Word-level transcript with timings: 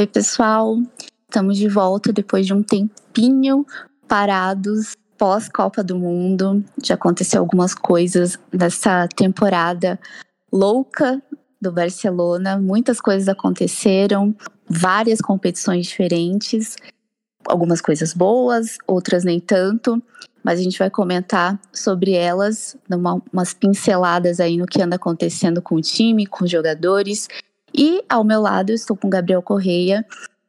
Oi, 0.00 0.06
pessoal. 0.06 0.78
Estamos 1.28 1.58
de 1.58 1.68
volta 1.68 2.10
depois 2.10 2.46
de 2.46 2.54
um 2.54 2.62
tempinho 2.62 3.66
parados 4.08 4.96
pós 5.18 5.46
Copa 5.46 5.84
do 5.84 5.94
Mundo. 5.98 6.64
Já 6.82 6.94
aconteceu 6.94 7.38
algumas 7.38 7.74
coisas 7.74 8.38
nessa 8.50 9.06
temporada 9.08 10.00
louca 10.50 11.22
do 11.60 11.70
Barcelona. 11.70 12.58
Muitas 12.58 12.98
coisas 12.98 13.28
aconteceram, 13.28 14.34
várias 14.66 15.20
competições 15.20 15.88
diferentes, 15.88 16.76
algumas 17.46 17.82
coisas 17.82 18.14
boas, 18.14 18.78
outras 18.86 19.22
nem 19.22 19.38
tanto. 19.38 20.02
Mas 20.42 20.60
a 20.60 20.62
gente 20.62 20.78
vai 20.78 20.88
comentar 20.88 21.60
sobre 21.74 22.12
elas, 22.12 22.74
numa, 22.88 23.20
umas 23.30 23.52
pinceladas 23.52 24.40
aí 24.40 24.56
no 24.56 24.64
que 24.64 24.80
anda 24.80 24.96
acontecendo 24.96 25.60
com 25.60 25.74
o 25.74 25.82
time, 25.82 26.24
com 26.24 26.46
os 26.46 26.50
jogadores 26.50 27.28
e 27.80 28.04
ao 28.10 28.22
meu 28.22 28.42
lado 28.42 28.72
estou 28.72 28.94
com 28.94 29.08
Gabriel 29.08 29.40
Correia. 29.40 30.04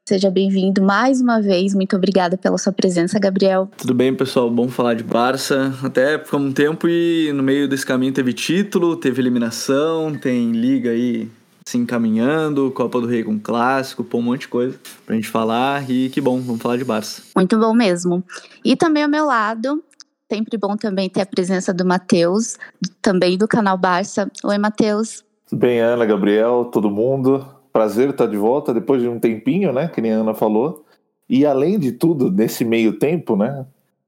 Seja 0.05 0.29
bem-vindo 0.29 0.81
mais 0.81 1.21
uma 1.21 1.41
vez. 1.41 1.73
Muito 1.73 1.95
obrigada 1.95 2.37
pela 2.37 2.57
sua 2.57 2.73
presença, 2.73 3.17
Gabriel. 3.17 3.71
Tudo 3.77 3.93
bem, 3.93 4.13
pessoal? 4.13 4.51
Bom 4.51 4.67
falar 4.67 4.95
de 4.95 5.03
Barça. 5.03 5.73
Até 5.81 6.19
ficou 6.19 6.41
um 6.41 6.51
tempo 6.51 6.89
e 6.89 7.31
no 7.31 7.41
meio 7.41 7.69
desse 7.69 7.85
caminho 7.85 8.11
teve 8.11 8.33
título, 8.33 8.97
teve 8.97 9.21
eliminação, 9.21 10.13
tem 10.13 10.51
liga 10.51 10.89
aí 10.89 11.31
se 11.65 11.77
encaminhando, 11.77 12.69
Copa 12.71 12.99
do 12.99 13.07
Rei 13.07 13.23
com 13.23 13.39
clássico, 13.39 14.03
pô, 14.03 14.17
um 14.17 14.23
monte 14.23 14.41
de 14.41 14.47
coisa 14.49 14.77
pra 15.05 15.15
gente 15.15 15.29
falar. 15.29 15.89
E 15.89 16.09
que 16.09 16.19
bom, 16.19 16.41
vamos 16.41 16.61
falar 16.61 16.75
de 16.75 16.83
Barça. 16.83 17.21
Muito 17.33 17.57
bom 17.57 17.73
mesmo. 17.73 18.21
E 18.65 18.75
também 18.75 19.03
ao 19.03 19.09
meu 19.09 19.25
lado, 19.25 19.81
sempre 20.29 20.57
bom 20.57 20.75
também 20.75 21.09
ter 21.09 21.21
a 21.21 21.25
presença 21.25 21.73
do 21.73 21.85
Matheus, 21.85 22.57
também 23.01 23.37
do 23.37 23.47
canal 23.47 23.77
Barça. 23.77 24.29
Oi, 24.43 24.57
Matheus. 24.57 25.23
Bem, 25.53 25.79
Ana, 25.79 26.05
Gabriel, 26.05 26.65
todo 26.65 26.89
mundo. 26.89 27.45
Prazer 27.73 28.09
estar 28.09 28.25
de 28.25 28.37
volta 28.37 28.73
depois 28.73 29.01
de 29.01 29.07
um 29.07 29.19
tempinho, 29.19 29.73
né? 29.73 29.87
Que 29.87 30.01
nem 30.01 30.13
a 30.13 30.17
Ana 30.17 30.33
falou. 30.33 30.85
E 31.29 31.45
além 31.45 31.77
de 31.77 31.91
tudo, 31.91 32.31
nesse 32.31 32.63
meio 32.63 32.97
tempo, 32.97 33.35
né? 33.35 33.65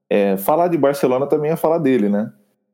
É, 0.09 0.37
falar 0.37 0.67
de 0.67 0.77
Barcelona 0.77 1.27
também 1.27 1.51
é 1.51 1.55
falar 1.55 1.79
dele, 1.79 2.07
né? 2.07 2.31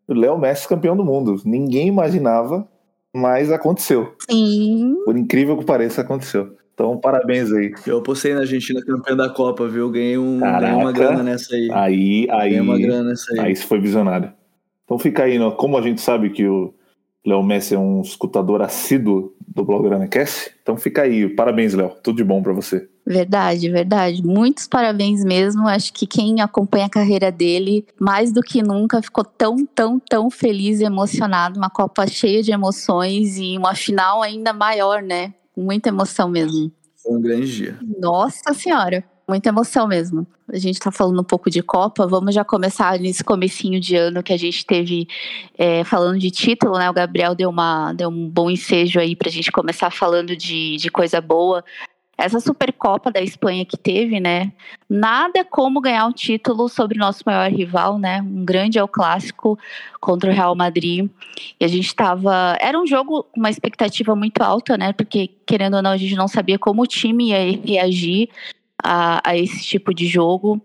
O 0.07 0.13
Léo 0.13 0.37
Messi 0.37 0.67
campeão 0.67 0.95
do 0.95 1.05
mundo. 1.05 1.41
Ninguém 1.45 1.87
imaginava, 1.87 2.67
mas 3.13 3.51
aconteceu. 3.51 4.13
Sim. 4.29 4.95
Por 5.05 5.17
incrível 5.17 5.57
que 5.57 5.65
pareça, 5.65 6.01
aconteceu. 6.01 6.55
Então, 6.73 6.97
parabéns 6.97 7.51
aí. 7.51 7.73
Eu 7.85 7.97
apostei 7.97 8.33
na 8.33 8.41
Argentina 8.41 8.81
campeã 8.81 9.15
da 9.15 9.29
Copa, 9.29 9.67
viu? 9.67 9.89
Ganhei, 9.89 10.17
um, 10.17 10.39
ganhei 10.39 10.75
uma 10.75 10.91
grana 10.91 11.23
nessa 11.23 11.55
aí. 11.55 11.69
Aí, 11.71 12.27
aí. 12.29 12.49
Ganhei 12.49 12.61
uma 12.61 12.79
grana 12.79 13.09
nessa 13.09 13.33
aí. 13.33 13.39
Aí 13.39 13.51
isso 13.51 13.67
foi 13.67 13.79
visionário. 13.79 14.31
Então 14.85 14.97
fica 14.97 15.23
aí, 15.23 15.37
né? 15.37 15.53
como 15.57 15.77
a 15.77 15.81
gente 15.81 16.01
sabe 16.01 16.29
que 16.29 16.47
o 16.47 16.73
Léo 17.29 17.43
Messi 17.43 17.75
é 17.75 17.79
um 17.79 18.01
escutador 18.01 18.59
assíduo 18.63 19.35
do 19.47 19.63
blog 19.63 19.83
Granecast. 19.83 20.51
Então 20.63 20.75
fica 20.75 21.03
aí. 21.03 21.29
Parabéns, 21.29 21.75
Léo. 21.75 21.91
Tudo 22.01 22.17
de 22.17 22.23
bom 22.23 22.41
para 22.41 22.53
você. 22.53 22.89
Verdade, 23.05 23.69
verdade. 23.69 24.25
Muitos 24.25 24.67
parabéns 24.67 25.23
mesmo. 25.23 25.67
Acho 25.67 25.93
que 25.93 26.07
quem 26.07 26.41
acompanha 26.41 26.87
a 26.87 26.89
carreira 26.89 27.31
dele, 27.31 27.85
mais 27.99 28.31
do 28.31 28.41
que 28.41 28.63
nunca, 28.63 28.99
ficou 28.99 29.23
tão, 29.23 29.63
tão, 29.63 29.99
tão 29.99 30.31
feliz 30.31 30.79
e 30.79 30.85
emocionado. 30.85 31.59
Uma 31.59 31.69
Copa 31.69 32.07
cheia 32.07 32.41
de 32.41 32.51
emoções 32.51 33.37
e 33.37 33.55
uma 33.57 33.75
final 33.75 34.23
ainda 34.23 34.51
maior, 34.51 35.03
né? 35.03 35.31
Muita 35.55 35.89
emoção 35.89 36.29
mesmo. 36.29 36.71
Foi 37.03 37.15
um 37.15 37.21
grande 37.21 37.55
dia. 37.55 37.77
Nossa 37.99 38.55
Senhora 38.55 39.03
muita 39.29 39.49
emoção 39.49 39.87
mesmo. 39.87 40.27
A 40.51 40.57
gente 40.57 40.75
está 40.75 40.91
falando 40.91 41.21
um 41.21 41.23
pouco 41.23 41.49
de 41.49 41.61
Copa, 41.61 42.07
vamos 42.07 42.33
já 42.33 42.43
começar 42.43 42.99
nesse 42.99 43.23
comecinho 43.23 43.79
de 43.79 43.95
ano 43.95 44.23
que 44.23 44.33
a 44.33 44.37
gente 44.37 44.65
teve 44.65 45.07
é, 45.57 45.83
falando 45.83 46.17
de 46.17 46.31
título, 46.31 46.77
né? 46.77 46.89
O 46.89 46.93
Gabriel 46.93 47.35
deu, 47.35 47.49
uma, 47.49 47.93
deu 47.93 48.09
um 48.09 48.27
bom 48.27 48.49
ensejo 48.49 48.99
aí 48.99 49.15
para 49.15 49.29
a 49.29 49.31
gente 49.31 49.51
começar 49.51 49.91
falando 49.91 50.35
de, 50.35 50.75
de 50.77 50.89
coisa 50.89 51.21
boa. 51.21 51.63
Essa 52.17 52.41
Supercopa 52.41 53.09
da 53.09 53.21
Espanha 53.21 53.63
que 53.63 53.77
teve, 53.77 54.19
né? 54.19 54.51
Nada 54.89 55.45
como 55.45 55.79
ganhar 55.79 56.05
um 56.05 56.11
título 56.11 56.67
sobre 56.67 56.97
o 56.97 56.99
nosso 56.99 57.23
maior 57.25 57.49
rival, 57.49 57.97
né? 57.97 58.21
Um 58.21 58.43
grande 58.43 58.77
é 58.77 58.83
o 58.83 58.89
clássico 58.89 59.57
contra 60.01 60.29
o 60.29 60.33
Real 60.33 60.53
Madrid. 60.53 61.09
E 61.57 61.63
a 61.63 61.67
gente 61.69 61.87
estava. 61.87 62.57
Era 62.59 62.77
um 62.77 62.85
jogo 62.85 63.23
com 63.23 63.39
uma 63.39 63.49
expectativa 63.49 64.13
muito 64.17 64.41
alta, 64.41 64.77
né? 64.77 64.91
Porque, 64.91 65.29
querendo 65.45 65.75
ou 65.75 65.81
não, 65.81 65.91
a 65.91 65.97
gente 65.97 66.15
não 66.15 66.27
sabia 66.27 66.59
como 66.59 66.81
o 66.81 66.87
time 66.87 67.29
ia 67.29 67.57
reagir 67.65 68.27
a, 68.83 69.21
a, 69.23 69.37
esse 69.37 69.63
tipo 69.63 69.93
de 69.93 70.07
jogo. 70.07 70.61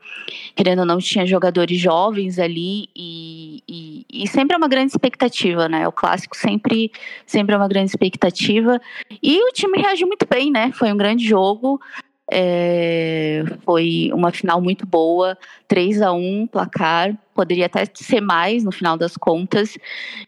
Querendo 0.54 0.80
ou 0.80 0.86
não, 0.86 0.98
tinha 0.98 1.26
jogadores 1.26 1.78
jovens 1.78 2.38
ali 2.38 2.88
e, 2.94 3.62
e, 3.68 4.06
e, 4.12 4.28
sempre 4.28 4.54
é 4.54 4.58
uma 4.58 4.68
grande 4.68 4.92
expectativa, 4.92 5.68
né? 5.68 5.86
O 5.86 5.92
clássico 5.92 6.36
sempre, 6.36 6.90
sempre 7.26 7.54
é 7.54 7.58
uma 7.58 7.68
grande 7.68 7.90
expectativa. 7.90 8.80
E 9.22 9.38
o 9.48 9.52
time 9.52 9.78
reagiu 9.78 10.06
muito 10.06 10.26
bem, 10.28 10.50
né? 10.50 10.70
Foi 10.72 10.92
um 10.92 10.96
grande 10.96 11.26
jogo. 11.26 11.80
É, 12.36 13.44
foi 13.64 14.10
uma 14.12 14.32
final 14.32 14.60
muito 14.60 14.84
boa, 14.84 15.38
3 15.68 16.02
a 16.02 16.12
1 16.12 16.48
placar, 16.48 17.16
poderia 17.32 17.66
até 17.66 17.84
ser 17.94 18.20
mais 18.20 18.64
no 18.64 18.72
final 18.72 18.96
das 18.96 19.16
contas. 19.16 19.78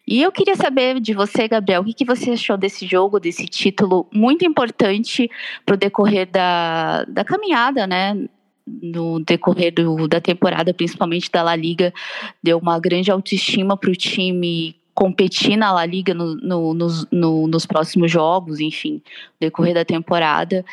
E 0.06 0.22
eu 0.22 0.30
queria 0.30 0.54
saber 0.54 1.00
de 1.00 1.12
você, 1.12 1.48
Gabriel, 1.48 1.82
o 1.82 1.84
que, 1.84 1.92
que 1.92 2.04
você 2.04 2.30
achou 2.30 2.56
desse 2.56 2.86
jogo, 2.86 3.18
desse 3.18 3.46
título 3.46 4.06
muito 4.12 4.46
importante 4.46 5.28
para 5.64 5.74
o 5.74 5.76
decorrer 5.76 6.30
da, 6.30 7.02
da 7.06 7.24
caminhada, 7.24 7.88
né? 7.88 8.16
No 8.64 9.18
decorrer 9.18 9.74
do, 9.74 10.06
da 10.06 10.20
temporada, 10.20 10.72
principalmente 10.72 11.28
da 11.28 11.42
La 11.42 11.56
Liga, 11.56 11.92
deu 12.40 12.58
uma 12.58 12.78
grande 12.78 13.10
autoestima 13.10 13.76
para 13.76 13.90
o 13.90 13.96
time 13.96 14.76
competir 14.96 15.58
na 15.58 15.72
La 15.72 15.84
Liga 15.84 16.14
no, 16.14 16.34
no, 16.36 16.72
nos, 16.72 17.06
no, 17.12 17.46
nos 17.46 17.66
próximos 17.66 18.10
jogos, 18.10 18.60
enfim, 18.60 19.02
decorrer 19.38 19.74
da 19.74 19.84
temporada, 19.84 20.64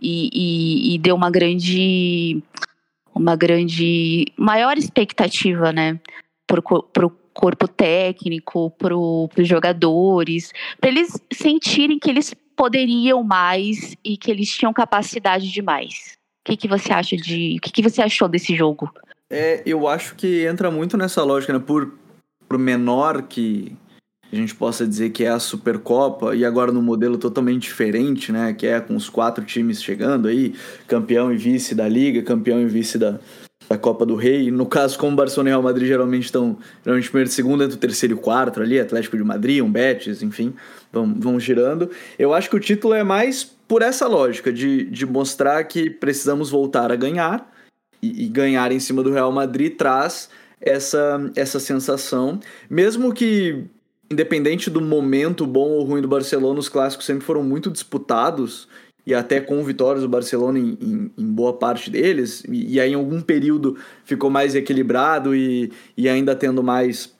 e, 0.00 0.30
e, 0.32 0.94
e, 0.94 0.98
deu 0.98 1.16
uma 1.16 1.28
grande, 1.28 2.40
uma 3.12 3.34
grande, 3.34 4.26
maior 4.36 4.78
expectativa, 4.78 5.72
né, 5.72 5.98
para 6.46 6.60
o 7.06 7.10
corpo 7.34 7.66
técnico, 7.66 8.70
para 8.70 8.96
os 8.96 9.48
jogadores, 9.48 10.52
para 10.80 10.88
eles 10.88 11.20
sentirem 11.32 11.98
que 11.98 12.08
eles 12.08 12.32
poderiam 12.56 13.24
mais 13.24 13.96
e 14.04 14.16
que 14.16 14.30
eles 14.30 14.48
tinham 14.48 14.72
capacidade 14.72 15.50
de 15.50 15.60
mais. 15.60 16.16
O 16.42 16.44
que, 16.44 16.56
que 16.56 16.68
você 16.68 16.92
acha 16.92 17.16
de, 17.16 17.56
o 17.58 17.60
que, 17.60 17.72
que 17.72 17.82
você 17.82 18.00
achou 18.00 18.28
desse 18.28 18.54
jogo? 18.54 18.92
É, 19.28 19.62
eu 19.64 19.88
acho 19.88 20.14
que 20.14 20.46
entra 20.46 20.70
muito 20.70 20.96
nessa 20.96 21.24
lógica, 21.24 21.54
né? 21.54 21.58
Por 21.58 22.01
pro 22.52 22.58
menor 22.58 23.22
que 23.22 23.74
a 24.30 24.36
gente 24.36 24.54
possa 24.54 24.86
dizer 24.86 25.10
que 25.10 25.24
é 25.24 25.28
a 25.28 25.38
Supercopa, 25.38 26.34
e 26.36 26.44
agora 26.44 26.70
num 26.70 26.82
modelo 26.82 27.16
totalmente 27.16 27.62
diferente, 27.62 28.30
né? 28.30 28.52
Que 28.52 28.66
é 28.66 28.80
com 28.80 28.94
os 28.94 29.08
quatro 29.08 29.44
times 29.44 29.82
chegando 29.82 30.28
aí, 30.28 30.54
campeão 30.86 31.32
e 31.32 31.36
vice 31.36 31.74
da 31.74 31.88
Liga, 31.88 32.22
campeão 32.22 32.60
e 32.60 32.66
vice 32.66 32.98
da, 32.98 33.18
da 33.68 33.78
Copa 33.78 34.04
do 34.04 34.14
Rei. 34.16 34.50
No 34.50 34.66
caso, 34.66 34.98
como 34.98 35.16
Barcelona 35.16 35.48
e 35.48 35.52
Real 35.52 35.62
Madrid 35.62 35.88
geralmente 35.88 36.24
estão 36.24 36.58
geralmente 36.82 37.08
primeiro 37.08 37.30
e 37.30 37.32
segundo, 37.32 37.64
entre 37.64 37.76
o 37.76 37.80
terceiro 37.80 38.14
e 38.14 38.18
o 38.18 38.20
quarto 38.20 38.60
ali, 38.60 38.78
Atlético 38.78 39.16
de 39.16 39.24
Madrid, 39.24 39.62
um 39.62 39.70
Betis, 39.70 40.22
enfim, 40.22 40.54
vão, 40.92 41.14
vão 41.14 41.40
girando. 41.40 41.90
Eu 42.18 42.34
acho 42.34 42.50
que 42.50 42.56
o 42.56 42.60
título 42.60 42.94
é 42.94 43.02
mais 43.02 43.44
por 43.44 43.80
essa 43.80 44.06
lógica 44.06 44.52
de, 44.52 44.84
de 44.84 45.06
mostrar 45.06 45.64
que 45.64 45.88
precisamos 45.88 46.50
voltar 46.50 46.92
a 46.92 46.96
ganhar, 46.96 47.50
e, 48.02 48.24
e 48.24 48.28
ganhar 48.28 48.72
em 48.72 48.80
cima 48.80 49.02
do 49.02 49.12
Real 49.12 49.30
Madrid 49.30 49.76
traz 49.76 50.28
essa, 50.62 51.30
essa 51.36 51.60
sensação. 51.60 52.40
Mesmo 52.70 53.12
que, 53.12 53.64
independente 54.10 54.70
do 54.70 54.80
momento 54.80 55.46
bom 55.46 55.70
ou 55.70 55.84
ruim 55.84 56.00
do 56.00 56.08
Barcelona, 56.08 56.60
os 56.60 56.68
clássicos 56.68 57.04
sempre 57.04 57.24
foram 57.24 57.42
muito 57.42 57.70
disputados 57.70 58.68
e 59.04 59.12
até 59.12 59.40
com 59.40 59.62
vitórias 59.64 60.02
do 60.02 60.08
Barcelona 60.08 60.58
em, 60.58 60.78
em, 60.80 61.10
em 61.18 61.26
boa 61.26 61.52
parte 61.52 61.90
deles, 61.90 62.44
e, 62.48 62.74
e, 62.74 62.80
aí 62.80 62.92
em 62.92 62.94
algum 62.94 63.20
período 63.20 63.76
ficou 64.04 64.30
mais 64.30 64.54
equilibrado 64.54 65.34
e, 65.34 65.72
e 65.96 66.08
ainda 66.08 66.36
tendo 66.36 66.62
mais 66.62 67.12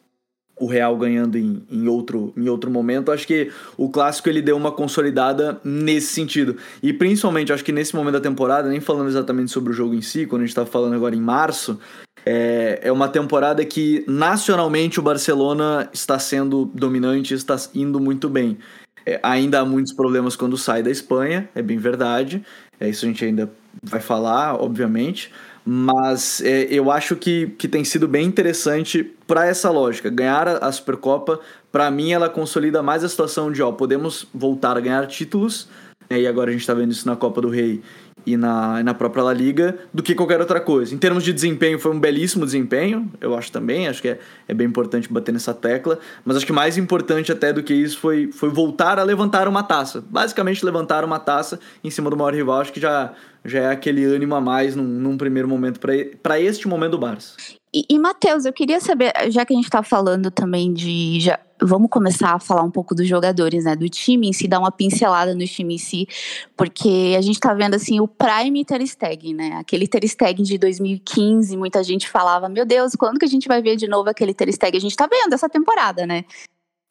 o 0.61 0.67
Real 0.67 0.97
ganhando 0.97 1.37
em, 1.37 1.61
em, 1.69 1.88
outro, 1.88 2.33
em 2.37 2.49
outro 2.49 2.71
momento. 2.71 3.11
Acho 3.11 3.27
que 3.27 3.50
o 3.77 3.88
clássico 3.88 4.29
ele 4.29 4.41
deu 4.41 4.56
uma 4.56 4.71
consolidada 4.71 5.61
nesse 5.65 6.09
sentido. 6.09 6.56
E 6.81 6.93
principalmente, 6.93 7.53
acho 7.53 7.65
que 7.65 7.73
nesse 7.73 7.97
momento 7.97 8.12
da 8.12 8.21
temporada, 8.21 8.69
nem 8.69 8.79
falando 8.81 9.09
exatamente 9.09 9.50
sobre 9.50 9.73
o 9.73 9.75
jogo 9.75 9.93
em 9.93 10.03
si, 10.03 10.25
quando 10.25 10.43
a 10.43 10.45
gente 10.45 10.50
está 10.50 10.65
falando 10.65 10.95
agora 10.95 11.17
em 11.17 11.21
março, 11.21 11.81
é, 12.25 12.81
é 12.83 12.93
uma 12.93 13.09
temporada 13.09 13.65
que 13.65 14.05
nacionalmente 14.07 15.01
o 15.01 15.03
Barcelona 15.03 15.89
está 15.93 16.19
sendo 16.19 16.65
dominante, 16.75 17.35
está 17.35 17.57
indo 17.75 17.99
muito 17.99 18.29
bem. 18.29 18.59
É, 19.05 19.19
ainda 19.23 19.61
há 19.61 19.65
muitos 19.65 19.93
problemas 19.93 20.37
quando 20.37 20.57
sai 20.57 20.83
da 20.83 20.91
Espanha, 20.91 21.49
é 21.55 21.63
bem 21.63 21.79
verdade. 21.79 22.45
É, 22.79 22.89
isso 22.89 23.05
a 23.05 23.09
gente 23.09 23.25
ainda 23.25 23.51
vai 23.83 24.01
falar, 24.01 24.55
obviamente. 24.55 25.33
Mas 25.65 26.41
é, 26.41 26.65
eu 26.65 26.91
acho 26.91 27.15
que, 27.15 27.49
que 27.59 27.69
tem 27.69 27.85
sido 27.85 28.09
bem 28.09 28.27
interessante 28.27 29.05
para 29.27 29.47
essa 29.47 29.71
lógica. 29.71 30.11
Ganhar 30.11 30.49
a, 30.49 30.57
a 30.59 30.73
Supercopa, 30.73 31.39
para 31.71 31.91
mim, 31.91 32.13
ela 32.13 32.29
consolida 32.29 32.83
mais 32.83 33.05
a 33.05 33.09
situação 33.09 33.51
de, 33.51 33.63
ó, 33.63 33.71
podemos 33.71 34.27
voltar 34.35 34.77
a 34.77 34.81
ganhar 34.81 35.07
títulos, 35.07 35.69
né, 36.11 36.21
e 36.21 36.27
agora 36.27 36.51
a 36.51 36.53
gente 36.53 36.63
está 36.63 36.75
vendo 36.75 36.91
isso 36.91 37.07
na 37.07 37.15
Copa 37.15 37.41
do 37.41 37.49
Rei 37.49 37.81
e 38.27 38.37
na, 38.37 38.83
na 38.83 38.95
própria 38.95 39.23
La 39.23 39.33
Liga 39.33 39.77
do 39.93 40.03
que 40.03 40.15
qualquer 40.15 40.41
outra 40.41 40.61
coisa. 40.61 40.95
Em 40.95 40.99
termos 40.99 41.25
de 41.25 41.33
desempenho, 41.33 41.79
foi 41.79 41.93
um 41.93 42.01
belíssimo 42.01 42.45
desempenho, 42.45 43.11
eu 43.21 43.35
acho 43.35 43.51
também, 43.51 43.89
acho 43.89 44.03
que 44.03 44.09
é, 44.09 44.19
é 44.49 44.55
bem 44.55 44.67
importante 44.67 45.13
bater 45.13 45.33
nessa 45.33 45.55
tecla, 45.55 45.99
mas 46.25 46.37
acho 46.37 46.47
que 46.47 46.53
mais 46.53 46.77
importante 46.77 47.33
até 47.33 47.53
do 47.53 47.63
que 47.63 47.75
isso 47.75 47.99
foi, 47.99 48.31
foi 48.33 48.51
voltar 48.51 48.99
a 48.99 49.03
levantar 49.03 49.49
uma 49.49 49.63
taça. 49.63 50.05
Basicamente, 50.09 50.65
levantar 50.65 51.05
uma 51.05 51.19
taça 51.19 51.59
em 51.83 51.91
cima 51.91 52.11
do 52.11 52.17
maior 52.17 52.35
rival, 52.35 52.61
acho 52.61 52.73
que 52.73 52.81
já, 52.81 53.13
já 53.45 53.61
é 53.61 53.71
aquele 53.71 54.05
ânimo 54.05 54.35
a 54.35 54.41
mais 54.41 54.77
num, 54.77 54.85
num 54.85 55.17
primeiro 55.17 55.49
momento 55.49 55.81
para 56.23 56.41
este 56.41 56.69
momento 56.69 56.93
do 56.93 56.99
Barça. 56.99 57.62
E, 57.75 57.87
e 57.89 57.99
Matheus, 57.99 58.45
eu 58.45 58.53
queria 58.53 58.81
saber, 58.81 59.13
já 59.31 59.47
que 59.47 59.55
a 59.55 59.57
gente 59.57 59.65
está 59.65 59.83
falando 59.83 60.31
também 60.31 60.75
de. 60.75 61.21
Já, 61.21 61.41
vamos 61.61 61.89
começar 61.89 62.35
a 62.35 62.39
falar 62.39 62.63
um 62.63 62.71
pouco 62.71 62.95
dos 62.95 63.09
jogadores, 63.09 63.65
né? 63.65 63.75
Do 63.75 63.89
time 63.89 64.29
em 64.29 64.33
si, 64.33 64.47
dar 64.47 64.59
uma 64.59 64.71
pincelada 64.71 65.35
no 65.35 65.47
time 65.47 65.77
em 65.77 65.79
si, 65.79 66.07
porque 66.55 67.15
a 67.17 67.23
gente 67.23 67.37
está 67.37 67.55
vendo 67.55 67.75
assim 67.75 67.99
o 67.99 68.07
Prime 68.07 68.63
Ter 68.63 68.87
Stegen, 68.87 69.35
né? 69.35 69.53
Aquele 69.55 69.89
Ter 69.89 70.07
Stegen 70.07 70.45
de 70.45 70.59
2015, 70.59 71.57
muita 71.57 71.83
gente 71.83 72.11
falava, 72.11 72.47
meu 72.47 72.67
Deus, 72.67 72.95
quando 72.95 73.19
que 73.19 73.25
a 73.25 73.29
gente 73.29 73.49
vai 73.49 73.63
ver 73.63 73.77
de 73.77 73.89
novo 73.89 74.11
aquele 74.11 74.35
Ter 74.35 74.53
Stegen? 74.53 74.77
A 74.77 74.81
gente 74.81 74.91
está 74.91 75.07
vendo 75.07 75.33
essa 75.33 75.49
temporada, 75.49 76.07
né? 76.07 76.27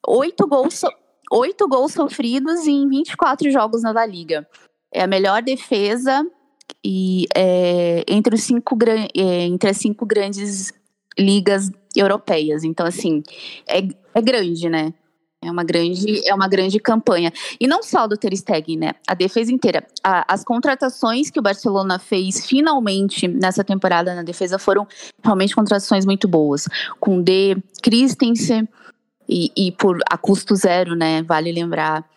Oito 0.07 0.47
gols, 0.47 0.79
so... 0.79 0.87
oito 1.31 1.67
gols 1.67 1.93
sofridos 1.93 2.65
em 2.65 2.87
24 2.87 3.51
jogos 3.51 3.83
na 3.83 3.91
La 3.91 4.05
Liga. 4.07 4.47
É 4.91 5.03
a 5.03 5.07
melhor 5.07 5.43
defesa 5.43 6.25
e 6.83 7.27
é, 7.35 8.03
entre, 8.07 8.35
os 8.35 8.43
cinco, 8.43 8.77
é, 9.15 9.45
entre 9.45 9.69
as 9.69 9.77
cinco 9.77 10.05
grandes 10.05 10.73
ligas 11.17 11.69
europeias. 11.95 12.63
Então, 12.63 12.85
assim, 12.85 13.21
é, 13.67 13.87
é 14.13 14.21
grande, 14.21 14.69
né? 14.69 14.93
É 15.43 15.49
uma 15.49 15.63
grande, 15.63 16.27
é 16.29 16.35
uma 16.35 16.47
grande 16.47 16.79
campanha. 16.79 17.33
E 17.59 17.67
não 17.67 17.81
só 17.81 18.05
do 18.05 18.15
Ter 18.15 18.35
Stegen, 18.35 18.77
né? 18.77 18.91
A 19.07 19.15
defesa 19.15 19.51
inteira. 19.51 19.85
A, 20.03 20.31
as 20.31 20.43
contratações 20.43 21.31
que 21.31 21.39
o 21.39 21.41
Barcelona 21.41 21.97
fez 21.97 22.45
finalmente 22.45 23.27
nessa 23.27 23.63
temporada 23.63 24.13
na 24.13 24.21
defesa 24.21 24.59
foram 24.59 24.87
realmente 25.23 25.55
contratações 25.55 26.05
muito 26.05 26.27
boas. 26.27 26.67
Com 26.99 27.19
D, 27.19 27.57
Christensen 27.81 28.69
e, 29.27 29.51
e 29.57 29.71
por 29.71 29.97
a 30.07 30.15
custo 30.15 30.55
zero, 30.55 30.95
né? 30.95 31.23
Vale 31.23 31.51
lembrar. 31.51 32.07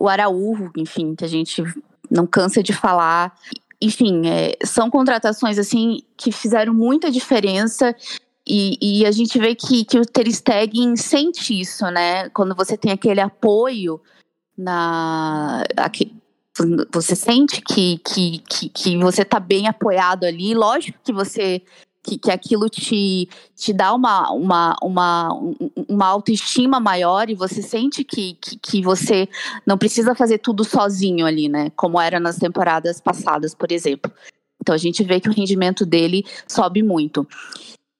O 0.00 0.08
Araújo, 0.08 0.70
enfim, 0.76 1.16
que 1.16 1.24
a 1.24 1.28
gente 1.28 1.64
não 2.08 2.24
cansa 2.24 2.62
de 2.62 2.72
falar 2.72 3.36
enfim, 3.80 4.26
é, 4.26 4.56
são 4.64 4.90
contratações 4.90 5.58
assim 5.58 6.02
que 6.16 6.30
fizeram 6.30 6.74
muita 6.74 7.10
diferença 7.10 7.94
e, 8.46 8.78
e, 8.80 9.06
a 9.06 9.12
gente 9.12 9.38
vê 9.38 9.54
que, 9.54 9.84
que 9.84 9.98
o 9.98 10.04
Ter 10.04 10.30
Stegen 10.32 10.96
sente 10.96 11.58
isso, 11.58 11.84
né? 11.90 12.28
Quando 12.30 12.54
você 12.54 12.76
tem 12.76 12.90
aquele 12.90 13.20
apoio 13.20 14.00
na 14.56 15.62
aqui, 15.76 16.12
você 16.92 17.14
sente 17.14 17.60
que, 17.60 17.98
que, 17.98 18.38
que, 18.38 18.68
que 18.68 18.98
você 18.98 19.22
está 19.22 19.38
bem 19.38 19.68
apoiado 19.68 20.24
ali. 20.24 20.54
Lógico 20.54 20.98
que 21.04 21.12
você 21.12 21.62
que, 22.10 22.18
que 22.18 22.30
aquilo 22.30 22.68
te, 22.68 23.28
te 23.54 23.72
dá 23.72 23.94
uma, 23.94 24.30
uma, 24.32 24.76
uma, 24.82 25.28
uma 25.88 26.06
autoestima 26.06 26.80
maior 26.80 27.30
e 27.30 27.34
você 27.34 27.62
sente 27.62 28.02
que, 28.02 28.34
que, 28.34 28.58
que, 28.58 28.82
você 28.82 29.28
não 29.64 29.78
precisa 29.78 30.14
fazer 30.14 30.38
tudo 30.38 30.64
sozinho 30.64 31.26
ali, 31.26 31.48
né? 31.48 31.70
Como 31.76 32.00
era 32.00 32.18
nas 32.18 32.36
temporadas 32.36 33.00
passadas, 33.00 33.54
por 33.54 33.70
exemplo. 33.70 34.10
Então 34.60 34.74
a 34.74 34.78
gente 34.78 35.04
vê 35.04 35.20
que 35.20 35.28
o 35.28 35.32
rendimento 35.32 35.86
dele 35.86 36.24
sobe 36.48 36.82
muito. 36.82 37.26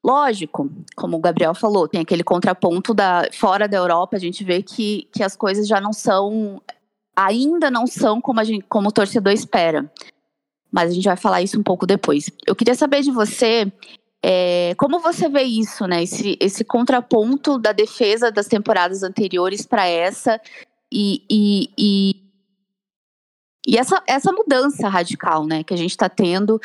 Lógico, 0.02 0.70
como 0.96 1.18
o 1.18 1.20
Gabriel 1.20 1.54
falou, 1.54 1.86
tem 1.86 2.00
aquele 2.00 2.24
contraponto 2.24 2.94
da 2.94 3.28
fora 3.32 3.68
da 3.68 3.76
Europa, 3.76 4.16
a 4.16 4.20
gente 4.20 4.42
vê 4.42 4.62
que, 4.62 5.06
que 5.12 5.22
as 5.22 5.36
coisas 5.36 5.68
já 5.68 5.80
não 5.80 5.92
são, 5.92 6.60
ainda 7.14 7.70
não 7.70 7.86
são 7.86 8.20
como, 8.20 8.40
a 8.40 8.44
gente, 8.44 8.64
como 8.66 8.88
o 8.88 8.92
torcedor 8.92 9.32
espera 9.32 9.90
mas 10.70 10.90
a 10.90 10.94
gente 10.94 11.04
vai 11.04 11.16
falar 11.16 11.42
isso 11.42 11.58
um 11.58 11.62
pouco 11.62 11.86
depois. 11.86 12.30
Eu 12.46 12.54
queria 12.54 12.74
saber 12.74 13.02
de 13.02 13.10
você 13.10 13.70
é, 14.22 14.74
como 14.76 15.00
você 15.00 15.28
vê 15.28 15.42
isso, 15.42 15.86
né? 15.86 16.02
Esse, 16.02 16.36
esse 16.40 16.64
contraponto 16.64 17.58
da 17.58 17.72
defesa 17.72 18.30
das 18.30 18.46
temporadas 18.46 19.02
anteriores 19.02 19.66
para 19.66 19.86
essa 19.86 20.40
e, 20.92 21.22
e, 21.30 21.70
e, 21.78 22.16
e, 23.66 23.78
essa, 23.78 24.02
essa 24.06 24.30
mudança 24.30 24.88
radical, 24.88 25.46
né? 25.46 25.64
Que 25.64 25.72
a 25.72 25.76
gente 25.76 25.92
está 25.92 26.08
tendo 26.08 26.60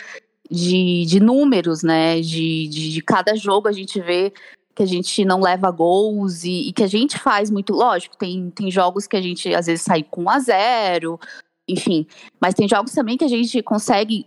de, 0.52 1.06
de 1.06 1.20
números, 1.20 1.82
né? 1.82 2.20
De, 2.20 2.68
de, 2.68 2.92
de, 2.92 3.02
cada 3.02 3.36
jogo 3.36 3.70
a 3.70 3.72
gente 3.72 4.02
vê 4.02 4.34
que 4.76 4.84
a 4.84 4.86
gente 4.86 5.24
não 5.24 5.40
leva 5.40 5.72
gols 5.72 6.44
e, 6.44 6.68
e, 6.68 6.74
que 6.74 6.84
a 6.84 6.88
gente 6.88 7.18
faz 7.18 7.50
muito. 7.50 7.74
Lógico, 7.74 8.18
tem, 8.18 8.50
tem 8.50 8.70
jogos 8.70 9.08
que 9.08 9.16
a 9.16 9.22
gente 9.22 9.56
às 9.56 9.68
vezes 9.68 9.84
sai 9.84 10.04
com 10.04 10.24
1 10.24 10.30
a 10.30 10.40
0 10.40 11.20
enfim. 11.68 12.06
Mas 12.40 12.54
tem 12.54 12.68
jogos 12.68 12.94
também 12.94 13.18
que 13.18 13.26
a 13.26 13.30
gente 13.30 13.62
consegue 13.62 14.26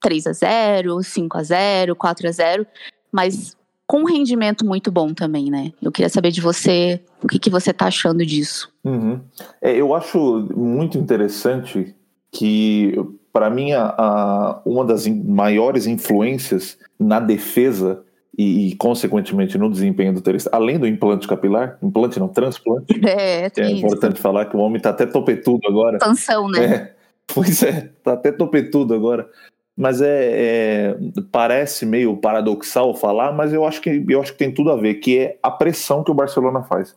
3 0.00 0.26
a 0.26 0.32
0 0.32 1.02
5 1.02 1.38
a 1.38 1.42
0 1.42 1.96
4 1.96 2.28
a 2.28 2.32
0 2.32 2.66
mas 3.12 3.56
com 3.86 4.02
um 4.02 4.04
rendimento 4.04 4.64
muito 4.64 4.92
bom 4.92 5.12
também, 5.12 5.50
né? 5.50 5.72
Eu 5.82 5.90
queria 5.90 6.08
saber 6.08 6.30
de 6.30 6.40
você 6.40 7.00
o 7.20 7.26
que, 7.26 7.40
que 7.40 7.50
você 7.50 7.72
tá 7.72 7.86
achando 7.86 8.24
disso. 8.24 8.72
Uhum. 8.84 9.18
É, 9.60 9.74
eu 9.74 9.92
acho 9.92 10.48
muito 10.56 10.96
interessante 10.96 11.92
que, 12.30 12.94
para 13.32 13.50
mim, 13.50 13.72
a, 13.72 13.92
a, 13.98 14.62
uma 14.64 14.84
das 14.84 15.08
maiores 15.08 15.88
influências 15.88 16.78
na 16.96 17.18
defesa 17.18 18.04
e, 18.40 18.68
e, 18.68 18.76
consequentemente 18.76 19.58
no 19.58 19.70
desempenho 19.70 20.14
do 20.14 20.22
terrorista, 20.22 20.48
além 20.50 20.78
do 20.78 20.86
implante 20.86 21.28
capilar, 21.28 21.76
implante 21.82 22.18
não, 22.18 22.28
transplante. 22.28 22.98
É, 23.10 23.50
é 23.54 23.70
importante 23.70 24.18
falar 24.18 24.46
que 24.46 24.56
o 24.56 24.60
homem 24.60 24.80
tá 24.80 24.90
até 24.90 25.04
topetudo 25.04 25.60
agora. 25.68 25.98
Expansão, 25.98 26.48
né? 26.48 26.64
É, 26.64 26.94
pois 27.34 27.62
é, 27.62 27.90
tá 28.02 28.14
até 28.14 28.32
topetudo 28.32 28.94
agora. 28.94 29.28
Mas 29.76 30.00
é, 30.00 30.06
é, 30.32 30.96
parece 31.30 31.84
meio 31.84 32.16
paradoxal 32.16 32.94
falar, 32.94 33.32
mas 33.32 33.52
eu 33.52 33.64
acho 33.66 33.80
que 33.82 34.04
eu 34.08 34.20
acho 34.22 34.32
que 34.32 34.38
tem 34.38 34.52
tudo 34.52 34.70
a 34.70 34.76
ver, 34.76 34.94
que 34.94 35.18
é 35.18 35.38
a 35.42 35.50
pressão 35.50 36.02
que 36.02 36.10
o 36.10 36.14
Barcelona 36.14 36.62
faz. 36.62 36.96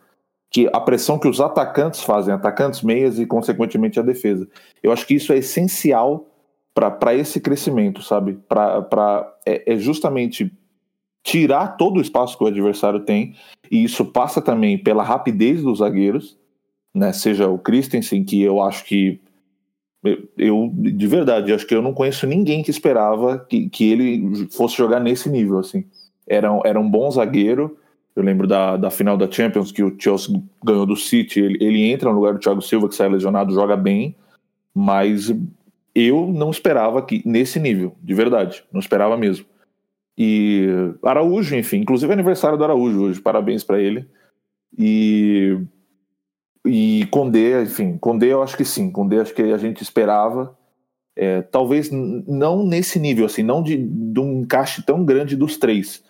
Que 0.49 0.69
a 0.71 0.79
pressão 0.79 1.19
que 1.19 1.27
os 1.27 1.41
atacantes 1.41 2.03
fazem, 2.03 2.33
atacantes 2.33 2.83
meias 2.83 3.19
e, 3.19 3.25
consequentemente, 3.25 3.99
a 3.99 4.03
defesa. 4.03 4.47
Eu 4.81 4.93
acho 4.93 5.05
que 5.05 5.15
isso 5.15 5.33
é 5.33 5.37
essencial 5.37 6.25
para 6.73 7.13
esse 7.15 7.41
crescimento, 7.41 8.01
sabe? 8.01 8.39
Pra, 8.47 8.81
pra, 8.81 9.33
é, 9.45 9.73
é 9.73 9.77
justamente 9.77 10.51
tirar 11.23 11.77
todo 11.77 11.97
o 11.97 12.01
espaço 12.01 12.37
que 12.37 12.43
o 12.43 12.47
adversário 12.47 12.99
tem, 12.99 13.35
e 13.71 13.83
isso 13.83 14.03
passa 14.05 14.41
também 14.41 14.77
pela 14.77 15.03
rapidez 15.03 15.63
dos 15.63 15.79
zagueiros, 15.79 16.37
né? 16.93 17.11
Seja 17.13 17.47
o 17.47 17.57
Christensen, 17.57 18.23
que 18.23 18.41
eu 18.41 18.61
acho 18.61 18.83
que 18.85 19.19
eu, 20.37 20.69
de 20.73 21.07
verdade, 21.07 21.53
acho 21.53 21.65
que 21.65 21.73
eu 21.73 21.81
não 21.81 21.93
conheço 21.93 22.27
ninguém 22.27 22.61
que 22.61 22.69
esperava 22.69 23.39
que, 23.39 23.69
que 23.69 23.89
ele 23.89 24.47
fosse 24.51 24.75
jogar 24.75 24.99
nesse 24.99 25.29
nível, 25.29 25.59
assim. 25.59 25.85
Era, 26.27 26.49
era 26.65 26.79
um 26.79 26.89
bom 26.89 27.09
zagueiro. 27.09 27.77
Eu 28.13 28.21
lembro 28.21 28.45
da, 28.45 28.75
da 28.75 28.91
final 28.91 29.15
da 29.17 29.31
Champions 29.31 29.71
que 29.71 29.81
o 29.81 29.95
Chelsea 29.97 30.43
ganhou 30.63 30.85
do 30.85 30.97
City. 30.97 31.39
Ele, 31.39 31.57
ele 31.63 31.83
entra 31.89 32.09
no 32.09 32.17
lugar 32.17 32.33
do 32.33 32.39
Thiago 32.39 32.61
Silva, 32.61 32.89
que 32.89 32.95
sai 32.95 33.07
lesionado, 33.07 33.53
joga 33.53 33.77
bem, 33.77 34.13
mas 34.75 35.33
eu 35.95 36.27
não 36.27 36.51
esperava 36.51 37.01
que 37.01 37.21
nesse 37.25 37.57
nível, 37.59 37.95
de 38.01 38.13
verdade, 38.13 38.63
não 38.73 38.81
esperava 38.81 39.15
mesmo. 39.15 39.45
E 40.17 40.67
Araújo, 41.03 41.55
enfim, 41.55 41.77
inclusive 41.77 42.11
é 42.11 42.13
aniversário 42.13 42.57
do 42.57 42.63
Araújo 42.63 43.01
hoje, 43.01 43.21
parabéns 43.21 43.63
para 43.63 43.81
ele. 43.81 44.07
E 44.77 45.59
e 46.65 47.05
Condé, 47.11 47.63
enfim, 47.63 47.97
Condé 47.97 48.27
eu 48.27 48.41
acho 48.41 48.55
que 48.55 48.63
sim, 48.63 48.89
Condé 48.89 49.19
acho 49.19 49.33
que 49.33 49.41
a 49.41 49.57
gente 49.57 49.81
esperava, 49.81 50.57
é, 51.15 51.41
talvez 51.41 51.91
não 51.91 52.65
nesse 52.65 52.99
nível, 52.99 53.25
assim, 53.25 53.43
não 53.43 53.61
de, 53.61 53.77
de, 53.77 54.19
um 54.19 54.41
encaixe 54.41 54.81
tão 54.81 55.03
grande 55.03 55.35
dos 55.35 55.57
três, 55.57 56.03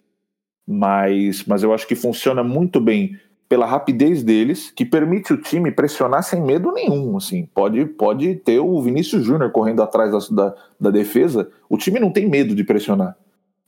mas, 0.66 1.44
mas 1.46 1.64
eu 1.64 1.74
acho 1.74 1.88
que 1.88 1.96
funciona 1.96 2.44
muito 2.44 2.80
bem 2.80 3.18
pela 3.50 3.66
rapidez 3.66 4.24
deles, 4.24 4.72
que 4.72 4.86
permite 4.86 5.34
o 5.34 5.42
time 5.42 5.72
pressionar 5.72 6.24
sem 6.24 6.42
medo 6.42 6.72
nenhum, 6.72 7.18
assim, 7.18 7.48
pode, 7.54 7.86
pode 7.86 8.36
ter 8.36 8.60
o 8.60 8.82
Vinícius 8.82 9.26
Júnior 9.26 9.52
correndo 9.52 9.82
atrás 9.82 10.12
da, 10.12 10.36
da, 10.36 10.56
da 10.80 10.92
defesa, 10.92 11.50
o 11.68 11.78
time 11.78 12.00
não 12.00 12.12
tem 12.12 12.30
medo 12.30 12.56
de 12.56 12.64
pressionar, 12.64 13.18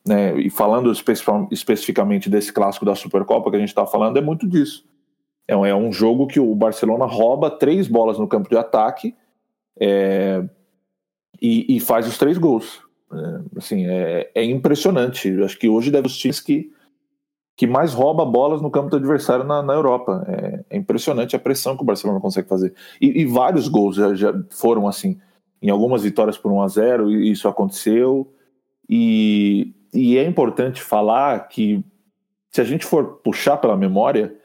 né, 0.06 0.38
e 0.38 0.50
falando 0.50 0.92
especificamente 1.52 2.30
desse 2.30 2.54
clássico 2.54 2.86
da 2.86 2.96
Supercopa 2.96 3.50
que 3.50 3.58
a 3.58 3.60
gente 3.60 3.70
está 3.70 3.86
falando, 3.86 4.18
é 4.18 4.22
muito 4.22 4.48
disso. 4.48 4.86
É 5.48 5.56
um, 5.56 5.66
é 5.66 5.76
um 5.76 5.92
jogo 5.92 6.28
que 6.28 6.40
o 6.40 6.54
Barcelona 6.56 7.06
rouba 7.06 7.50
três 7.50 7.88
bolas 7.88 8.18
no 8.18 8.28
campo 8.28 8.50
de 8.50 8.58
ataque 8.58 9.16
é, 9.80 10.44
e, 11.42 11.76
e, 11.76 11.80
faz 11.80 12.08
os 12.08 12.18
três 12.18 12.38
gols. 12.38 12.82
É, 13.12 13.58
assim, 13.58 13.86
é, 13.86 14.32
é 14.34 14.44
impressionante. 14.44 15.30
acho 15.44 15.58
que 15.58 15.70
hoje 15.70 15.92
deve 15.92 16.08
os 16.08 16.18
times 16.18 16.40
que, 16.40 16.72
que 17.56 17.68
mais 17.68 17.94
rouba 17.94 18.26
bolas 18.26 18.62
no 18.62 18.72
campo 18.72 18.90
do 18.90 18.98
adversário 18.98 19.44
na, 19.44 19.62
na 19.62 19.74
Europa. 19.74 20.26
É, 20.28 20.66
é, 20.72 20.78
impressionante 20.78 21.36
a 21.36 21.40
pressão 21.40 21.76
que 21.76 21.84
o 21.84 21.86
Barcelona 21.86 22.20
consegue 22.20 22.48
fazer. 22.48 22.74
E, 23.00 23.22
e 23.22 23.26
vários 23.26 23.68
gols 23.68 23.96
já, 23.96 24.14
já, 24.16 24.34
foram 24.50 24.88
assim. 24.88 25.20
Em 25.62 25.70
algumas 25.70 26.04
vitórias 26.04 26.38
por 26.38 26.52
1 26.52 26.62
a 26.62 26.68
0 26.68 27.12
isso 27.12 27.48
aconteceu. 27.48 28.32
E, 28.90 29.76
e 29.96 30.18
é 30.18 30.26
importante 30.26 30.82
falar 30.82 31.48
que, 31.48 31.84
se 32.52 32.60
a 32.60 32.64
gente 32.64 32.86
for 32.86 33.22
puxar 33.24 33.58
pela 33.58 33.78
memória, 33.78 34.36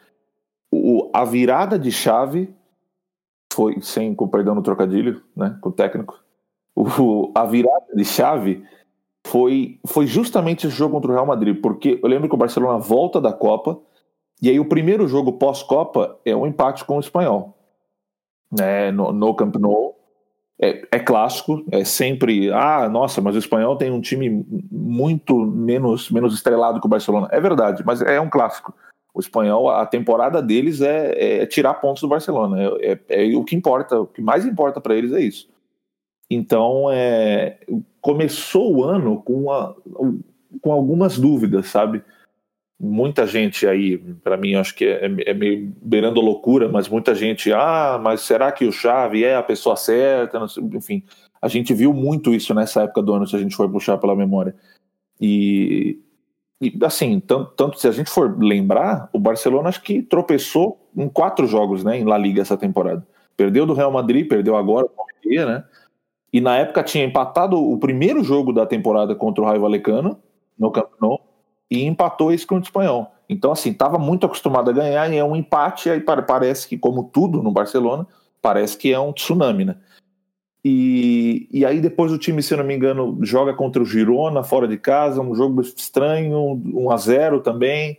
o, 0.72 1.10
a 1.12 1.24
virada 1.24 1.78
de 1.78 1.90
chave 1.90 2.54
foi, 3.52 3.80
sem 3.80 4.14
com 4.14 4.28
perdão 4.28 4.54
no 4.54 4.62
trocadilho, 4.62 5.22
né, 5.36 5.58
com 5.60 5.70
o 5.70 5.72
técnico, 5.72 6.22
o, 6.74 7.32
a 7.34 7.44
virada 7.44 7.94
de 7.94 8.04
chave 8.04 8.64
foi, 9.26 9.80
foi 9.84 10.06
justamente 10.06 10.66
esse 10.66 10.76
jogo 10.76 10.94
contra 10.94 11.10
o 11.10 11.14
Real 11.14 11.26
Madrid, 11.26 11.60
porque 11.60 11.98
eu 12.00 12.08
lembro 12.08 12.28
que 12.28 12.34
o 12.34 12.38
Barcelona 12.38 12.78
volta 12.78 13.20
da 13.20 13.32
Copa, 13.32 13.78
e 14.40 14.48
aí 14.48 14.60
o 14.60 14.68
primeiro 14.68 15.08
jogo 15.08 15.32
pós-Copa 15.32 16.18
é 16.24 16.34
um 16.34 16.46
empate 16.46 16.84
com 16.84 16.96
o 16.96 17.00
Espanhol, 17.00 17.56
né, 18.56 18.92
no, 18.92 19.12
no 19.12 19.34
Camp 19.34 19.56
Nou, 19.56 19.89
é, 20.62 20.86
é, 20.92 20.98
clássico, 20.98 21.64
é 21.72 21.84
sempre, 21.84 22.52
ah, 22.52 22.86
nossa, 22.86 23.22
mas 23.22 23.34
o 23.34 23.38
espanhol 23.38 23.76
tem 23.76 23.90
um 23.90 24.00
time 24.00 24.44
muito 24.70 25.34
menos, 25.34 26.10
menos 26.10 26.34
estrelado 26.34 26.80
que 26.80 26.86
o 26.86 26.90
Barcelona. 26.90 27.28
É 27.30 27.40
verdade, 27.40 27.82
mas 27.84 28.02
é 28.02 28.20
um 28.20 28.28
clássico. 28.28 28.74
O 29.14 29.20
espanhol, 29.20 29.70
a 29.70 29.86
temporada 29.86 30.42
deles 30.42 30.82
é, 30.82 31.40
é 31.42 31.46
tirar 31.46 31.74
pontos 31.74 32.02
do 32.02 32.08
Barcelona. 32.08 32.62
É, 32.80 32.98
é, 33.08 33.32
é 33.32 33.36
o 33.36 33.42
que 33.42 33.56
importa, 33.56 34.00
o 34.00 34.06
que 34.06 34.20
mais 34.20 34.44
importa 34.44 34.80
para 34.80 34.94
eles 34.94 35.12
é 35.12 35.20
isso. 35.20 35.48
Então, 36.30 36.90
é, 36.92 37.58
começou 38.00 38.76
o 38.76 38.84
ano 38.84 39.20
com, 39.22 39.46
com 40.60 40.72
algumas 40.72 41.18
dúvidas, 41.18 41.66
sabe? 41.68 42.04
Muita 42.80 43.26
gente 43.26 43.66
aí, 43.66 43.98
para 43.98 44.38
mim, 44.38 44.54
acho 44.54 44.74
que 44.74 44.86
é, 44.86 45.04
é, 45.26 45.34
meio 45.34 45.70
beirando 45.82 46.18
loucura, 46.18 46.66
mas 46.66 46.88
muita 46.88 47.14
gente, 47.14 47.52
ah, 47.52 48.00
mas 48.02 48.22
será 48.22 48.50
que 48.50 48.64
o 48.64 48.72
Xavi 48.72 49.22
é 49.22 49.36
a 49.36 49.42
pessoa 49.42 49.76
certa? 49.76 50.40
Enfim, 50.72 51.04
a 51.42 51.46
gente 51.46 51.74
viu 51.74 51.92
muito 51.92 52.32
isso 52.34 52.54
nessa 52.54 52.84
época 52.84 53.02
do 53.02 53.12
ano, 53.12 53.26
se 53.26 53.36
a 53.36 53.38
gente 53.38 53.54
for 53.54 53.70
puxar 53.70 53.98
pela 53.98 54.16
memória. 54.16 54.54
E, 55.20 56.00
e 56.58 56.78
assim, 56.82 57.20
tanto, 57.20 57.52
tanto, 57.54 57.78
se 57.78 57.86
a 57.86 57.92
gente 57.92 58.08
for 58.08 58.42
lembrar, 58.42 59.10
o 59.12 59.18
Barcelona 59.18 59.68
acho 59.68 59.82
que 59.82 60.00
tropeçou 60.00 60.88
em 60.96 61.08
quatro 61.08 61.46
jogos, 61.46 61.84
né, 61.84 61.98
em 61.98 62.04
La 62.04 62.16
Liga 62.16 62.40
essa 62.40 62.56
temporada. 62.56 63.06
Perdeu 63.36 63.66
do 63.66 63.74
Real 63.74 63.92
Madrid, 63.92 64.26
perdeu 64.26 64.56
agora 64.56 64.86
o 64.86 65.44
né? 65.46 65.64
E 66.32 66.40
na 66.40 66.56
época 66.56 66.82
tinha 66.82 67.04
empatado 67.04 67.56
o 67.56 67.78
primeiro 67.78 68.24
jogo 68.24 68.52
da 68.52 68.64
temporada 68.64 69.14
contra 69.14 69.42
o 69.42 69.46
Raio 69.46 69.60
Valecano 69.60 70.18
no 70.58 70.70
Camp 70.70 70.90
Nou 71.00 71.29
e 71.70 71.84
empatou 71.84 72.32
esse 72.32 72.46
contra 72.46 72.64
o 72.64 72.68
espanhol. 72.68 73.14
Então, 73.28 73.52
assim, 73.52 73.70
estava 73.70 73.98
muito 73.98 74.26
acostumado 74.26 74.70
a 74.70 74.72
ganhar 74.72 75.10
e 75.12 75.16
é 75.16 75.24
um 75.24 75.36
empate, 75.36 75.88
aí 75.88 76.00
parece 76.00 76.66
que, 76.66 76.76
como 76.76 77.04
tudo 77.04 77.42
no 77.42 77.52
Barcelona, 77.52 78.06
parece 78.42 78.76
que 78.76 78.92
é 78.92 78.98
um 78.98 79.12
tsunami, 79.12 79.64
né? 79.64 79.76
E, 80.64 81.48
e 81.50 81.64
aí 81.64 81.80
depois 81.80 82.12
o 82.12 82.18
time, 82.18 82.42
se 82.42 82.54
não 82.54 82.64
me 82.64 82.74
engano, 82.74 83.18
joga 83.22 83.54
contra 83.54 83.82
o 83.82 83.86
Girona, 83.86 84.42
fora 84.42 84.68
de 84.68 84.76
casa, 84.76 85.20
um 85.20 85.34
jogo 85.34 85.62
estranho, 85.62 86.60
1 86.66 86.90
a 86.90 86.96
0 86.96 87.40
também. 87.40 87.98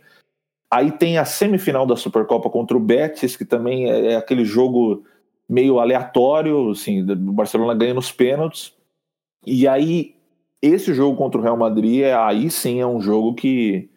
Aí 0.70 0.92
tem 0.92 1.18
a 1.18 1.24
semifinal 1.24 1.86
da 1.86 1.96
Supercopa 1.96 2.48
contra 2.48 2.76
o 2.76 2.80
Betis, 2.80 3.36
que 3.36 3.44
também 3.44 3.90
é, 3.90 4.12
é 4.12 4.16
aquele 4.16 4.44
jogo 4.44 5.02
meio 5.48 5.80
aleatório, 5.80 6.70
assim, 6.70 7.02
o 7.02 7.32
Barcelona 7.32 7.74
ganha 7.74 7.94
nos 7.94 8.12
pênaltis. 8.12 8.72
E 9.44 9.66
aí 9.66 10.14
esse 10.62 10.94
jogo 10.94 11.16
contra 11.16 11.40
o 11.40 11.42
Real 11.42 11.56
Madrid, 11.56 12.02
é, 12.02 12.14
aí 12.14 12.48
sim 12.48 12.80
é 12.80 12.86
um 12.86 13.00
jogo 13.00 13.34
que, 13.34 13.90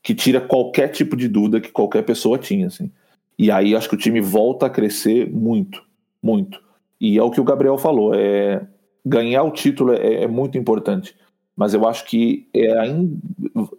que 0.00 0.14
tira 0.14 0.40
qualquer 0.40 0.88
tipo 0.88 1.16
de 1.16 1.26
dúvida 1.26 1.60
que 1.60 1.72
qualquer 1.72 2.02
pessoa 2.02 2.38
tinha. 2.38 2.68
Assim. 2.68 2.92
E 3.36 3.50
aí 3.50 3.74
acho 3.74 3.88
que 3.88 3.96
o 3.96 3.98
time 3.98 4.20
volta 4.20 4.66
a 4.66 4.70
crescer 4.70 5.28
muito, 5.28 5.82
muito. 6.22 6.62
E 7.00 7.18
é 7.18 7.22
o 7.22 7.30
que 7.30 7.40
o 7.40 7.44
Gabriel 7.44 7.76
falou, 7.76 8.14
é 8.14 8.64
ganhar 9.04 9.42
o 9.42 9.50
título 9.50 9.92
é, 9.92 10.22
é 10.22 10.28
muito 10.28 10.56
importante. 10.56 11.16
Mas 11.56 11.74
eu 11.74 11.86
acho 11.88 12.04
que 12.04 12.48
é 12.54 12.78
ainda, 12.78 13.18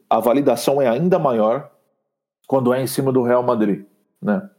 a 0.09 0.19
validação 0.19 0.81
é 0.81 0.87
ainda 0.87 1.17
maior 1.17 1.71
quando 2.47 2.73
é 2.73 2.81
em 2.81 2.87
cima 2.87 3.11
do 3.11 3.21
Real 3.21 3.43
Madrid. 3.43 3.85
Né? 4.21 4.49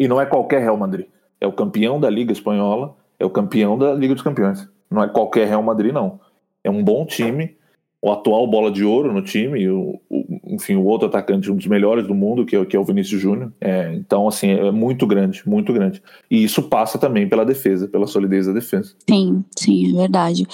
E 0.00 0.08
não 0.08 0.20
é 0.20 0.26
qualquer 0.26 0.62
Real 0.62 0.76
Madrid. 0.76 1.06
É 1.40 1.46
o 1.46 1.52
campeão 1.52 2.00
da 2.00 2.10
Liga 2.10 2.32
Espanhola, 2.32 2.96
é 3.18 3.24
o 3.24 3.30
campeão 3.30 3.78
da 3.78 3.92
Liga 3.92 4.14
dos 4.14 4.22
Campeões. 4.22 4.68
Não 4.90 5.04
é 5.04 5.08
qualquer 5.08 5.46
Real 5.46 5.62
Madrid, 5.62 5.92
não 5.92 6.18
é 6.68 6.70
um 6.70 6.84
bom 6.84 7.04
time, 7.04 7.56
o 8.00 8.12
atual 8.12 8.46
bola 8.46 8.70
de 8.70 8.84
ouro 8.84 9.12
no 9.12 9.22
time, 9.22 9.68
o, 9.68 10.00
o, 10.08 10.40
enfim, 10.46 10.76
o 10.76 10.84
outro 10.84 11.08
atacante, 11.08 11.50
um 11.50 11.56
dos 11.56 11.66
melhores 11.66 12.06
do 12.06 12.14
mundo, 12.14 12.46
que 12.46 12.54
é, 12.54 12.64
que 12.64 12.76
é 12.76 12.78
o 12.78 12.84
Vinícius 12.84 13.20
Júnior. 13.20 13.52
É, 13.60 13.92
então, 13.94 14.28
assim, 14.28 14.50
é 14.50 14.70
muito 14.70 15.06
grande, 15.06 15.42
muito 15.46 15.72
grande. 15.72 16.02
E 16.30 16.44
isso 16.44 16.62
passa 16.62 16.98
também 16.98 17.28
pela 17.28 17.44
defesa, 17.44 17.88
pela 17.88 18.06
solidez 18.06 18.46
da 18.46 18.52
defesa. 18.52 18.94
Sim, 19.08 19.44
sim, 19.56 19.94
é 19.94 20.00
verdade. 20.00 20.46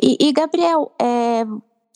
E, 0.00 0.16
e 0.20 0.32
Gabriel, 0.32 0.92
é, 1.00 1.46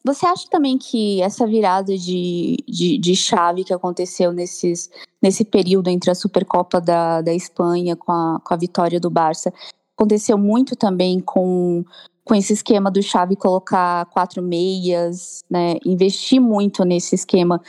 você 0.02 0.24
acha 0.24 0.48
também 0.48 0.78
que 0.78 1.20
essa 1.20 1.46
virada 1.46 1.96
de, 1.98 2.56
de, 2.66 2.96
de, 2.96 3.16
chave 3.16 3.64
que 3.64 3.74
aconteceu 3.74 4.32
nesses, 4.32 4.88
nesse 5.22 5.44
período 5.44 5.90
entre 5.90 6.10
a 6.10 6.14
Supercopa 6.14 6.80
da, 6.80 7.20
da 7.20 7.34
Espanha 7.34 7.96
com 7.96 8.12
a, 8.12 8.40
com 8.42 8.54
a 8.54 8.56
vitória 8.56 8.98
do 8.98 9.10
Barça 9.10 9.52
aconteceu 9.96 10.36
muito 10.36 10.76
também 10.76 11.20
com 11.20 11.82
com 12.26 12.34
esse 12.34 12.52
esquema 12.52 12.90
do 12.90 13.00
Chave 13.00 13.36
colocar 13.36 14.04
quatro 14.06 14.42
meias, 14.42 15.44
né? 15.48 15.76
Investir 15.86 16.40
muito 16.40 16.84
nesse 16.84 17.14
esquema, 17.14 17.62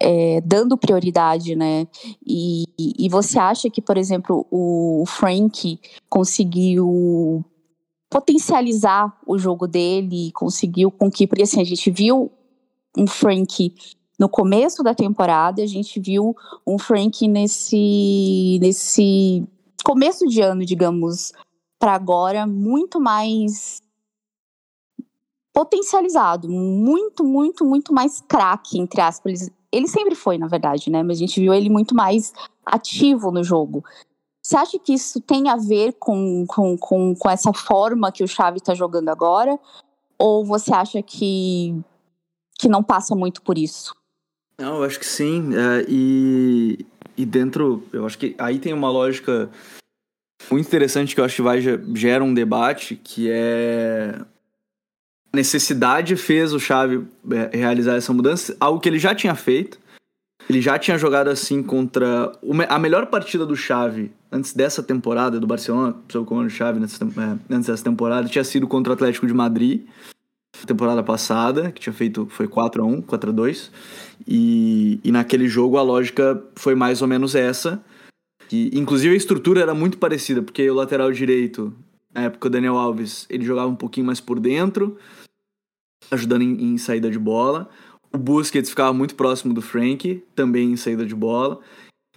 é, 0.00 0.40
dando 0.40 0.78
prioridade, 0.78 1.56
né? 1.56 1.88
E, 2.24 2.62
e 2.78 3.08
você 3.08 3.40
acha 3.40 3.68
que, 3.68 3.82
por 3.82 3.98
exemplo, 3.98 4.46
o 4.52 5.02
Frank 5.04 5.80
conseguiu 6.08 7.44
potencializar 8.08 9.18
o 9.26 9.36
jogo 9.36 9.66
dele, 9.66 10.30
conseguiu 10.30 10.92
com 10.92 11.10
que, 11.10 11.26
porque 11.26 11.42
assim, 11.42 11.60
a 11.60 11.64
gente 11.64 11.90
viu 11.90 12.30
um 12.96 13.08
Frank 13.08 13.74
no 14.16 14.28
começo 14.28 14.84
da 14.84 14.94
temporada, 14.94 15.60
a 15.60 15.66
gente 15.66 15.98
viu 15.98 16.36
um 16.64 16.78
Frank 16.78 17.26
nesse 17.26 18.60
nesse 18.62 19.44
começo 19.84 20.24
de 20.28 20.40
ano, 20.40 20.64
digamos, 20.64 21.32
para 21.80 21.94
agora 21.94 22.46
muito 22.46 23.00
mais 23.00 23.82
potencializado, 25.54 26.50
muito, 26.50 27.22
muito, 27.22 27.64
muito 27.64 27.94
mais 27.94 28.20
craque, 28.20 28.76
entre 28.76 29.00
aspas. 29.00 29.48
Ele 29.70 29.86
sempre 29.86 30.16
foi, 30.16 30.36
na 30.36 30.48
verdade, 30.48 30.90
né? 30.90 31.02
Mas 31.04 31.18
a 31.18 31.20
gente 31.20 31.40
viu 31.40 31.54
ele 31.54 31.70
muito 31.70 31.94
mais 31.94 32.32
ativo 32.66 33.30
no 33.30 33.44
jogo. 33.44 33.84
Você 34.42 34.56
acha 34.56 34.78
que 34.78 34.92
isso 34.92 35.20
tem 35.20 35.48
a 35.48 35.56
ver 35.56 35.94
com, 35.94 36.44
com, 36.46 36.76
com, 36.76 37.14
com 37.14 37.30
essa 37.30 37.52
forma 37.52 38.10
que 38.10 38.24
o 38.24 38.28
Xavi 38.28 38.58
está 38.58 38.74
jogando 38.74 39.08
agora? 39.08 39.58
Ou 40.18 40.44
você 40.44 40.74
acha 40.74 41.00
que, 41.00 41.74
que 42.58 42.68
não 42.68 42.82
passa 42.82 43.14
muito 43.14 43.40
por 43.40 43.56
isso? 43.56 43.94
Não, 44.58 44.78
eu 44.78 44.84
acho 44.84 44.98
que 44.98 45.06
sim. 45.06 45.50
É, 45.54 45.86
e, 45.88 46.84
e 47.16 47.24
dentro, 47.24 47.84
eu 47.92 48.04
acho 48.04 48.18
que 48.18 48.34
aí 48.38 48.58
tem 48.58 48.72
uma 48.72 48.90
lógica 48.90 49.48
muito 50.50 50.66
interessante 50.66 51.14
que 51.14 51.20
eu 51.20 51.24
acho 51.24 51.36
que 51.36 51.42
vai 51.42 51.60
gera 51.94 52.24
um 52.24 52.34
debate, 52.34 52.96
que 52.96 53.30
é 53.30 54.20
necessidade 55.34 56.16
fez 56.16 56.52
o 56.52 56.60
Xavi 56.60 57.04
é, 57.30 57.56
realizar 57.56 57.96
essa 57.96 58.12
mudança, 58.12 58.56
algo 58.58 58.80
que 58.80 58.88
ele 58.88 58.98
já 58.98 59.14
tinha 59.14 59.34
feito. 59.34 59.78
Ele 60.48 60.60
já 60.60 60.78
tinha 60.78 60.98
jogado 60.98 61.28
assim 61.28 61.62
contra 61.62 62.30
a 62.68 62.78
melhor 62.78 63.06
partida 63.06 63.46
do 63.46 63.56
Xavi 63.56 64.12
antes 64.30 64.52
dessa 64.52 64.82
temporada 64.82 65.40
do 65.40 65.46
Barcelona, 65.46 65.96
seu 66.10 66.24
comando 66.24 66.50
Xavi 66.50 66.80
é, 66.80 67.54
antes 67.54 67.68
dessa 67.68 67.84
temporada, 67.84 68.28
tinha 68.28 68.44
sido 68.44 68.66
contra 68.66 68.92
o 68.92 68.94
Atlético 68.94 69.26
de 69.26 69.32
Madrid, 69.32 69.86
temporada 70.66 71.02
passada, 71.02 71.70
que 71.70 71.80
tinha 71.80 71.92
feito 71.92 72.26
foi 72.30 72.48
4 72.48 72.82
a 72.82 72.86
1, 72.86 73.02
4 73.02 73.30
a 73.30 73.32
2. 73.32 73.70
E, 74.26 75.00
e 75.02 75.12
naquele 75.12 75.46
jogo 75.48 75.78
a 75.78 75.82
lógica 75.82 76.42
foi 76.56 76.74
mais 76.74 77.02
ou 77.02 77.08
menos 77.08 77.34
essa. 77.34 77.82
Que, 78.48 78.70
inclusive 78.74 79.14
a 79.14 79.16
estrutura 79.16 79.60
era 79.60 79.74
muito 79.74 79.98
parecida, 79.98 80.42
porque 80.42 80.68
o 80.70 80.74
lateral 80.74 81.10
direito, 81.10 81.72
na 82.12 82.22
época 82.22 82.48
o 82.48 82.50
Daniel 82.50 82.76
Alves, 82.76 83.26
ele 83.30 83.44
jogava 83.44 83.68
um 83.68 83.76
pouquinho 83.76 84.06
mais 84.06 84.20
por 84.20 84.38
dentro 84.38 84.98
ajudando 86.10 86.42
em, 86.42 86.74
em 86.74 86.78
saída 86.78 87.10
de 87.10 87.18
bola. 87.18 87.68
O 88.12 88.18
Busquets 88.18 88.70
ficava 88.70 88.92
muito 88.92 89.14
próximo 89.14 89.52
do 89.52 89.60
Frank, 89.60 90.22
também 90.34 90.72
em 90.72 90.76
saída 90.76 91.04
de 91.04 91.14
bola. 91.14 91.60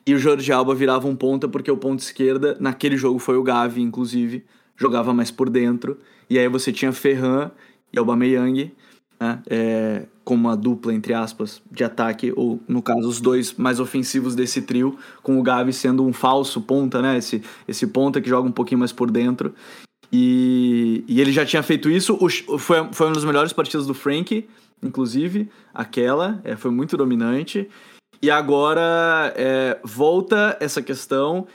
E 0.05 0.13
o 0.13 0.19
Jorge 0.19 0.51
Alba 0.51 0.73
virava 0.73 1.07
um 1.07 1.15
ponta 1.15 1.47
porque 1.47 1.69
o 1.69 1.77
ponto 1.77 1.99
esquerda, 1.99 2.55
naquele 2.59 2.95
jogo 2.95 3.19
foi 3.19 3.35
o 3.35 3.43
Gavi, 3.43 3.81
inclusive, 3.81 4.45
jogava 4.77 5.13
mais 5.13 5.31
por 5.31 5.49
dentro. 5.49 5.97
E 6.29 6.39
aí 6.39 6.47
você 6.47 6.71
tinha 6.71 6.93
Ferran 6.93 7.51
e 7.91 7.99
Aubameyang, 7.99 8.71
né? 9.19 9.41
É, 9.49 10.05
como 10.23 10.49
a 10.49 10.55
dupla, 10.55 10.93
entre 10.93 11.13
aspas, 11.13 11.61
de 11.71 11.83
ataque, 11.83 12.33
ou 12.35 12.61
no 12.67 12.81
caso, 12.81 13.07
os 13.07 13.19
dois 13.19 13.53
mais 13.53 13.79
ofensivos 13.79 14.35
desse 14.35 14.61
trio, 14.61 14.97
com 15.23 15.39
o 15.39 15.43
Gavi 15.43 15.73
sendo 15.73 16.05
um 16.05 16.13
falso 16.13 16.61
ponta, 16.61 17.01
né? 17.01 17.17
Esse, 17.17 17.41
esse 17.67 17.87
ponta 17.87 18.21
que 18.21 18.29
joga 18.29 18.47
um 18.47 18.51
pouquinho 18.51 18.79
mais 18.79 18.91
por 18.91 19.09
dentro. 19.09 19.53
E, 20.11 21.03
e 21.07 21.19
ele 21.19 21.31
já 21.31 21.45
tinha 21.45 21.61
feito 21.61 21.89
isso, 21.89 22.17
o, 22.19 22.57
foi, 22.57 22.87
foi 22.91 23.07
uma 23.07 23.13
das 23.13 23.25
melhores 23.25 23.51
partidas 23.51 23.85
do 23.85 23.93
Frank, 23.93 24.47
inclusive, 24.81 25.49
aquela, 25.73 26.39
é, 26.43 26.55
foi 26.55 26.71
muito 26.71 26.95
dominante. 26.95 27.69
E 28.21 28.31
agora 28.31 29.33
é, 29.35 29.79
volta 29.83 30.57
essa 30.59 30.81
questão 30.81 31.47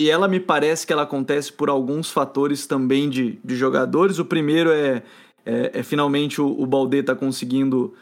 e 0.00 0.10
ela 0.10 0.28
me 0.28 0.40
parece 0.40 0.86
que 0.86 0.92
ela 0.92 1.02
acontece 1.02 1.52
por 1.52 1.68
alguns 1.68 2.10
fatores 2.10 2.66
também 2.66 3.08
de, 3.08 3.38
de 3.44 3.56
jogadores. 3.56 4.18
O 4.18 4.24
primeiro 4.24 4.70
é, 4.70 5.02
é, 5.44 5.70
é 5.74 5.82
finalmente 5.82 6.40
o, 6.40 6.46
o 6.46 6.66
Balde 6.66 7.02
tá 7.02 7.14
conseguindo 7.14 7.94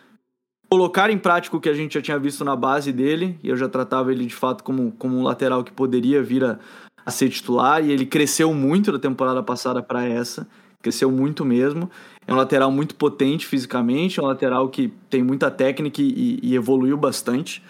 colocar 0.69 1.11
em 1.11 1.19
prática 1.19 1.57
o 1.57 1.61
que 1.61 1.69
a 1.69 1.75
gente 1.75 1.95
já 1.95 2.03
tinha 2.03 2.19
visto 2.19 2.45
na 2.45 2.57
base 2.57 2.93
dele, 2.93 3.39
e 3.43 3.49
eu 3.49 3.57
já 3.57 3.69
tratava 3.69 4.11
ele 4.11 4.27
de 4.27 4.35
fato 4.35 4.65
como, 4.65 4.93
como 4.93 5.17
um 5.17 5.23
lateral 5.23 5.63
que 5.63 5.71
poderia 5.71 6.23
vir 6.23 6.45
a, 6.45 6.59
a 7.07 7.11
ser 7.13 7.31
titular, 7.31 7.85
e 7.85 7.93
ele 7.93 8.05
cresceu 8.05 8.53
muito 8.53 8.91
da 8.91 8.99
temporada 8.99 9.41
passada 9.43 9.81
para 9.81 10.05
essa, 10.05 10.47
cresceu 10.83 11.11
muito 11.11 11.45
mesmo. 11.45 11.89
É 12.27 12.33
um 12.33 12.37
lateral 12.37 12.71
muito 12.73 12.97
potente 12.97 13.47
fisicamente, 13.47 14.19
é 14.19 14.23
um 14.23 14.27
lateral 14.27 14.69
que 14.69 14.93
tem 15.09 15.23
muita 15.23 15.49
técnica 15.49 16.03
e, 16.03 16.41
e 16.43 16.57
evoluiu 16.57 16.97
bastante 16.97 17.63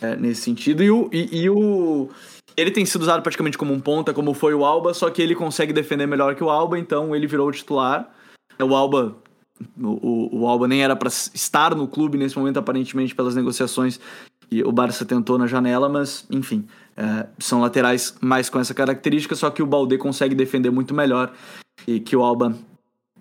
é, 0.00 0.14
nesse 0.14 0.42
sentido. 0.42 0.84
E 0.84 0.90
o, 0.90 1.10
e, 1.12 1.42
e, 1.42 1.50
o. 1.50 2.08
Ele 2.56 2.70
tem 2.70 2.86
sido 2.86 3.02
usado 3.02 3.22
praticamente 3.22 3.58
como 3.58 3.74
um 3.74 3.80
ponta, 3.80 4.14
como 4.14 4.32
foi 4.32 4.54
o 4.54 4.64
Alba, 4.64 4.94
só 4.94 5.10
que 5.10 5.20
ele 5.20 5.34
consegue 5.34 5.72
defender 5.72 6.06
melhor 6.06 6.36
que 6.36 6.44
o 6.44 6.48
Alba, 6.48 6.78
então 6.78 7.14
ele 7.14 7.26
virou 7.26 7.48
o 7.48 7.52
titular. 7.52 8.08
O 8.58 8.74
Alba 8.74 9.16
o, 9.78 10.40
o 10.40 10.46
Alba 10.46 10.68
nem 10.68 10.82
era 10.82 10.94
para 10.94 11.08
estar 11.08 11.74
no 11.74 11.88
clube 11.88 12.18
nesse 12.18 12.38
momento, 12.38 12.58
aparentemente, 12.58 13.14
pelas 13.14 13.34
negociações 13.34 13.98
que 14.48 14.62
o 14.62 14.72
Barça 14.72 15.04
tentou 15.04 15.38
na 15.38 15.46
janela, 15.46 15.88
mas, 15.88 16.26
enfim, 16.30 16.66
é, 16.96 17.26
são 17.38 17.60
laterais 17.60 18.14
mais 18.20 18.48
com 18.48 18.58
essa 18.58 18.72
característica, 18.72 19.34
só 19.34 19.50
que 19.50 19.62
o 19.62 19.66
Balde 19.66 19.98
consegue 19.98 20.34
defender 20.34 20.70
muito 20.70 20.94
melhor 20.94 21.32
que 22.04 22.16
o 22.16 22.22
Alba 22.22 22.56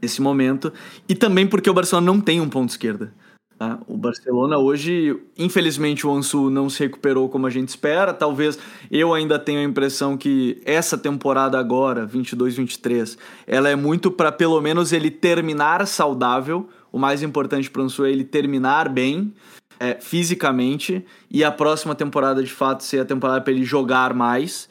nesse 0.02 0.22
momento. 0.22 0.72
E 1.08 1.16
também 1.16 1.46
porque 1.48 1.70
o 1.70 1.74
Barcelona 1.74 2.06
não 2.06 2.22
tem 2.22 2.40
um 2.40 2.50
ponto 2.50 2.70
esquerda. 2.70 3.14
Tá? 3.58 3.80
O 3.88 3.96
Barcelona 3.96 4.58
hoje, 4.58 5.18
infelizmente, 5.38 6.06
o 6.06 6.14
Ansu 6.14 6.50
não 6.50 6.70
se 6.70 6.84
recuperou 6.84 7.30
como 7.30 7.48
a 7.48 7.50
gente 7.50 7.70
espera. 7.70 8.14
Talvez 8.14 8.60
eu 8.92 9.14
ainda 9.14 9.40
tenha 9.40 9.62
a 9.62 9.64
impressão 9.64 10.18
que 10.18 10.62
essa 10.66 10.98
temporada 10.98 11.58
agora, 11.58 12.06
22-23, 12.06 13.18
ela 13.48 13.70
é 13.70 13.76
muito 13.76 14.12
para 14.12 14.32
pelo 14.32 14.60
menos 14.60 14.92
ele 14.92 15.10
terminar 15.10 15.86
saudável. 15.88 16.68
O 16.92 17.00
mais 17.00 17.24
importante 17.24 17.72
para 17.72 17.82
o 17.82 17.86
Ansu 17.86 18.06
é 18.06 18.12
ele 18.12 18.26
terminar 18.26 18.90
bem. 18.90 19.34
É, 19.80 19.98
fisicamente 20.00 21.06
e 21.30 21.44
a 21.44 21.52
próxima 21.52 21.94
temporada 21.94 22.42
de 22.42 22.52
fato 22.52 22.82
ser 22.82 23.00
a 23.00 23.06
temporada 23.06 23.42
para 23.42 23.52
ele 23.52 23.66
jogar 23.66 24.14
mais 24.14 24.70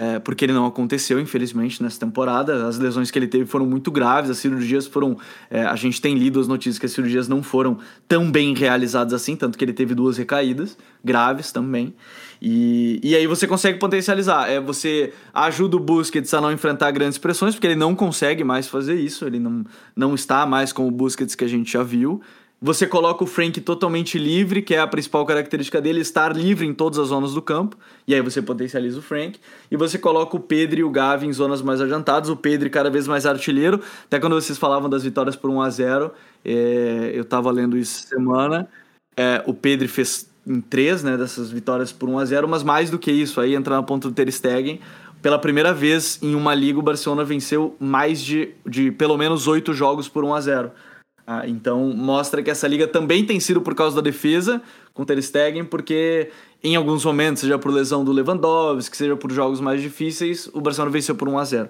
é, 0.00 0.18
porque 0.18 0.46
ele 0.46 0.54
não 0.54 0.64
aconteceu, 0.64 1.20
infelizmente, 1.20 1.82
nessa 1.82 2.00
temporada. 2.00 2.66
As 2.66 2.78
lesões 2.78 3.10
que 3.10 3.18
ele 3.18 3.26
teve 3.26 3.44
foram 3.44 3.66
muito 3.66 3.90
graves, 3.90 4.30
as 4.30 4.38
cirurgias 4.38 4.86
foram. 4.86 5.18
É, 5.50 5.62
a 5.62 5.76
gente 5.76 6.00
tem 6.00 6.14
lido 6.14 6.40
as 6.40 6.48
notícias 6.48 6.78
que 6.78 6.86
as 6.86 6.92
cirurgias 6.92 7.28
não 7.28 7.42
foram 7.42 7.76
tão 8.08 8.30
bem 8.30 8.54
realizadas 8.54 9.12
assim, 9.12 9.36
tanto 9.36 9.58
que 9.58 9.64
ele 9.64 9.74
teve 9.74 9.94
duas 9.94 10.16
recaídas, 10.16 10.74
graves 11.04 11.52
também. 11.52 11.94
E, 12.40 12.98
e 13.04 13.14
aí 13.14 13.26
você 13.26 13.46
consegue 13.46 13.78
potencializar. 13.78 14.48
É, 14.48 14.58
você 14.58 15.12
ajuda 15.34 15.76
o 15.76 15.80
Busquets 15.80 16.32
a 16.32 16.40
não 16.40 16.50
enfrentar 16.50 16.90
grandes 16.92 17.18
pressões, 17.18 17.54
porque 17.54 17.66
ele 17.66 17.76
não 17.76 17.94
consegue 17.94 18.42
mais 18.42 18.66
fazer 18.66 18.94
isso, 18.94 19.26
ele 19.26 19.38
não, 19.38 19.66
não 19.94 20.14
está 20.14 20.46
mais 20.46 20.72
com 20.72 20.88
o 20.88 20.90
Busquets 20.90 21.34
que 21.34 21.44
a 21.44 21.48
gente 21.48 21.72
já 21.72 21.82
viu. 21.82 22.22
Você 22.62 22.86
coloca 22.86 23.24
o 23.24 23.26
Frank 23.26 23.58
totalmente 23.62 24.18
livre, 24.18 24.60
que 24.60 24.74
é 24.74 24.80
a 24.80 24.86
principal 24.86 25.24
característica 25.24 25.80
dele, 25.80 26.00
estar 26.00 26.36
livre 26.36 26.66
em 26.66 26.74
todas 26.74 26.98
as 26.98 27.08
zonas 27.08 27.32
do 27.32 27.40
campo, 27.40 27.74
e 28.06 28.14
aí 28.14 28.20
você 28.20 28.42
potencializa 28.42 28.98
o 28.98 29.02
Frank. 29.02 29.40
E 29.70 29.76
você 29.78 29.98
coloca 29.98 30.36
o 30.36 30.40
Pedro 30.40 30.80
e 30.80 30.84
o 30.84 30.90
Gavi 30.90 31.26
em 31.26 31.32
zonas 31.32 31.62
mais 31.62 31.80
adiantadas, 31.80 32.28
o 32.28 32.36
Pedro 32.36 32.68
cada 32.68 32.90
vez 32.90 33.08
mais 33.08 33.24
artilheiro. 33.24 33.80
Até 34.04 34.20
quando 34.20 34.34
vocês 34.34 34.58
falavam 34.58 34.90
das 34.90 35.02
vitórias 35.02 35.34
por 35.36 35.48
1 35.48 35.62
a 35.62 35.70
0 35.70 36.12
é, 36.44 37.12
eu 37.14 37.22
estava 37.22 37.50
lendo 37.50 37.78
isso 37.78 38.06
semana. 38.06 38.68
É, 39.16 39.42
o 39.46 39.54
Pedro 39.54 39.88
fez 39.88 40.30
em 40.46 40.60
três 40.60 41.02
né, 41.02 41.16
dessas 41.16 41.50
vitórias 41.50 41.92
por 41.92 42.10
1 42.10 42.18
a 42.18 42.24
0 42.26 42.46
mas 42.48 42.62
mais 42.62 42.90
do 42.90 42.98
que 42.98 43.10
isso, 43.10 43.40
aí 43.40 43.54
entrar 43.54 43.76
na 43.76 43.82
ponta 43.82 44.06
do 44.06 44.14
Ter 44.14 44.30
Stegen. 44.30 44.80
Pela 45.22 45.38
primeira 45.38 45.72
vez 45.72 46.18
em 46.22 46.34
uma 46.34 46.54
liga, 46.54 46.78
o 46.78 46.82
Barcelona 46.82 47.24
venceu 47.24 47.74
mais 47.80 48.22
de, 48.22 48.50
de 48.66 48.90
pelo 48.90 49.16
menos 49.16 49.46
oito 49.46 49.72
jogos 49.72 50.08
por 50.08 50.24
1 50.24 50.34
a 50.34 50.40
0 50.42 50.70
ah, 51.32 51.46
então 51.46 51.94
mostra 51.94 52.42
que 52.42 52.50
essa 52.50 52.66
liga 52.66 52.88
também 52.88 53.24
tem 53.24 53.38
sido 53.38 53.60
por 53.60 53.72
causa 53.72 53.94
da 53.94 54.02
defesa 54.02 54.60
com 54.92 55.04
Ter 55.04 55.22
Stegen, 55.22 55.64
porque 55.64 56.28
em 56.60 56.74
alguns 56.74 57.04
momentos, 57.04 57.42
seja 57.42 57.56
por 57.56 57.72
lesão 57.72 58.04
do 58.04 58.10
Lewandowski, 58.10 58.96
seja 58.96 59.14
por 59.14 59.30
jogos 59.30 59.60
mais 59.60 59.80
difíceis, 59.80 60.50
o 60.52 60.60
Barcelona 60.60 60.90
venceu 60.90 61.14
por 61.14 61.28
1 61.28 61.38
a 61.38 61.44
0. 61.44 61.68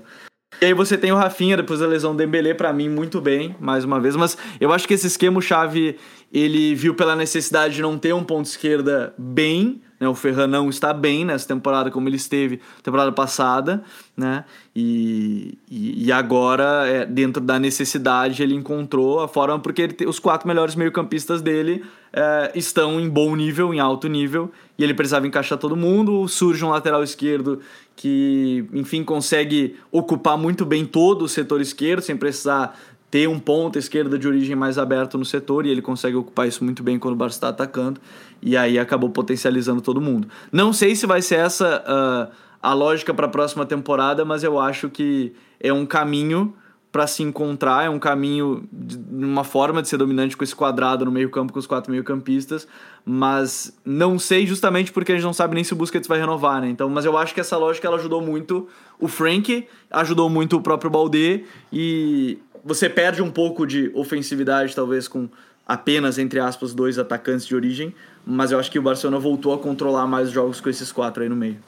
E 0.63 0.65
aí 0.65 0.73
você 0.73 0.97
tem 0.97 1.13
o 1.13 1.15
Rafinha 1.15 1.59
depois 1.59 1.79
da 1.79 1.87
lesão 1.87 2.13
do 2.13 2.17
Dembélé 2.17 2.55
para 2.55 2.73
mim 2.73 2.89
muito 2.89 3.21
bem, 3.21 3.55
mais 3.61 3.85
uma 3.85 4.01
vez, 4.01 4.17
mas 4.17 4.35
eu 4.59 4.73
acho 4.73 4.89
que 4.89 4.95
esse 4.95 5.07
esquema 5.07 5.43
Xavi 5.43 5.99
ele 6.33 6.75
viu 6.75 6.95
pela 6.95 7.15
necessidade 7.15 7.75
de 7.75 7.83
não 7.83 7.99
ter 7.99 8.15
um 8.15 8.25
ponto 8.25 8.47
esquerda 8.47 9.13
bem, 9.19 9.83
né? 10.01 10.09
O 10.09 10.15
Ferran 10.15 10.47
não 10.47 10.71
está 10.71 10.95
bem 10.95 11.27
nessa 11.27 11.47
temporada 11.47 11.91
como 11.91 12.09
ele 12.09 12.17
esteve 12.17 12.59
temporada 12.83 13.13
passada, 13.13 13.85
né? 14.17 14.47
E, 14.75 15.59
e, 15.71 16.07
e 16.07 16.11
agora, 16.11 16.87
é, 16.87 17.05
dentro 17.05 17.43
da 17.43 17.59
necessidade, 17.59 18.43
ele 18.43 18.55
encontrou 18.55 19.21
a 19.21 19.29
forma 19.29 19.59
porque 19.59 19.83
ele, 19.83 19.97
os 20.07 20.19
quatro 20.19 20.49
melhores 20.49 20.75
meio-campistas 20.75 21.43
dele 21.43 21.85
é, 22.13 22.51
estão 22.55 22.99
em 22.99 23.09
bom 23.09 23.37
nível, 23.37 23.75
em 23.75 23.79
alto 23.79 24.09
nível, 24.09 24.51
e 24.79 24.83
ele 24.83 24.95
precisava 24.95 25.27
encaixar 25.27 25.59
todo 25.59 25.77
mundo. 25.77 26.27
Surge 26.27 26.65
um 26.65 26.71
lateral 26.71 27.03
esquerdo 27.03 27.61
que, 27.95 28.65
enfim, 28.73 29.05
consegue 29.05 29.77
ocupar 29.93 30.39
muito 30.39 30.65
bem 30.65 30.87
todo 30.87 31.23
o 31.23 31.29
setor 31.29 31.61
esquerdo, 31.61 32.01
sem 32.01 32.17
precisar 32.17 32.75
ter 33.11 33.29
um 33.29 33.39
ponta 33.39 33.79
esquerda 33.79 34.19
de 34.19 34.29
origem 34.29 34.55
mais 34.55 34.79
aberto 34.79 35.19
no 35.19 35.25
setor 35.25 35.67
e 35.67 35.71
ele 35.71 35.83
consegue 35.83 36.17
ocupar 36.17 36.47
isso 36.47 36.63
muito 36.63 36.83
bem 36.83 36.99
quando 36.99 37.15
o 37.15 37.17
Barça 37.17 37.39
está 37.39 37.49
atacando 37.49 38.01
e 38.41 38.57
aí 38.57 38.79
acabou 38.79 39.11
potencializando 39.11 39.81
todo 39.81 40.01
mundo. 40.01 40.29
Não 40.53 40.73
sei 40.73 40.95
se 40.95 41.07
vai 41.07 41.21
ser 41.21 41.37
essa 41.37 41.83
uh, 41.87 42.33
a 42.63 42.73
lógica 42.73 43.13
para 43.13 43.27
a 43.27 43.31
próxima 43.31 43.67
temporada, 43.67 44.25
mas 44.25 44.45
eu 44.45 44.59
acho 44.61 44.89
que 44.89 45.33
é 45.59 45.73
um 45.73 45.85
caminho 45.85 46.55
para 46.93 47.07
se 47.07 47.23
encontrar, 47.23 47.85
é 47.85 47.91
um 47.91 48.01
caminho, 48.01 48.69
de, 48.73 48.99
uma 49.11 49.45
forma 49.45 49.81
de 49.81 49.89
ser 49.89 49.97
dominante 49.97 50.37
com 50.37 50.43
esse 50.43 50.55
quadrado 50.55 51.05
no 51.05 51.11
meio-campo 51.13 51.53
com 51.53 51.59
os 51.59 51.67
quatro 51.67 51.93
meio-campistas, 51.93 52.67
mas 53.05 53.79
não 53.85 54.19
sei 54.19 54.45
justamente 54.45 54.91
porque 54.91 55.13
a 55.13 55.15
gente 55.15 55.25
não 55.25 55.33
sabe 55.33 55.55
nem 55.55 55.63
se 55.63 55.73
o 55.73 55.77
Busquets 55.77 56.09
vai 56.09 56.19
renovar, 56.19 56.61
né? 56.61 56.69
Então, 56.69 56.89
mas 56.89 57.05
eu 57.05 57.17
acho 57.17 57.33
que 57.33 57.41
essa 57.41 57.57
lógica 57.57 57.87
ela 57.87 57.97
ajudou 57.97 58.21
muito 58.21 58.69
o 58.99 59.07
Frank, 59.07 59.67
ajudou 59.89 60.29
muito 60.29 60.57
o 60.57 60.61
próprio 60.61 60.91
Balde 60.91 61.45
e 61.73 62.39
você 62.65 62.89
perde 62.89 63.23
um 63.23 63.31
pouco 63.31 63.67
de 63.67 63.91
ofensividade, 63.95 64.75
talvez, 64.75 65.09
com 65.09 65.29
apenas, 65.67 66.19
entre 66.19 66.41
aspas, 66.41 66.75
dois 66.75 66.99
atacantes 66.99 67.47
de 67.47 67.55
origem, 67.55 67.95
mas 68.27 68.51
eu 68.51 68.59
acho 68.59 68.71
que 68.71 68.79
o 68.79 68.83
Barcelona 68.83 69.19
voltou 69.19 69.53
a 69.55 69.59
controlar 69.59 70.07
mais 70.07 70.31
jogos 70.31 70.61
com 70.61 70.69
esses 70.69 70.91
quatro 70.91 71.23
aí 71.23 71.29
no 71.29 71.37
meio. 71.37 71.59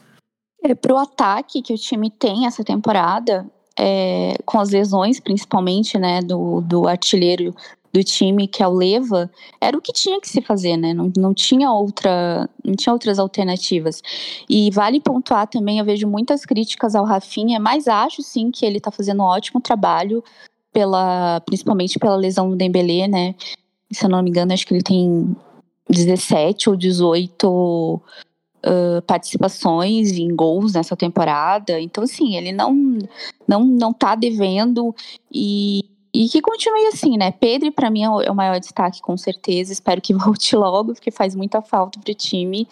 É, 0.62 0.74
pro 0.74 0.96
ataque 0.96 1.62
que 1.62 1.72
o 1.72 1.78
time 1.78 2.10
tem 2.10 2.46
essa 2.46 2.64
temporada, 2.64 3.46
é, 3.78 4.34
com 4.44 4.60
as 4.60 4.70
lesões 4.70 5.18
principalmente, 5.18 5.98
né, 5.98 6.20
do, 6.20 6.60
do 6.60 6.86
artilheiro 6.86 7.54
do 7.92 8.02
time, 8.02 8.48
que 8.48 8.62
é 8.62 8.66
o 8.66 8.72
Leva, 8.72 9.30
era 9.60 9.76
o 9.76 9.80
que 9.80 9.92
tinha 9.92 10.18
que 10.20 10.28
se 10.28 10.40
fazer, 10.40 10.78
né? 10.78 10.94
Não, 10.94 11.12
não 11.14 11.34
tinha 11.34 11.70
outra, 11.70 12.48
não 12.64 12.74
tinha 12.74 12.92
outras 12.92 13.18
alternativas. 13.18 14.02
E 14.48 14.70
vale 14.70 14.98
pontuar 14.98 15.46
também, 15.46 15.78
eu 15.78 15.84
vejo 15.84 16.08
muitas 16.08 16.46
críticas 16.46 16.94
ao 16.94 17.04
Rafinha, 17.04 17.60
mas 17.60 17.86
acho 17.86 18.22
sim 18.22 18.50
que 18.50 18.64
ele 18.64 18.80
tá 18.80 18.90
fazendo 18.90 19.20
um 19.20 19.26
ótimo 19.26 19.60
trabalho 19.60 20.24
pela, 20.72 21.40
principalmente 21.40 21.98
pela 21.98 22.16
lesão 22.16 22.50
do 22.50 22.56
Dembélé, 22.56 23.06
né? 23.06 23.34
Se 23.92 24.04
eu 24.04 24.10
não 24.10 24.22
me 24.22 24.30
engano, 24.30 24.52
acho 24.52 24.66
que 24.66 24.74
ele 24.74 24.82
tem 24.82 25.36
17 25.88 26.70
ou 26.70 26.76
18 26.76 28.02
uh, 28.64 29.02
participações 29.06 30.12
em 30.12 30.34
gols 30.34 30.72
nessa 30.72 30.96
temporada. 30.96 31.78
Então, 31.80 32.04
assim, 32.04 32.36
ele 32.36 32.52
não 32.52 32.98
não 33.46 33.64
não 33.64 33.92
tá 33.92 34.14
devendo 34.14 34.94
e 35.30 35.84
e 36.14 36.28
que 36.28 36.42
continue 36.42 36.86
assim, 36.88 37.16
né? 37.16 37.30
Pedro, 37.32 37.72
para 37.72 37.90
mim, 37.90 38.02
é, 38.02 38.26
é 38.26 38.30
o 38.30 38.34
maior 38.34 38.60
destaque, 38.60 39.00
com 39.00 39.16
certeza. 39.16 39.72
Espero 39.72 40.00
que 40.00 40.12
volte 40.14 40.54
logo, 40.54 40.92
porque 40.94 41.10
faz 41.10 41.34
muita 41.34 41.62
falta 41.62 41.98
pro 41.98 42.14
time. 42.14 42.68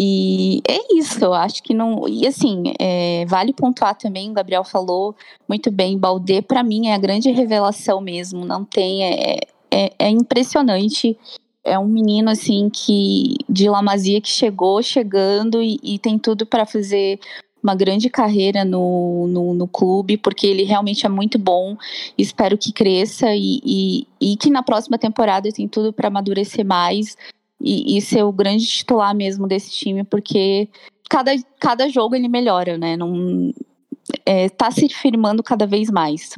E 0.00 0.62
é 0.68 0.94
isso, 0.94 1.24
eu 1.24 1.34
acho 1.34 1.60
que 1.60 1.74
não. 1.74 2.06
E 2.06 2.24
assim, 2.24 2.62
é, 2.78 3.26
vale 3.26 3.52
pontuar 3.52 3.96
também, 3.96 4.30
o 4.30 4.32
Gabriel 4.32 4.62
falou 4.62 5.16
muito 5.48 5.72
bem, 5.72 5.98
Baldê, 5.98 6.40
para 6.40 6.62
mim, 6.62 6.86
é 6.86 6.94
a 6.94 6.98
grande 6.98 7.32
revelação 7.32 8.00
mesmo. 8.00 8.44
Não 8.44 8.64
tem. 8.64 9.04
É, 9.04 9.40
é, 9.72 9.92
é 9.98 10.08
impressionante. 10.08 11.18
É 11.64 11.76
um 11.76 11.88
menino, 11.88 12.30
assim, 12.30 12.70
que 12.70 13.38
de 13.48 13.68
Lamazia 13.68 14.20
que 14.20 14.30
chegou 14.30 14.80
chegando 14.84 15.60
e, 15.60 15.80
e 15.82 15.98
tem 15.98 16.16
tudo 16.16 16.46
para 16.46 16.64
fazer 16.64 17.18
uma 17.60 17.74
grande 17.74 18.08
carreira 18.08 18.64
no, 18.64 19.26
no, 19.26 19.52
no, 19.52 19.66
clube, 19.66 20.16
porque 20.16 20.46
ele 20.46 20.62
realmente 20.62 21.04
é 21.04 21.08
muito 21.08 21.40
bom. 21.40 21.76
Espero 22.16 22.56
que 22.56 22.72
cresça 22.72 23.34
e, 23.34 23.60
e, 23.64 24.06
e 24.20 24.36
que 24.36 24.48
na 24.48 24.62
próxima 24.62 24.96
temporada 24.96 25.50
tem 25.50 25.66
tudo 25.66 25.92
para 25.92 26.06
amadurecer 26.06 26.64
mais 26.64 27.16
e, 27.60 27.96
e, 27.96 28.00
ser 28.00 28.22
o 28.22 28.32
grande 28.32 28.66
titular 28.66 29.14
mesmo 29.14 29.46
desse 29.46 29.70
time, 29.70 30.04
porque 30.04 30.68
cada, 31.08 31.32
cada 31.58 31.88
jogo 31.88 32.14
ele 32.14 32.28
melhora, 32.28 32.78
né? 32.78 32.96
Não, 32.96 33.52
é, 34.24 34.48
tá 34.48 34.70
se 34.70 34.88
firmando 34.88 35.42
cada 35.42 35.66
vez 35.66 35.90
mais. 35.90 36.36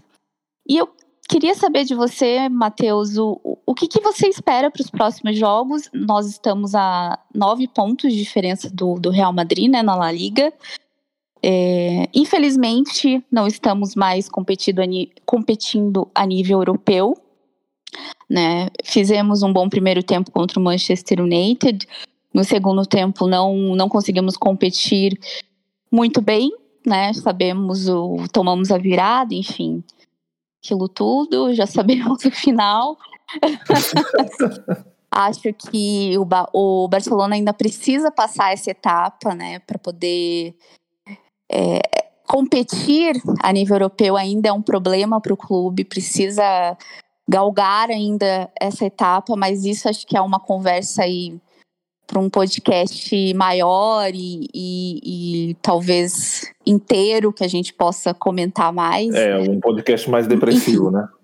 E 0.68 0.76
eu 0.76 0.88
queria 1.28 1.54
saber 1.54 1.84
de 1.84 1.94
você, 1.94 2.48
Matheus, 2.48 3.16
o, 3.16 3.40
o 3.66 3.74
que, 3.74 3.86
que 3.86 4.00
você 4.00 4.28
espera 4.28 4.70
para 4.70 4.82
os 4.82 4.90
próximos 4.90 5.38
jogos? 5.38 5.88
Nós 5.92 6.26
estamos 6.26 6.74
a 6.74 7.18
nove 7.34 7.68
pontos 7.68 8.12
de 8.12 8.18
diferença 8.18 8.68
do, 8.68 8.94
do 8.94 9.10
Real 9.10 9.32
Madrid, 9.32 9.70
né, 9.70 9.82
na 9.82 9.94
La 9.94 10.10
Liga. 10.10 10.52
É, 11.42 12.08
infelizmente, 12.14 13.24
não 13.30 13.46
estamos 13.46 13.94
mais 13.94 14.28
competindo 14.28 14.80
a, 14.80 14.84
competindo 15.24 16.10
a 16.14 16.26
nível 16.26 16.58
europeu. 16.58 17.16
Né? 18.30 18.68
Fizemos 18.84 19.42
um 19.42 19.52
bom 19.52 19.68
primeiro 19.68 20.04
tempo 20.04 20.30
contra 20.30 20.60
o 20.60 20.62
Manchester 20.62 21.20
United. 21.20 21.84
No 22.32 22.44
segundo 22.44 22.86
tempo, 22.86 23.26
não, 23.26 23.74
não 23.74 23.88
conseguimos 23.88 24.36
competir 24.36 25.18
muito 25.90 26.22
bem. 26.22 26.48
Né? 26.86 27.12
Sabemos 27.12 27.88
o. 27.88 28.28
tomamos 28.32 28.70
a 28.70 28.78
virada, 28.78 29.34
enfim. 29.34 29.82
Aquilo 30.64 30.88
tudo, 30.88 31.52
já 31.52 31.66
sabemos 31.68 32.24
o 32.24 32.30
final. 32.30 32.96
Acho 35.10 35.52
que 35.52 36.16
o, 36.16 36.26
o 36.52 36.88
Barcelona 36.88 37.34
ainda 37.34 37.52
precisa 37.52 38.12
passar 38.12 38.52
essa 38.52 38.70
etapa, 38.70 39.34
né, 39.34 39.58
para 39.58 39.76
poder 39.76 40.54
é, 41.50 41.80
competir 42.28 43.20
a 43.42 43.52
nível 43.52 43.74
europeu 43.74 44.16
ainda 44.16 44.50
é 44.50 44.52
um 44.52 44.62
problema 44.62 45.20
para 45.20 45.34
o 45.34 45.36
clube, 45.36 45.84
precisa 45.84 46.78
galgar 47.30 47.90
ainda 47.90 48.50
essa 48.60 48.84
etapa, 48.84 49.36
mas 49.36 49.64
isso 49.64 49.88
acho 49.88 50.04
que 50.04 50.16
é 50.16 50.20
uma 50.20 50.40
conversa 50.40 51.04
aí 51.04 51.38
para 52.04 52.18
um 52.18 52.28
podcast 52.28 53.34
maior 53.34 54.10
e, 54.12 54.48
e, 54.52 55.50
e, 55.50 55.54
talvez 55.62 56.50
inteiro 56.66 57.32
que 57.32 57.44
a 57.44 57.48
gente 57.48 57.72
possa 57.72 58.12
comentar 58.12 58.72
mais. 58.72 59.14
É, 59.14 59.38
um 59.38 59.60
podcast 59.60 60.10
mais 60.10 60.26
depressivo, 60.26 60.90
né? 60.90 61.08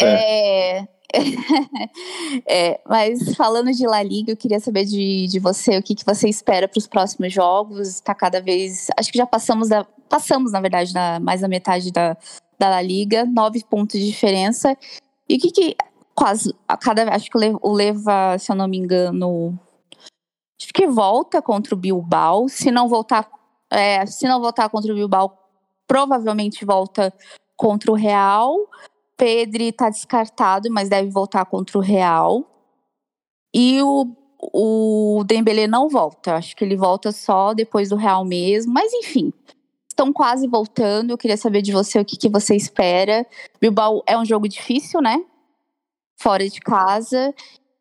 É. 0.00 0.78
é. 0.78 0.88
é, 2.46 2.80
mas 2.88 3.34
falando 3.34 3.72
de 3.72 3.84
La 3.88 4.04
Liga, 4.04 4.30
eu 4.30 4.36
queria 4.36 4.60
saber 4.60 4.84
de, 4.84 5.26
de 5.26 5.40
você 5.40 5.76
o 5.76 5.82
que, 5.82 5.96
que 5.96 6.06
você 6.06 6.28
espera 6.28 6.68
para 6.68 6.78
os 6.78 6.86
próximos 6.86 7.32
jogos. 7.32 7.88
Está 7.88 8.14
cada 8.14 8.40
vez. 8.40 8.86
Acho 8.96 9.10
que 9.10 9.18
já 9.18 9.26
passamos 9.26 9.68
da. 9.68 9.84
Passamos, 10.08 10.52
na 10.52 10.60
verdade, 10.60 10.94
da, 10.94 11.18
mais 11.18 11.40
da 11.40 11.48
metade 11.48 11.90
da, 11.90 12.16
da 12.56 12.68
La 12.68 12.82
Liga, 12.82 13.24
nove 13.24 13.64
pontos 13.68 13.98
de 13.98 14.06
diferença. 14.06 14.76
E 15.28 15.36
o 15.36 15.38
que, 15.38 15.50
que 15.50 15.76
quase. 16.14 16.54
A 16.68 16.76
cada, 16.76 17.14
acho 17.14 17.30
que 17.30 17.38
o 17.62 17.72
Leva, 17.72 18.38
se 18.38 18.50
eu 18.50 18.56
não 18.56 18.68
me 18.68 18.78
engano. 18.78 19.58
Acho 20.60 20.72
que 20.72 20.86
volta 20.86 21.42
contra 21.42 21.74
o 21.74 21.78
Bilbao. 21.78 22.48
Se 22.48 22.70
não 22.70 22.88
voltar. 22.88 23.28
É, 23.70 24.06
se 24.06 24.28
não 24.28 24.40
voltar 24.40 24.68
contra 24.68 24.92
o 24.92 24.94
Bilbao, 24.94 25.36
provavelmente 25.86 26.64
volta 26.64 27.12
contra 27.56 27.90
o 27.90 27.94
Real. 27.94 28.56
Pedri 29.16 29.68
está 29.68 29.88
descartado, 29.90 30.70
mas 30.70 30.88
deve 30.88 31.10
voltar 31.10 31.44
contra 31.46 31.78
o 31.78 31.80
Real. 31.80 32.44
E 33.54 33.80
o, 33.82 34.06
o 34.52 35.24
Dembélé 35.24 35.66
não 35.66 35.88
volta. 35.88 36.36
Acho 36.36 36.56
que 36.56 36.64
ele 36.64 36.76
volta 36.76 37.12
só 37.12 37.54
depois 37.54 37.88
do 37.88 37.96
Real 37.96 38.24
mesmo. 38.24 38.72
Mas 38.72 38.92
enfim, 38.92 39.32
estão 39.94 40.12
quase 40.12 40.46
voltando. 40.46 41.10
Eu 41.10 41.18
queria 41.18 41.36
saber 41.36 41.62
de 41.62 41.72
você 41.72 41.98
o 41.98 42.04
que, 42.04 42.16
que 42.16 42.28
você 42.28 42.54
espera. 42.54 43.24
Bilbao 43.60 44.02
é 44.06 44.18
um 44.18 44.24
jogo 44.24 44.48
difícil, 44.48 45.00
né? 45.00 45.22
Fora 46.20 46.48
de 46.48 46.60
casa. 46.60 47.32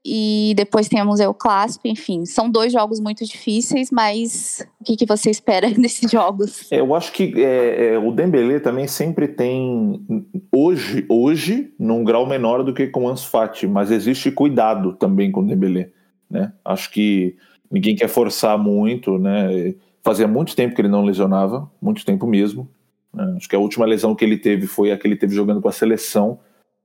E 0.05 0.53
depois 0.57 0.89
temos 0.89 1.21
o 1.21 1.33
clássico, 1.33 1.87
enfim, 1.87 2.25
são 2.25 2.49
dois 2.49 2.73
jogos 2.73 2.99
muito 2.99 3.23
difíceis, 3.23 3.89
mas 3.89 4.67
o 4.81 4.83
que, 4.83 4.97
que 4.97 5.05
você 5.05 5.29
espera 5.29 5.71
desses 5.79 6.11
jogos? 6.11 6.69
É, 6.69 6.81
eu 6.81 6.93
acho 6.93 7.13
que 7.13 7.33
é, 7.37 7.93
é, 7.93 7.97
o 7.97 8.11
Dembélé 8.11 8.59
também 8.59 8.85
sempre 8.85 9.29
tem 9.29 10.05
hoje, 10.53 11.05
hoje, 11.07 11.73
num 11.79 12.03
grau 12.03 12.27
menor 12.27 12.63
do 12.63 12.73
que 12.73 12.87
com 12.87 13.05
o 13.05 13.07
Ansu 13.07 13.29
Fati, 13.29 13.65
mas 13.65 13.91
existe 13.91 14.29
cuidado 14.29 14.91
também 14.91 15.31
com 15.31 15.39
o 15.39 15.47
Dembélé, 15.47 15.91
né? 16.29 16.51
Acho 16.65 16.91
que 16.91 17.37
ninguém 17.71 17.95
quer 17.95 18.09
forçar 18.09 18.57
muito, 18.57 19.17
né? 19.17 19.73
Fazia 20.03 20.27
muito 20.27 20.55
tempo 20.55 20.75
que 20.75 20.81
ele 20.81 20.89
não 20.89 21.03
lesionava, 21.03 21.69
muito 21.81 22.05
tempo 22.05 22.27
mesmo. 22.27 22.69
Né? 23.13 23.35
Acho 23.37 23.47
que 23.47 23.55
a 23.55 23.59
última 23.59 23.85
lesão 23.85 24.13
que 24.13 24.25
ele 24.25 24.37
teve 24.37 24.67
foi 24.67 24.91
a 24.91 24.97
que 24.97 25.07
ele 25.07 25.15
teve 25.15 25.33
jogando 25.33 25.61
com 25.61 25.69
a 25.69 25.71
seleção, 25.71 26.39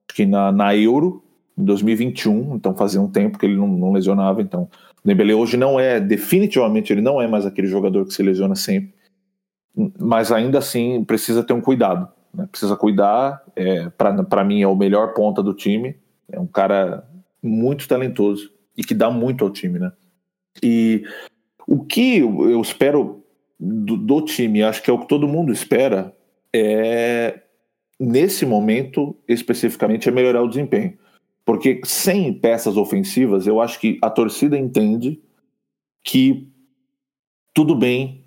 que 0.06 0.24
na, 0.24 0.52
na 0.52 0.76
Euro, 0.76 1.22
em 1.56 1.64
2021, 1.64 2.56
então 2.56 2.74
fazia 2.76 3.00
um 3.00 3.10
tempo 3.10 3.38
que 3.38 3.46
ele 3.46 3.56
não, 3.56 3.66
não 3.66 3.92
lesionava, 3.92 4.40
então 4.40 4.68
o 5.02 5.06
Dembélé 5.06 5.34
hoje 5.34 5.56
não 5.56 5.80
é, 5.80 5.98
definitivamente 5.98 6.92
ele 6.92 7.00
não 7.00 7.20
é 7.20 7.26
mais 7.26 7.44
aquele 7.44 7.66
jogador 7.66 8.04
que 8.06 8.14
se 8.14 8.22
lesiona 8.22 8.54
sempre, 8.54 8.94
mas 9.98 10.30
ainda 10.30 10.58
assim 10.58 11.04
precisa 11.04 11.42
ter 11.42 11.52
um 11.52 11.60
cuidado, 11.60 12.08
né? 12.32 12.46
precisa 12.50 12.76
cuidar, 12.76 13.42
é, 13.56 13.88
para 13.90 14.44
mim 14.44 14.62
é 14.62 14.66
o 14.66 14.76
melhor 14.76 15.14
ponta 15.14 15.42
do 15.42 15.54
time, 15.54 15.96
é 16.30 16.38
um 16.38 16.46
cara 16.46 17.04
muito 17.42 17.88
talentoso 17.88 18.50
e 18.76 18.84
que 18.84 18.94
dá 18.94 19.10
muito 19.10 19.44
ao 19.44 19.50
time, 19.50 19.78
né? 19.78 19.92
E 20.62 21.04
o 21.68 21.84
que 21.84 22.16
eu 22.16 22.60
espero 22.62 23.22
do, 23.60 23.94
do 23.98 24.22
time, 24.22 24.62
acho 24.62 24.82
que 24.82 24.90
é 24.90 24.92
o 24.92 24.98
que 24.98 25.06
todo 25.06 25.28
mundo 25.28 25.52
espera, 25.52 26.16
é 26.50 27.42
nesse 28.00 28.46
momento 28.46 29.14
especificamente 29.28 30.08
é 30.08 30.12
melhorar 30.12 30.42
o 30.42 30.48
desempenho. 30.48 30.96
Porque 31.44 31.80
sem 31.84 32.32
peças 32.32 32.76
ofensivas, 32.76 33.46
eu 33.46 33.60
acho 33.60 33.78
que 33.78 33.98
a 34.02 34.08
torcida 34.08 34.56
entende 34.56 35.20
que 36.02 36.48
tudo 37.52 37.74
bem 37.74 38.24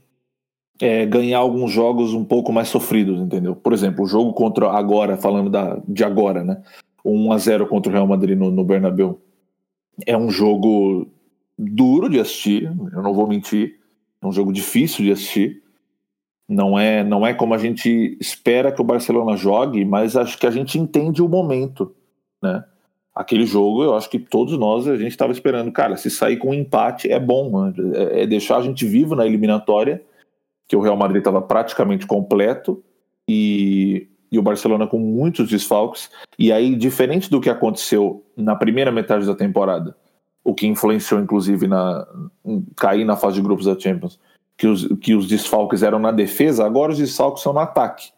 é, 0.79 1.05
ganhar 1.05 1.39
alguns 1.39 1.71
jogos 1.71 2.13
um 2.13 2.25
pouco 2.25 2.51
mais 2.51 2.67
sofridos, 2.67 3.19
entendeu? 3.19 3.55
Por 3.55 3.73
exemplo, 3.73 4.03
o 4.03 4.07
jogo 4.07 4.33
contra 4.33 4.69
agora, 4.69 5.17
falando 5.17 5.49
da, 5.49 5.81
de 5.87 6.03
agora, 6.03 6.43
né? 6.43 6.61
1 7.03 7.31
a 7.31 7.37
0 7.39 7.67
contra 7.67 7.91
o 7.91 7.93
Real 7.93 8.07
Madrid 8.07 8.37
no, 8.37 8.51
no 8.51 8.63
Bernabéu. 8.63 9.19
É 10.05 10.15
um 10.15 10.29
jogo 10.29 11.07
duro 11.61 12.09
de 12.09 12.19
assistir, 12.19 12.63
eu 12.65 13.01
não 13.01 13.13
vou 13.13 13.27
mentir. 13.27 13.79
É 14.21 14.27
um 14.27 14.31
jogo 14.31 14.51
difícil 14.51 15.05
de 15.05 15.11
assistir. 15.11 15.61
Não 16.47 16.77
é, 16.77 17.03
não 17.03 17.25
é 17.25 17.33
como 17.33 17.53
a 17.53 17.57
gente 17.57 18.17
espera 18.19 18.71
que 18.71 18.81
o 18.81 18.85
Barcelona 18.85 19.37
jogue, 19.37 19.85
mas 19.85 20.17
acho 20.17 20.37
que 20.37 20.45
a 20.45 20.51
gente 20.51 20.77
entende 20.77 21.21
o 21.21 21.29
momento, 21.29 21.95
né? 22.41 22.63
aquele 23.13 23.45
jogo, 23.45 23.83
eu 23.83 23.95
acho 23.95 24.09
que 24.09 24.19
todos 24.19 24.57
nós 24.57 24.87
a 24.87 24.95
gente 24.95 25.11
estava 25.11 25.31
esperando, 25.31 25.71
cara, 25.71 25.97
se 25.97 26.09
sair 26.09 26.37
com 26.37 26.49
um 26.49 26.53
empate 26.53 27.11
é 27.11 27.19
bom, 27.19 27.67
né? 27.67 27.73
é, 27.93 28.23
é, 28.23 28.27
deixar 28.27 28.57
a 28.57 28.61
gente 28.61 28.85
vivo 28.85 29.15
na 29.15 29.25
eliminatória, 29.25 30.01
que 30.67 30.75
o 30.75 30.81
Real 30.81 30.95
Madrid 30.95 31.19
estava 31.19 31.41
praticamente 31.41 32.07
completo 32.07 32.81
e, 33.27 34.07
e 34.31 34.39
o 34.39 34.41
Barcelona 34.41 34.87
com 34.87 34.97
muitos 34.97 35.49
desfalques. 35.49 36.09
E 36.39 36.51
aí, 36.51 36.75
diferente 36.75 37.29
do 37.29 37.41
que 37.41 37.49
aconteceu 37.49 38.23
na 38.37 38.55
primeira 38.55 38.91
metade 38.91 39.25
da 39.25 39.35
temporada, 39.35 39.95
o 40.43 40.53
que 40.53 40.67
influenciou 40.67 41.19
inclusive 41.19 41.67
na 41.67 42.07
cair 42.75 43.05
na 43.05 43.15
fase 43.15 43.35
de 43.35 43.41
grupos 43.41 43.65
da 43.65 43.79
Champions, 43.79 44.19
que 44.57 44.67
os, 44.67 44.87
que 44.99 45.15
os 45.15 45.27
desfalques 45.27 45.83
eram 45.83 45.99
na 45.99 46.11
defesa, 46.11 46.65
agora 46.65 46.91
os 46.91 46.97
desfalques 46.97 47.43
são 47.43 47.53
no 47.53 47.59
ataque. 47.59 48.11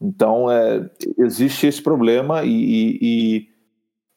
Então, 0.00 0.50
é, 0.50 0.88
existe 1.18 1.66
esse 1.66 1.82
problema 1.82 2.42
e, 2.42 2.98
e 3.00 3.50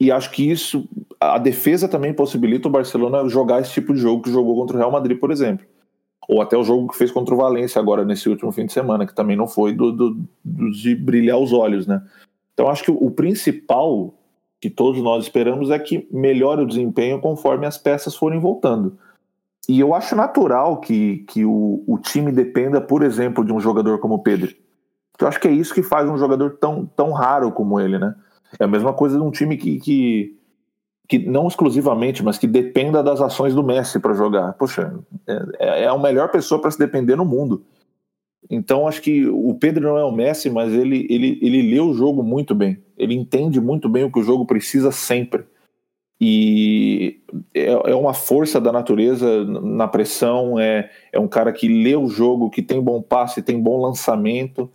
e 0.04 0.12
acho 0.12 0.32
que 0.32 0.52
isso, 0.52 0.86
a 1.18 1.38
defesa 1.38 1.88
também 1.88 2.14
possibilita 2.14 2.68
o 2.68 2.72
Barcelona 2.72 3.26
jogar 3.30 3.62
esse 3.62 3.72
tipo 3.72 3.94
de 3.94 4.02
jogo 4.02 4.22
que 4.22 4.30
jogou 4.30 4.54
contra 4.54 4.76
o 4.76 4.80
Real 4.80 4.92
Madrid, 4.92 5.18
por 5.18 5.32
exemplo. 5.32 5.66
Ou 6.28 6.42
até 6.42 6.58
o 6.58 6.64
jogo 6.64 6.90
que 6.90 6.98
fez 6.98 7.10
contra 7.10 7.34
o 7.34 7.38
Valência 7.38 7.80
agora 7.80 8.04
nesse 8.04 8.28
último 8.28 8.52
fim 8.52 8.66
de 8.66 8.74
semana, 8.74 9.06
que 9.06 9.16
também 9.16 9.38
não 9.38 9.48
foi 9.48 9.74
do, 9.74 9.94
do, 9.94 10.18
do 10.44 10.72
de 10.72 10.94
brilhar 10.94 11.38
os 11.38 11.54
olhos, 11.54 11.88
né? 11.88 12.04
Então 12.54 12.68
acho 12.68 12.84
que 12.84 12.92
o 12.92 13.12
principal 13.12 14.14
que 14.64 14.70
todos 14.70 15.02
nós 15.02 15.26
esperamos 15.26 15.70
é 15.70 15.78
que 15.78 16.08
melhore 16.10 16.62
o 16.62 16.66
desempenho 16.66 17.20
conforme 17.20 17.66
as 17.66 17.78
peças 17.78 18.16
forem 18.16 18.40
voltando. 18.40 18.98
E 19.68 19.78
eu 19.78 19.94
acho 19.94 20.16
natural 20.16 20.80
que, 20.80 21.18
que 21.28 21.44
o, 21.44 21.84
o 21.86 21.98
time 21.98 22.32
dependa, 22.32 22.80
por 22.80 23.04
exemplo, 23.04 23.44
de 23.44 23.52
um 23.52 23.60
jogador 23.60 24.00
como 24.00 24.14
o 24.14 24.24
Pedro. 24.24 24.56
Eu 25.20 25.28
acho 25.28 25.38
que 25.38 25.50
é 25.50 25.52
isso 25.52 25.74
que 25.74 25.84
faz 25.84 26.10
um 26.10 26.18
jogador 26.18 26.52
tão, 26.62 26.86
tão 26.86 27.12
raro 27.12 27.52
como 27.52 27.78
ele, 27.78 28.00
né? 28.00 28.16
É 28.58 28.64
a 28.64 28.68
mesma 28.68 28.94
coisa 28.94 29.18
de 29.18 29.24
um 29.24 29.32
time 29.32 29.58
que, 29.58 29.82
que, 29.82 30.38
que 31.10 31.20
não 31.20 31.46
exclusivamente, 31.46 32.24
mas 32.24 32.38
que 32.38 32.48
dependa 32.48 33.04
das 33.04 33.20
ações 33.20 33.54
do 33.54 33.64
Messi 33.64 34.00
para 34.00 34.14
jogar. 34.14 34.54
Poxa, 34.54 34.98
é, 35.60 35.84
é 35.84 35.88
a 35.88 35.98
melhor 35.98 36.32
pessoa 36.32 36.62
para 36.62 36.72
se 36.72 36.80
depender 36.80 37.18
no 37.18 37.26
mundo. 37.26 37.66
Então 38.50 38.88
acho 38.88 39.02
que 39.02 39.28
o 39.28 39.56
Pedro 39.56 39.90
não 39.90 39.98
é 39.98 40.06
o 40.06 40.12
Messi, 40.12 40.50
mas 40.50 40.72
ele, 40.72 41.06
ele, 41.10 41.38
ele 41.42 41.70
lê 41.70 41.82
o 41.82 41.94
jogo 41.94 42.24
muito 42.24 42.56
bem. 42.56 42.82
Ele 42.98 43.14
entende 43.14 43.60
muito 43.60 43.90
bem 43.90 44.04
o 44.04 44.12
que 44.12 44.20
o 44.20 44.24
jogo 44.24 44.46
precisa 44.46 44.92
sempre. 44.92 45.44
E 46.20 47.22
é, 47.54 47.66
é, 47.66 47.96
uma 47.96 48.14
força 48.14 48.62
da 48.62 48.72
natureza 48.72 49.44
na 49.44 49.88
pressão, 49.88 50.58
é, 50.58 50.90
é 51.12 51.20
um 51.20 51.28
cara 51.28 51.52
que 51.52 51.68
lê 51.68 51.96
o 51.96 52.08
jogo, 52.08 52.50
que 52.50 52.62
tem 52.62 52.82
bom 52.82 53.02
passe, 53.02 53.42
tem 53.42 53.60
bom 53.60 53.82
lançamento 53.82 54.72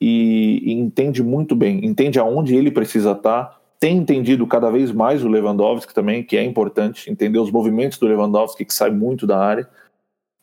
e, 0.00 0.60
e 0.64 0.72
entende 0.72 1.22
muito 1.22 1.54
bem, 1.54 1.84
entende 1.84 2.18
aonde 2.18 2.56
ele 2.56 2.70
precisa 2.70 3.12
estar, 3.12 3.60
tem 3.78 3.98
entendido 3.98 4.46
cada 4.46 4.68
vez 4.70 4.90
mais 4.90 5.22
o 5.22 5.28
Lewandowski 5.28 5.94
também, 5.94 6.24
que 6.24 6.36
é 6.36 6.42
importante, 6.42 7.10
entender 7.10 7.38
os 7.38 7.52
movimentos 7.52 7.98
do 7.98 8.06
Lewandowski, 8.06 8.64
que 8.64 8.74
sai 8.74 8.90
muito 8.90 9.26
da 9.26 9.38
área. 9.38 9.68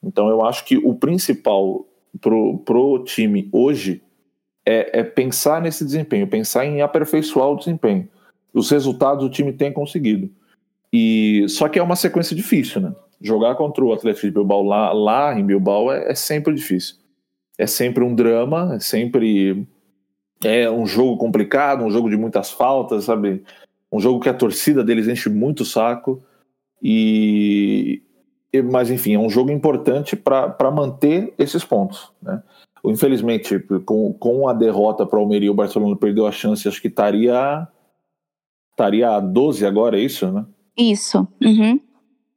Então 0.01 0.29
eu 0.29 0.45
acho 0.45 0.63
que 0.63 0.77
o 0.77 0.93
principal 0.93 1.85
pro, 2.21 2.59
pro 2.59 3.03
time 3.03 3.49
hoje 3.51 4.01
é, 4.67 4.99
é 4.99 5.03
pensar 5.03 5.61
nesse 5.61 5.85
desempenho, 5.85 6.27
pensar 6.27 6.65
em 6.65 6.81
aperfeiçoar 6.81 7.49
o 7.49 7.55
desempenho. 7.55 8.05
Os 8.53 8.69
resultados 8.69 9.23
o 9.23 9.29
time 9.29 9.53
tem 9.53 9.71
conseguido. 9.71 10.29
E 10.91 11.45
só 11.47 11.69
que 11.69 11.79
é 11.79 11.83
uma 11.83 11.95
sequência 11.95 12.35
difícil, 12.35 12.81
né? 12.81 12.93
Jogar 13.21 13.55
contra 13.55 13.83
o 13.83 13.93
Atlético 13.93 14.27
de 14.27 14.33
Bilbao 14.33 14.61
lá, 14.63 14.91
lá 14.91 15.39
em 15.39 15.45
Bilbao 15.45 15.89
é, 15.89 16.11
é 16.11 16.15
sempre 16.15 16.53
difícil. 16.53 16.97
É 17.57 17.65
sempre 17.65 18.03
um 18.03 18.13
drama, 18.13 18.75
é 18.75 18.79
sempre 18.79 19.65
é 20.43 20.69
um 20.69 20.85
jogo 20.85 21.17
complicado, 21.17 21.85
um 21.85 21.89
jogo 21.89 22.09
de 22.09 22.17
muitas 22.17 22.51
faltas, 22.51 23.05
sabe? 23.05 23.43
Um 23.89 24.01
jogo 24.01 24.19
que 24.19 24.29
a 24.29 24.33
torcida 24.33 24.83
deles 24.83 25.07
enche 25.07 25.29
muito 25.29 25.61
o 25.61 25.65
saco. 25.65 26.21
E 26.83 28.03
mas 28.65 28.89
enfim, 28.89 29.13
é 29.13 29.19
um 29.19 29.29
jogo 29.29 29.51
importante 29.51 30.15
para 30.15 30.71
manter 30.71 31.33
esses 31.37 31.63
pontos, 31.63 32.11
né? 32.21 32.43
Infelizmente, 32.87 33.59
com, 33.85 34.13
com 34.13 34.47
a 34.47 34.53
derrota 34.53 35.05
para 35.05 35.19
o 35.19 35.21
Almeria, 35.21 35.51
o 35.51 35.55
Barcelona 35.55 35.95
perdeu 35.95 36.25
a 36.25 36.31
chance, 36.31 36.67
acho 36.67 36.81
que 36.81 36.87
estaria 36.87 37.67
estaria 38.71 39.09
a 39.09 39.19
12 39.19 39.65
agora, 39.65 39.99
é 39.99 40.03
isso, 40.03 40.31
né? 40.31 40.45
Isso. 40.77 41.27
Uhum. 41.43 41.79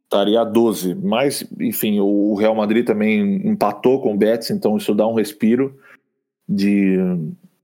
Estaria 0.05 0.41
a 0.41 0.45
12. 0.45 0.95
Mas, 0.95 1.47
enfim, 1.61 2.01
o 2.01 2.35
Real 2.35 2.55
Madrid 2.55 2.85
também 2.87 3.47
empatou 3.47 4.01
com 4.01 4.15
o 4.15 4.17
Betis, 4.17 4.51
então 4.51 4.77
isso 4.79 4.95
dá 4.95 5.07
um 5.07 5.15
respiro 5.15 5.79
de 6.49 6.97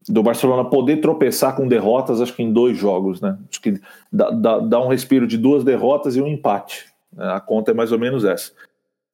do 0.08 0.22
Barcelona 0.22 0.64
poder 0.64 0.98
tropeçar 0.98 1.56
com 1.56 1.66
derrotas, 1.66 2.20
acho 2.20 2.32
que 2.32 2.42
em 2.42 2.52
dois 2.52 2.78
jogos, 2.78 3.20
né? 3.20 3.36
Acho 3.50 3.60
que 3.60 3.80
dá, 4.12 4.30
dá, 4.30 4.58
dá 4.60 4.80
um 4.80 4.88
respiro 4.88 5.26
de 5.26 5.36
duas 5.36 5.64
derrotas 5.64 6.14
e 6.14 6.20
um 6.20 6.28
empate. 6.28 6.86
A 7.18 7.40
conta 7.40 7.72
é 7.72 7.74
mais 7.74 7.90
ou 7.90 7.98
menos 7.98 8.24
essa. 8.24 8.52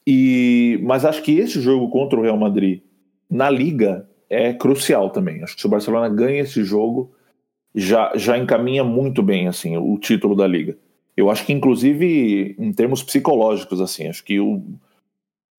E, 0.06 0.78
mas 0.82 1.06
acho 1.06 1.22
que 1.22 1.38
esse 1.38 1.60
jogo 1.60 1.88
contra 1.88 2.18
o 2.18 2.22
Real 2.22 2.36
Madrid 2.36 2.82
na 3.32 3.48
Liga 3.48 4.06
é 4.28 4.52
crucial 4.52 5.08
também. 5.08 5.42
Acho 5.42 5.54
que 5.54 5.62
se 5.62 5.66
o 5.66 5.70
Barcelona 5.70 6.08
ganha 6.08 6.42
esse 6.42 6.62
jogo, 6.62 7.12
já, 7.74 8.12
já 8.14 8.36
encaminha 8.36 8.84
muito 8.84 9.22
bem 9.22 9.48
assim 9.48 9.76
o 9.76 9.98
título 9.98 10.36
da 10.36 10.46
Liga. 10.46 10.76
Eu 11.16 11.30
acho 11.30 11.44
que, 11.44 11.52
inclusive, 11.52 12.54
em 12.58 12.72
termos 12.72 13.02
psicológicos, 13.02 13.80
assim, 13.80 14.08
acho 14.08 14.22
que 14.24 14.38
o, 14.38 14.62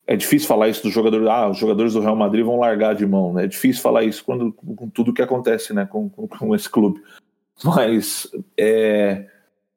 é 0.05 0.15
difícil 0.15 0.47
falar 0.47 0.69
isso 0.69 0.83
dos 0.83 0.93
jogadores. 0.93 1.27
Ah, 1.27 1.49
os 1.49 1.57
jogadores 1.57 1.93
do 1.93 1.99
Real 1.99 2.15
Madrid 2.15 2.45
vão 2.45 2.59
largar 2.59 2.93
de 2.93 3.05
mão. 3.05 3.33
Né? 3.33 3.45
É 3.45 3.47
difícil 3.47 3.81
falar 3.81 4.03
isso 4.03 4.23
quando, 4.23 4.51
com 4.51 4.87
tudo 4.89 5.13
que 5.13 5.21
acontece 5.21 5.73
né, 5.73 5.85
com, 5.85 6.09
com, 6.09 6.27
com 6.27 6.55
esse 6.55 6.69
clube. 6.69 7.01
Mas 7.63 8.27
é, 8.57 9.25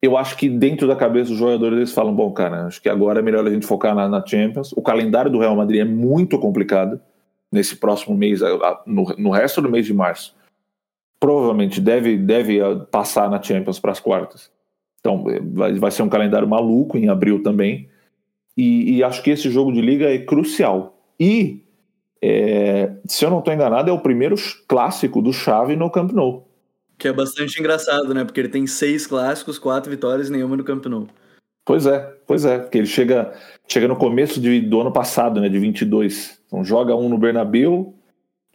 eu 0.01 0.17
acho 0.17 0.37
que 0.37 0.49
dentro 0.49 0.87
da 0.87 0.95
cabeça 0.95 1.29
dos 1.29 1.39
jogadores 1.39 1.77
eles 1.77 1.93
falam: 1.93 2.13
bom, 2.13 2.31
cara, 2.31 2.65
acho 2.65 2.81
que 2.81 2.89
agora 2.89 3.19
é 3.19 3.23
melhor 3.23 3.45
a 3.45 3.49
gente 3.49 3.65
focar 3.65 3.95
na, 3.95 4.07
na 4.07 4.25
Champions. 4.25 4.71
O 4.73 4.81
calendário 4.81 5.31
do 5.31 5.39
Real 5.39 5.55
Madrid 5.55 5.81
é 5.81 5.85
muito 5.85 6.37
complicado 6.39 6.99
nesse 7.51 7.75
próximo 7.75 8.15
mês, 8.15 8.41
no, 8.85 9.03
no 9.17 9.29
resto 9.29 9.61
do 9.61 9.69
mês 9.69 9.85
de 9.85 9.93
março. 9.93 10.35
Provavelmente 11.19 11.81
deve, 11.81 12.17
deve 12.17 12.59
passar 12.91 13.29
na 13.29 13.41
Champions 13.41 13.79
para 13.79 13.91
as 13.91 13.99
quartas. 13.99 14.51
Então 14.99 15.23
vai, 15.53 15.73
vai 15.73 15.91
ser 15.91 16.03
um 16.03 16.09
calendário 16.09 16.47
maluco 16.47 16.97
em 16.97 17.09
abril 17.09 17.41
também. 17.41 17.89
E, 18.55 18.97
e 18.97 19.03
acho 19.03 19.21
que 19.21 19.29
esse 19.29 19.49
jogo 19.49 19.71
de 19.71 19.81
liga 19.81 20.13
é 20.13 20.17
crucial. 20.17 20.99
E, 21.19 21.63
é, 22.21 22.91
se 23.05 23.23
eu 23.23 23.29
não 23.29 23.39
estou 23.39 23.53
enganado, 23.53 23.89
é 23.89 23.93
o 23.93 23.99
primeiro 23.99 24.35
clássico 24.67 25.21
do 25.21 25.31
Xavi 25.31 25.75
no 25.75 25.91
Camp 25.91 26.11
Nou. 26.11 26.47
Que 26.97 27.07
é 27.07 27.13
bastante 27.13 27.59
engraçado, 27.59 28.13
né? 28.13 28.23
Porque 28.23 28.39
ele 28.39 28.49
tem 28.49 28.65
seis 28.65 29.05
clássicos, 29.05 29.59
quatro 29.59 29.89
vitórias 29.91 30.29
e 30.29 30.31
nenhuma 30.31 30.57
no 30.57 30.63
Camp 30.63 30.85
Nou. 30.87 31.07
Pois 31.63 31.85
é, 31.85 31.99
pois 32.25 32.43
é. 32.43 32.57
Porque 32.57 32.79
ele 32.79 32.87
chega, 32.87 33.33
chega 33.67 33.87
no 33.87 33.95
começo 33.95 34.41
de, 34.41 34.61
do 34.61 34.81
ano 34.81 34.91
passado, 34.91 35.39
né? 35.39 35.47
De 35.47 35.59
22. 35.59 36.36
Então 36.47 36.63
joga 36.63 36.95
um 36.95 37.07
no 37.07 37.17
Bernabéu, 37.17 37.93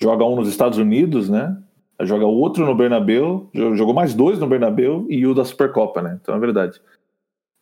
joga 0.00 0.24
um 0.24 0.36
nos 0.36 0.48
Estados 0.48 0.78
Unidos, 0.78 1.28
né? 1.28 1.56
Joga 2.00 2.26
outro 2.26 2.66
no 2.66 2.74
Bernabéu, 2.74 3.48
jogou 3.54 3.94
mais 3.94 4.12
dois 4.12 4.38
no 4.38 4.46
Bernabéu 4.46 5.06
e 5.08 5.24
o 5.26 5.34
da 5.34 5.44
Supercopa, 5.44 6.02
né? 6.02 6.18
Então 6.20 6.34
é 6.34 6.38
verdade. 6.38 6.80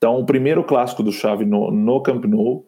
Então, 0.01 0.19
o 0.19 0.25
primeiro 0.25 0.65
clássico 0.65 1.03
do 1.03 1.13
Xavi 1.13 1.45
no, 1.45 1.71
no 1.71 2.01
Camp 2.01 2.25
Nou, 2.25 2.67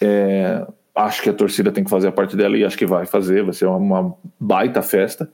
é, 0.00 0.66
acho 0.94 1.22
que 1.22 1.28
a 1.28 1.34
torcida 1.34 1.70
tem 1.70 1.84
que 1.84 1.90
fazer 1.90 2.08
a 2.08 2.12
parte 2.12 2.34
dela 2.36 2.56
e 2.56 2.64
acho 2.64 2.78
que 2.78 2.86
vai 2.86 3.04
fazer, 3.04 3.44
vai 3.44 3.52
ser 3.52 3.66
uma, 3.66 4.16
baita 4.40 4.80
festa. 4.80 5.30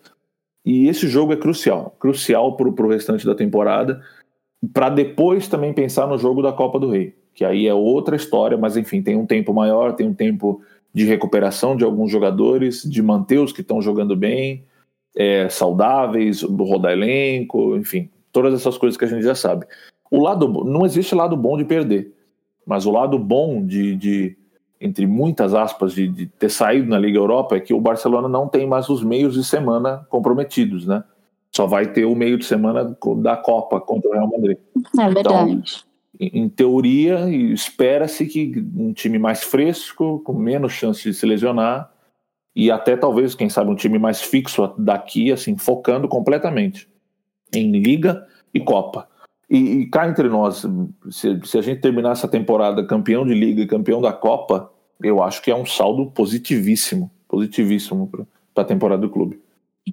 E 0.64 0.88
esse 0.88 1.06
jogo 1.06 1.32
é 1.32 1.36
crucial, 1.36 1.94
crucial 2.00 2.56
para 2.56 2.68
o 2.68 2.88
restante 2.88 3.24
da 3.24 3.34
temporada, 3.34 4.02
para 4.72 4.90
depois 4.90 5.46
também 5.46 5.72
pensar 5.72 6.08
no 6.08 6.18
jogo 6.18 6.42
da 6.42 6.52
Copa 6.52 6.80
do 6.80 6.90
Rei, 6.90 7.16
que 7.32 7.44
aí 7.44 7.68
é 7.68 7.72
outra 7.72 8.16
história, 8.16 8.58
mas 8.58 8.76
enfim, 8.76 9.00
tem 9.00 9.16
um 9.16 9.24
tempo 9.24 9.54
maior, 9.54 9.94
tem 9.94 10.08
um 10.08 10.14
tempo 10.14 10.60
de 10.92 11.04
recuperação 11.04 11.76
de 11.76 11.84
alguns 11.84 12.10
jogadores, 12.10 12.82
de 12.82 13.02
manter 13.02 13.38
os 13.38 13.52
que 13.52 13.60
estão 13.60 13.80
jogando 13.80 14.16
bem, 14.16 14.64
é, 15.16 15.48
saudáveis, 15.48 16.42
rodar 16.42 16.92
elenco, 16.92 17.76
enfim, 17.76 18.10
todas 18.32 18.54
essas 18.54 18.76
coisas 18.76 18.96
que 18.96 19.04
a 19.04 19.08
gente 19.08 19.22
já 19.22 19.34
sabe. 19.34 19.66
O 20.10 20.20
lado 20.20 20.48
não 20.64 20.84
existe 20.84 21.14
lado 21.14 21.36
bom 21.36 21.56
de 21.56 21.64
perder, 21.64 22.12
mas 22.66 22.86
o 22.86 22.90
lado 22.90 23.18
bom 23.18 23.64
de, 23.64 23.96
de 23.96 24.36
entre 24.80 25.06
muitas 25.06 25.54
aspas 25.54 25.92
de, 25.92 26.08
de, 26.08 26.26
ter 26.26 26.50
saído 26.50 26.88
na 26.88 26.98
Liga 26.98 27.18
Europa 27.18 27.56
é 27.56 27.60
que 27.60 27.74
o 27.74 27.80
Barcelona 27.80 28.28
não 28.28 28.48
tem 28.48 28.66
mais 28.66 28.88
os 28.88 29.04
meios 29.04 29.34
de 29.34 29.44
semana 29.44 30.06
comprometidos, 30.08 30.86
né? 30.86 31.04
Só 31.52 31.66
vai 31.66 31.86
ter 31.92 32.04
o 32.04 32.14
meio 32.14 32.38
de 32.38 32.44
semana 32.44 32.96
da 33.16 33.36
Copa 33.36 33.80
contra 33.80 34.08
o 34.08 34.12
Real 34.12 34.28
Madrid. 34.28 34.56
É 34.98 35.08
verdade. 35.08 35.50
Então, 35.50 35.62
em, 36.18 36.48
teoria, 36.48 37.28
espera-se 37.30 38.26
que 38.26 38.52
um 38.76 38.92
time 38.92 39.18
mais 39.18 39.42
fresco, 39.42 40.20
com 40.20 40.32
menos 40.32 40.72
chance 40.72 41.02
de 41.02 41.14
se 41.14 41.24
lesionar, 41.24 41.90
e 42.54 42.70
até 42.70 42.96
talvez, 42.96 43.34
quem 43.34 43.48
sabe, 43.48 43.70
um 43.70 43.76
time 43.76 43.98
mais 43.98 44.20
fixo 44.20 44.74
daqui, 44.76 45.30
assim, 45.30 45.56
focando 45.56 46.08
completamente 46.08 46.88
em 47.54 47.70
Liga 47.70 48.26
e 48.52 48.60
Copa. 48.60 49.08
E, 49.48 49.58
e 49.58 49.86
cá 49.86 50.08
entre 50.08 50.28
nós, 50.28 50.66
se, 51.10 51.40
se, 51.44 51.58
a 51.58 51.62
gente 51.62 51.80
terminar 51.80 52.12
essa 52.12 52.28
temporada 52.28 52.86
campeão 52.86 53.26
de 53.26 53.34
Liga 53.34 53.62
e 53.62 53.66
campeão 53.66 54.00
da 54.00 54.12
Copa, 54.12 54.70
eu 55.02 55.22
acho 55.22 55.42
que 55.42 55.50
é 55.50 55.56
um 55.56 55.66
saldo 55.66 56.06
positivíssimo, 56.10 57.10
positivíssimo 57.28 58.10
para 58.54 58.62
a 58.62 58.66
temporada 58.66 59.02
do 59.02 59.10
clube. 59.10 59.40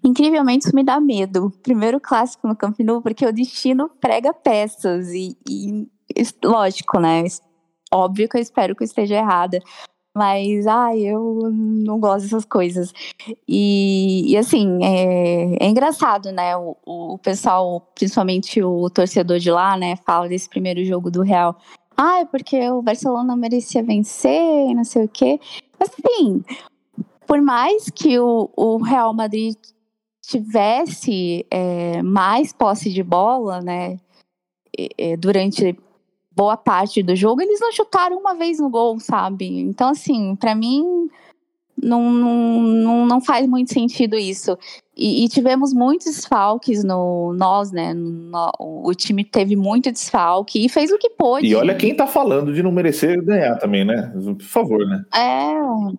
Incrivelmente 0.04 0.66
isso 0.66 0.76
me 0.76 0.84
dá 0.84 1.00
medo. 1.00 1.52
Primeiro 1.64 2.00
clássico 2.00 2.48
no 2.48 2.56
Camp 2.56 2.78
Nou, 2.80 3.02
porque 3.02 3.26
o 3.26 3.32
destino 3.32 3.90
prega 4.00 4.34
peças 4.34 5.10
e, 5.10 5.38
e 5.50 5.88
lógico, 6.44 7.00
né? 7.00 7.24
Óbvio 7.92 8.28
que 8.28 8.38
eu 8.38 8.42
espero 8.42 8.76
que 8.76 8.84
eu 8.84 8.86
esteja 8.86 9.16
errada, 9.16 9.62
mas, 10.18 10.66
ai, 10.66 11.02
eu 11.02 11.52
não 11.54 12.00
gosto 12.00 12.24
dessas 12.24 12.44
coisas. 12.44 12.92
E, 13.48 14.32
e 14.32 14.36
assim, 14.36 14.84
é, 14.84 15.64
é, 15.64 15.68
engraçado, 15.68 16.32
né? 16.32 16.58
O, 16.58 16.76
o 16.86 17.18
pessoal, 17.20 17.82
principalmente 17.94 18.64
o 18.64 18.90
torcedor 18.90 19.38
de 19.38 19.52
lá, 19.52 19.78
né, 19.78 19.96
fala 19.98 20.28
desse 20.28 20.50
primeiro 20.50 20.84
jogo 20.84 21.12
do 21.12 21.22
Real. 21.22 21.56
Ah, 21.96 22.22
é 22.22 22.26
porque 22.26 22.68
o 22.72 22.82
Barcelona 22.82 23.36
merecia 23.36 23.84
vencer, 23.84 24.74
não 24.74 24.84
sei 24.84 25.06
o 25.06 25.10
quê. 25.10 25.40
Mas, 25.80 25.92
assim, 25.92 26.44
por 27.28 27.40
mais 27.40 27.88
que 27.92 28.18
o, 28.18 28.50
o 28.56 28.78
Real 28.78 29.14
Madrid 29.14 29.56
tivesse 30.24 31.46
é, 31.52 32.02
mais 32.02 32.52
posse 32.52 32.92
de 32.92 33.04
bola, 33.04 33.62
né, 33.62 34.00
durante 35.20 35.78
boa 36.38 36.56
parte 36.56 37.02
do 37.02 37.16
jogo, 37.16 37.42
eles 37.42 37.60
não 37.60 37.72
chutaram 37.72 38.20
uma 38.20 38.36
vez 38.36 38.60
no 38.60 38.70
gol, 38.70 39.00
sabe? 39.00 39.48
Então, 39.60 39.90
assim, 39.90 40.36
para 40.36 40.54
mim 40.54 41.10
não, 41.82 42.12
não, 42.12 43.06
não 43.08 43.20
faz 43.20 43.48
muito 43.48 43.74
sentido 43.74 44.16
isso. 44.16 44.56
E, 44.96 45.26
e 45.26 45.30
tivemos 45.30 45.74
muitos 45.74 46.06
desfalques 46.06 46.84
no 46.84 47.34
nós, 47.34 47.72
né? 47.72 47.92
No, 47.96 48.52
o 48.60 48.94
time 48.94 49.24
teve 49.24 49.56
muito 49.56 49.92
desfalque 49.92 50.64
e 50.64 50.70
fez 50.70 50.92
o 50.92 51.00
que 51.00 51.10
pôde. 51.10 51.48
E 51.48 51.56
olha 51.56 51.74
quem 51.74 51.96
tá 51.96 52.06
falando 52.06 52.54
de 52.54 52.62
não 52.62 52.72
merecer 52.72 53.20
ganhar 53.24 53.56
também, 53.58 53.84
né? 53.84 54.14
Por 54.14 54.46
favor, 54.46 54.86
né? 54.86 55.04
É. 55.16 55.96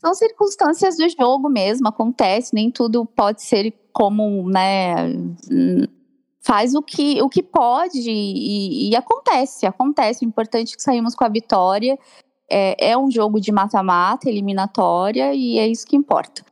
São 0.00 0.14
circunstâncias 0.14 0.96
do 0.96 1.08
jogo 1.10 1.48
mesmo, 1.48 1.88
acontece, 1.88 2.54
nem 2.54 2.70
tudo 2.70 3.04
pode 3.04 3.42
ser 3.42 3.72
como, 3.92 4.48
né? 4.48 5.12
Faz 6.44 6.74
o 6.74 6.82
que, 6.82 7.22
o 7.22 7.28
que 7.28 7.42
pode 7.42 8.10
e, 8.10 8.90
e, 8.90 8.96
acontece, 8.96 9.64
acontece. 9.64 10.24
O 10.24 10.28
importante 10.28 10.74
é 10.74 10.76
que 10.76 10.82
saímos 10.82 11.14
com 11.14 11.24
a 11.24 11.28
vitória. 11.28 11.98
É, 12.50 12.90
é 12.90 12.98
um 12.98 13.10
jogo 13.10 13.40
de 13.40 13.50
mata-mata, 13.50 14.28
eliminatória, 14.28 15.32
e 15.34 15.58
é 15.58 15.66
isso 15.66 15.86
que 15.86 15.96
importa. 15.96 16.44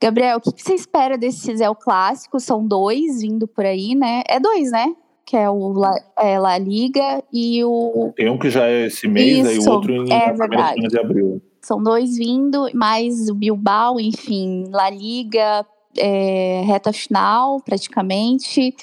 Gabriel, 0.00 0.38
o 0.38 0.40
que, 0.40 0.52
que 0.52 0.62
você 0.62 0.74
espera 0.74 1.18
desse 1.18 1.54
Zé 1.54 1.66
Clássico? 1.74 2.40
São 2.40 2.66
dois 2.66 3.20
vindo 3.20 3.46
por 3.46 3.66
aí, 3.66 3.94
né? 3.94 4.22
É 4.26 4.40
dois, 4.40 4.70
né? 4.70 4.94
que 5.26 5.36
é 5.36 5.50
o 5.50 5.72
La, 5.74 5.94
é, 6.18 6.38
La 6.38 6.56
Liga, 6.56 7.22
e 7.30 7.62
o. 7.62 8.14
Tem 8.16 8.30
um 8.30 8.38
que 8.38 8.48
já 8.48 8.66
é 8.66 8.86
esse 8.86 9.06
mês, 9.06 9.46
Isso, 9.46 9.48
aí 9.48 9.58
o 9.58 9.70
outro 9.74 9.92
em 9.92 10.10
é 10.10 10.32
na 10.32 10.48
primeira 10.48 10.68
semana 10.68 10.88
de 10.88 10.98
abril. 10.98 11.42
São 11.60 11.82
dois 11.82 12.16
vindo, 12.16 12.66
mais 12.72 13.28
o 13.28 13.34
Bilbao, 13.34 14.00
enfim, 14.00 14.64
La 14.70 14.88
Liga, 14.88 15.66
é, 15.98 16.62
reta 16.64 16.94
final, 16.94 17.60
praticamente. 17.60 18.74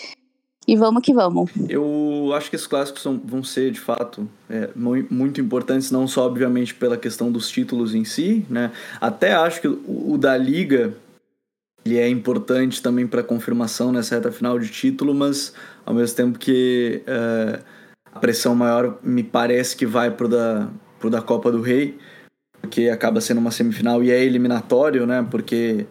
E 0.68 0.76
vamos 0.76 1.04
que 1.04 1.14
vamos. 1.14 1.52
Eu 1.70 2.32
acho 2.36 2.50
que 2.50 2.56
esses 2.56 2.68
clássicos 2.68 3.02
são, 3.02 3.22
vão 3.24 3.44
ser, 3.44 3.72
de 3.72 3.80
fato, 3.80 4.28
é, 4.50 4.70
muito 4.76 5.40
importantes, 5.40 5.92
não 5.92 6.08
só, 6.08 6.26
obviamente, 6.26 6.74
pela 6.74 6.98
questão 6.98 7.32
dos 7.32 7.50
títulos 7.50 7.94
em 7.94 8.04
si, 8.04 8.46
né? 8.50 8.72
Até 9.00 9.34
acho 9.34 9.62
que 9.62 9.68
o, 9.68 10.14
o 10.14 10.18
da 10.18 10.36
Liga 10.36 10.96
ele 11.86 12.00
é 12.00 12.10
importante 12.10 12.82
também 12.82 13.06
para 13.06 13.22
confirmação 13.22 13.92
nessa 13.92 14.16
reta 14.16 14.32
final 14.32 14.58
de 14.58 14.70
título, 14.70 15.14
mas 15.14 15.54
ao 15.86 15.94
mesmo 15.94 16.18
tempo 16.18 16.40
que 16.40 17.04
é, 17.06 17.60
a 18.12 18.20
pressão 18.20 18.56
maior 18.56 18.98
me 19.04 19.22
parece 19.22 19.76
que 19.76 19.86
vai 19.86 20.10
pro 20.10 20.28
da, 20.28 20.68
da 21.04 21.22
Copa 21.22 21.52
do 21.52 21.62
Rei, 21.62 21.96
porque 22.60 22.90
acaba 22.90 23.22
sendo 23.22 23.38
uma 23.38 23.52
semifinal 23.52 24.04
e 24.04 24.10
é 24.10 24.24
eliminatório, 24.24 25.06
né? 25.06 25.26
Porque 25.30 25.86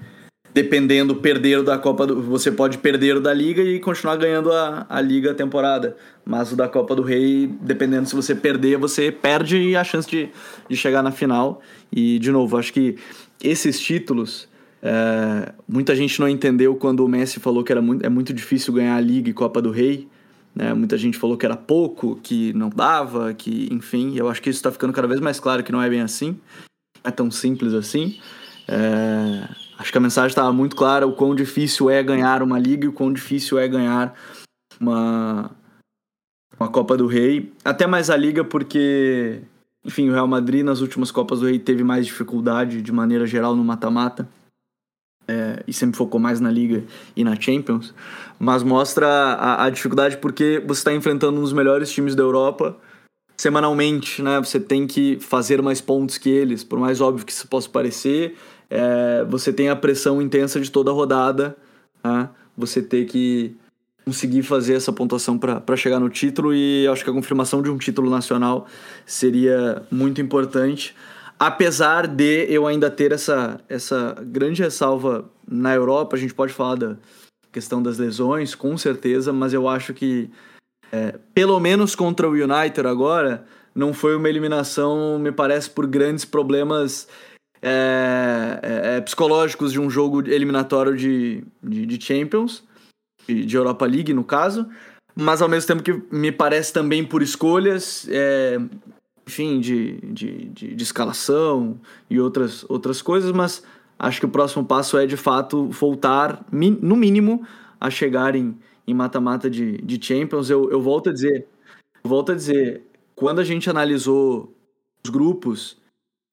dependendo 0.54 1.16
perder 1.16 1.62
da 1.64 1.76
Copa 1.76 2.06
do 2.06 2.22
você 2.22 2.50
pode 2.50 2.78
perder 2.78 3.16
o 3.16 3.20
da 3.20 3.34
liga 3.34 3.60
e 3.60 3.80
continuar 3.80 4.16
ganhando 4.16 4.52
a, 4.52 4.86
a 4.88 5.00
liga 5.00 5.32
a 5.32 5.34
temporada. 5.34 5.96
Mas 6.24 6.52
o 6.52 6.56
da 6.56 6.68
Copa 6.68 6.94
do 6.94 7.02
Rei 7.02 7.50
dependendo 7.60 8.08
se 8.08 8.14
você 8.14 8.34
perder 8.34 8.78
você 8.78 9.10
perde 9.10 9.76
a 9.76 9.82
chance 9.82 10.08
de, 10.08 10.30
de 10.68 10.76
chegar 10.76 11.02
na 11.02 11.10
final. 11.10 11.60
E 11.92 12.18
de 12.20 12.30
novo 12.30 12.56
acho 12.56 12.72
que 12.72 12.96
esses 13.42 13.80
títulos 13.80 14.48
é, 14.80 15.52
muita 15.68 15.94
gente 15.96 16.20
não 16.20 16.28
entendeu 16.28 16.76
quando 16.76 17.04
o 17.04 17.08
Messi 17.08 17.40
falou 17.40 17.64
que 17.64 17.72
era 17.72 17.82
muito, 17.82 18.06
é 18.06 18.08
muito 18.08 18.32
difícil 18.32 18.72
ganhar 18.72 18.96
a 18.96 19.00
liga 19.00 19.28
e 19.28 19.32
Copa 19.32 19.60
do 19.60 19.70
Rei 19.70 20.08
né? 20.54 20.72
muita 20.72 20.96
gente 20.96 21.18
falou 21.18 21.36
que 21.36 21.44
era 21.44 21.56
pouco 21.56 22.16
que 22.22 22.52
não 22.52 22.68
dava 22.68 23.34
que 23.34 23.66
enfim 23.72 24.12
eu 24.16 24.28
acho 24.28 24.40
que 24.42 24.50
isso 24.50 24.58
está 24.58 24.70
ficando 24.70 24.92
cada 24.92 25.08
vez 25.08 25.20
mais 25.20 25.40
claro 25.40 25.64
que 25.64 25.72
não 25.72 25.82
é 25.82 25.88
bem 25.88 26.02
assim 26.02 26.38
é 27.04 27.10
tão 27.10 27.30
simples 27.30 27.74
assim. 27.74 28.18
É, 28.66 29.48
Acho 29.85 29.92
que 29.92 29.99
a 29.99 30.01
mensagem 30.01 30.29
estava 30.29 30.51
muito 30.51 30.75
clara: 30.75 31.07
o 31.07 31.12
quão 31.12 31.35
difícil 31.35 31.90
é 31.90 32.03
ganhar 32.03 32.42
uma 32.42 32.59
liga 32.59 32.87
e 32.87 32.88
o 32.88 32.92
quão 32.92 33.12
difícil 33.12 33.59
é 33.59 33.68
ganhar 33.68 34.14
uma, 34.81 35.51
uma 36.59 36.70
Copa 36.70 36.97
do 36.97 37.07
Rei. 37.07 37.53
Até 37.62 37.87
mais 37.87 38.09
a 38.09 38.16
liga, 38.16 38.42
porque, 38.42 39.42
enfim, 39.85 40.09
o 40.09 40.12
Real 40.14 40.27
Madrid 40.27 40.64
nas 40.64 40.81
últimas 40.81 41.11
Copas 41.11 41.40
do 41.40 41.47
Rei 41.47 41.59
teve 41.59 41.85
mais 41.85 42.07
dificuldade 42.07 42.81
de 42.81 42.90
maneira 42.90 43.27
geral 43.27 43.55
no 43.55 43.62
mata-mata. 43.62 44.27
É, 45.29 45.62
e 45.66 45.73
sempre 45.73 45.99
focou 45.99 46.18
mais 46.18 46.40
na 46.40 46.51
Liga 46.51 46.85
e 47.14 47.25
na 47.25 47.38
Champions, 47.38 47.94
mas 48.38 48.62
mostra 48.62 49.07
a, 49.07 49.64
a 49.64 49.70
dificuldade 49.70 50.18
porque 50.18 50.62
você 50.66 50.81
está 50.81 50.92
enfrentando 50.94 51.38
um 51.38 51.42
dos 51.42 51.53
melhores 51.53 51.90
times 51.90 52.14
da 52.14 52.23
Europa 52.23 52.79
semanalmente, 53.37 54.23
né? 54.23 54.38
Você 54.38 54.61
tem 54.61 54.87
que 54.87 55.18
fazer 55.20 55.61
mais 55.62 55.81
pontos 55.81 56.18
que 56.18 56.29
eles, 56.29 56.62
por 56.62 56.79
mais 56.79 57.01
óbvio 57.01 57.25
que 57.25 57.33
isso 57.33 57.49
possa 57.49 57.68
parecer, 57.68 58.37
é, 58.70 59.24
você 59.29 59.53
tem 59.53 59.68
a 59.68 59.77
pressão 59.77 60.20
intensa 60.20 60.61
de 60.61 60.70
toda 60.70 60.90
a 60.90 60.94
rodada, 60.94 61.57
né? 62.03 62.29
você 62.57 62.83
ter 62.83 63.07
que 63.07 63.57
conseguir 64.05 64.42
fazer 64.42 64.74
essa 64.74 64.92
pontuação 64.92 65.38
para 65.38 65.77
chegar 65.77 65.98
no 65.98 66.11
título 66.11 66.55
e 66.55 66.87
acho 66.88 67.03
que 67.03 67.11
a 67.11 67.12
confirmação 67.12 67.62
de 67.62 67.70
um 67.70 67.79
título 67.79 68.11
nacional 68.11 68.66
seria 69.07 69.83
muito 69.90 70.20
importante. 70.20 70.94
Apesar 71.38 72.07
de 72.07 72.46
eu 72.48 72.66
ainda 72.66 72.90
ter 72.90 73.12
essa, 73.12 73.61
essa 73.68 74.14
grande 74.20 74.62
ressalva 74.62 75.24
na 75.48 75.74
Europa, 75.74 76.16
a 76.16 76.18
gente 76.18 76.35
pode 76.35 76.53
falar 76.53 76.77
da 76.77 76.96
questão 77.50 77.83
das 77.83 77.98
lesões, 77.98 78.55
com 78.55 78.77
certeza, 78.77 79.33
mas 79.33 79.53
eu 79.53 79.68
acho 79.68 79.94
que, 79.94 80.31
é, 80.92 81.18
pelo 81.33 81.59
menos 81.59 81.94
contra 81.94 82.29
o 82.29 82.33
United 82.33 82.87
agora, 82.87 83.44
não 83.74 83.92
foi 83.94 84.16
uma 84.16 84.29
eliminação, 84.29 85.18
me 85.18 85.33
parece, 85.33 85.70
por 85.70 85.87
grandes 85.87 86.24
problemas 86.24 87.09
é, 87.66 88.61
é, 88.62 88.96
é, 88.96 89.00
psicológicos 89.00 89.72
de 89.72 89.81
um 89.81 89.88
jogo 89.88 90.20
eliminatório 90.29 90.94
de, 90.94 91.42
de, 91.62 91.87
de 91.87 92.05
Champions, 92.05 92.62
de, 93.27 93.57
Europa 93.57 93.87
League 93.87 94.12
no 94.12 94.22
caso, 94.22 94.68
mas 95.16 95.40
ao 95.40 95.48
mesmo 95.48 95.68
tempo 95.68 95.83
que 95.83 96.14
me 96.14 96.31
parece 96.31 96.74
também 96.74 97.03
por 97.03 97.22
escolhas, 97.22 98.07
é, 98.11 98.61
enfim, 99.27 99.61
de, 99.61 99.98
de, 100.03 100.44
de, 100.50 100.74
de, 100.74 100.83
escalação 100.83 101.81
e 102.11 102.20
outras, 102.20 102.66
outras 102.68 103.00
coisas, 103.00 103.33
mas 103.33 103.62
acho 103.98 104.20
que 104.20 104.27
o 104.27 104.31
próximo 104.31 104.66
passo 104.66 104.98
é 104.98 105.07
de 105.07 105.16
fato 105.16 105.66
voltar, 105.68 106.44
no 106.53 106.96
mínimo, 106.96 107.46
a 107.81 107.88
chegar 107.88 108.37
em 108.37 108.55
mata-mata 108.88 109.48
de, 109.48 109.79
de 109.79 110.05
Champions. 110.05 110.50
Eu, 110.50 110.70
eu 110.70 110.83
volto 110.83 111.09
a 111.09 111.14
dizer, 111.14 111.46
volto 112.05 112.33
a 112.33 112.35
dizer, 112.35 112.83
quando 113.14 113.38
a 113.38 113.44
gente 113.44 113.70
analisou 113.70 114.55
os 115.03 115.11
grupos 115.11 115.83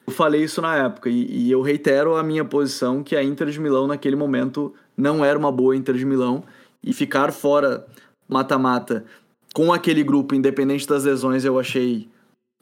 eu 0.05 0.13
falei 0.13 0.43
isso 0.43 0.61
na 0.61 0.75
época 0.75 1.09
e, 1.09 1.47
e, 1.47 1.51
eu 1.51 1.61
reitero 1.61 2.15
a 2.15 2.23
minha 2.23 2.43
posição 2.43 3.03
que 3.03 3.15
a 3.15 3.23
Inter 3.23 3.49
de 3.49 3.59
Milão 3.59 3.87
naquele 3.87 4.15
momento 4.15 4.73
não 4.97 5.23
era 5.23 5.37
uma 5.37 5.51
boa 5.51 5.75
Inter 5.75 5.95
de 5.95 6.05
Milão 6.05 6.43
e 6.83 6.93
ficar 6.93 7.31
fora 7.31 7.85
mata-mata 8.27 9.05
com 9.53 9.73
aquele 9.73 10.03
grupo, 10.03 10.33
independente 10.33 10.87
das 10.87 11.03
lesões, 11.03 11.43
eu 11.43 11.59
achei 11.59 12.07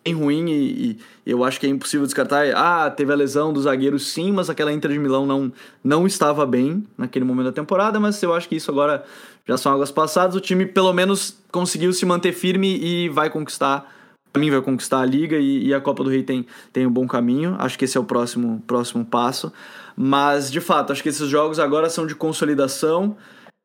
bem 0.03 0.13
ruim 0.13 0.49
e, 0.49 0.91
e, 0.91 0.99
eu 1.25 1.43
acho 1.43 1.59
que 1.59 1.67
é 1.67 1.69
impossível 1.69 2.05
descartar. 2.05 2.45
Ah, 2.55 2.89
teve 2.89 3.11
a 3.11 3.15
lesão 3.15 3.53
do 3.53 3.61
zagueiro, 3.61 3.99
sim, 3.99 4.31
mas 4.31 4.49
aquela 4.49 4.73
Inter 4.73 4.91
de 4.91 4.99
Milão 4.99 5.25
não, 5.25 5.51
não 5.83 6.07
estava 6.07 6.45
bem 6.45 6.85
naquele 6.97 7.25
momento 7.25 7.45
da 7.45 7.51
temporada, 7.51 7.99
mas 7.99 8.21
eu 8.23 8.33
acho 8.33 8.49
que 8.49 8.55
isso 8.55 8.71
agora 8.71 9.03
já 9.47 9.57
são 9.57 9.71
águas 9.71 9.91
passadas. 9.91 10.35
O 10.35 10.39
time 10.39 10.65
pelo 10.65 10.91
menos 10.93 11.37
conseguiu 11.51 11.93
se 11.93 12.05
manter 12.05 12.33
firme 12.33 12.79
e 12.79 13.09
vai 13.09 13.29
conquistar 13.29 13.98
para 14.31 14.39
mim 14.39 14.51
vai 14.51 14.61
conquistar 14.61 15.01
a 15.01 15.05
liga 15.05 15.37
e, 15.37 15.67
e, 15.67 15.73
a 15.73 15.81
Copa 15.81 16.03
do 16.03 16.09
Rei 16.09 16.23
tem, 16.23 16.45
tem 16.71 16.85
um 16.85 16.91
bom 16.91 17.07
caminho. 17.07 17.55
Acho 17.59 17.77
que 17.77 17.85
esse 17.85 17.97
é 17.97 17.99
o 17.99 18.03
próximo, 18.03 18.63
próximo 18.67 19.03
passo. 19.03 19.51
Mas, 19.95 20.51
de 20.51 20.61
fato, 20.61 20.93
acho 20.93 21.01
que 21.01 21.09
esses 21.09 21.27
jogos 21.27 21.59
agora 21.59 21.89
são 21.89 22.05
de 22.05 22.15
consolidação. 22.15 23.17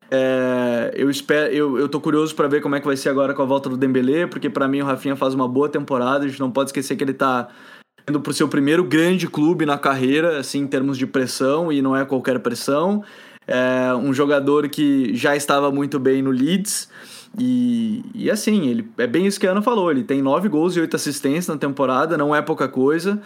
É, 0.09 0.91
eu 0.95 1.09
espero, 1.09 1.53
eu, 1.53 1.77
eu 1.79 1.89
tô 1.89 1.99
curioso 1.99 2.35
para 2.35 2.47
ver 2.47 2.61
como 2.61 2.75
é 2.75 2.79
que 2.79 2.85
vai 2.85 2.97
ser 2.97 3.09
agora 3.09 3.33
com 3.33 3.41
a 3.41 3.45
volta 3.45 3.69
do 3.69 3.77
Dembélé, 3.77 4.27
porque 4.27 4.49
para 4.49 4.67
mim 4.67 4.81
o 4.81 4.85
Rafinha 4.85 5.15
faz 5.15 5.33
uma 5.33 5.47
boa 5.47 5.69
temporada. 5.69 6.25
A 6.25 6.27
gente 6.27 6.39
não 6.39 6.51
pode 6.51 6.69
esquecer 6.69 6.95
que 6.95 7.03
ele 7.03 7.13
tá 7.13 7.47
indo 8.07 8.19
pro 8.19 8.33
seu 8.33 8.47
primeiro 8.47 8.83
grande 8.83 9.27
clube 9.27 9.65
na 9.65 9.77
carreira, 9.77 10.39
assim, 10.39 10.59
em 10.59 10.67
termos 10.67 10.97
de 10.97 11.07
pressão, 11.07 11.71
e 11.71 11.81
não 11.81 11.95
é 11.95 12.05
qualquer 12.05 12.39
pressão. 12.39 13.03
É 13.47 13.93
um 13.93 14.13
jogador 14.13 14.67
que 14.69 15.15
já 15.15 15.35
estava 15.35 15.71
muito 15.71 15.99
bem 15.99 16.21
no 16.21 16.31
Leeds 16.31 16.89
e, 17.37 18.03
e 18.13 18.31
assim, 18.31 18.67
ele 18.67 18.89
é 18.97 19.07
bem 19.07 19.25
isso 19.25 19.39
que 19.39 19.47
a 19.47 19.51
Ana 19.51 19.61
falou: 19.61 19.91
ele 19.91 20.03
tem 20.03 20.21
nove 20.21 20.47
gols 20.47 20.75
e 20.75 20.79
oito 20.79 20.95
assistências 20.95 21.47
na 21.47 21.57
temporada, 21.57 22.17
não 22.17 22.35
é 22.35 22.41
pouca 22.41 22.67
coisa. 22.67 23.21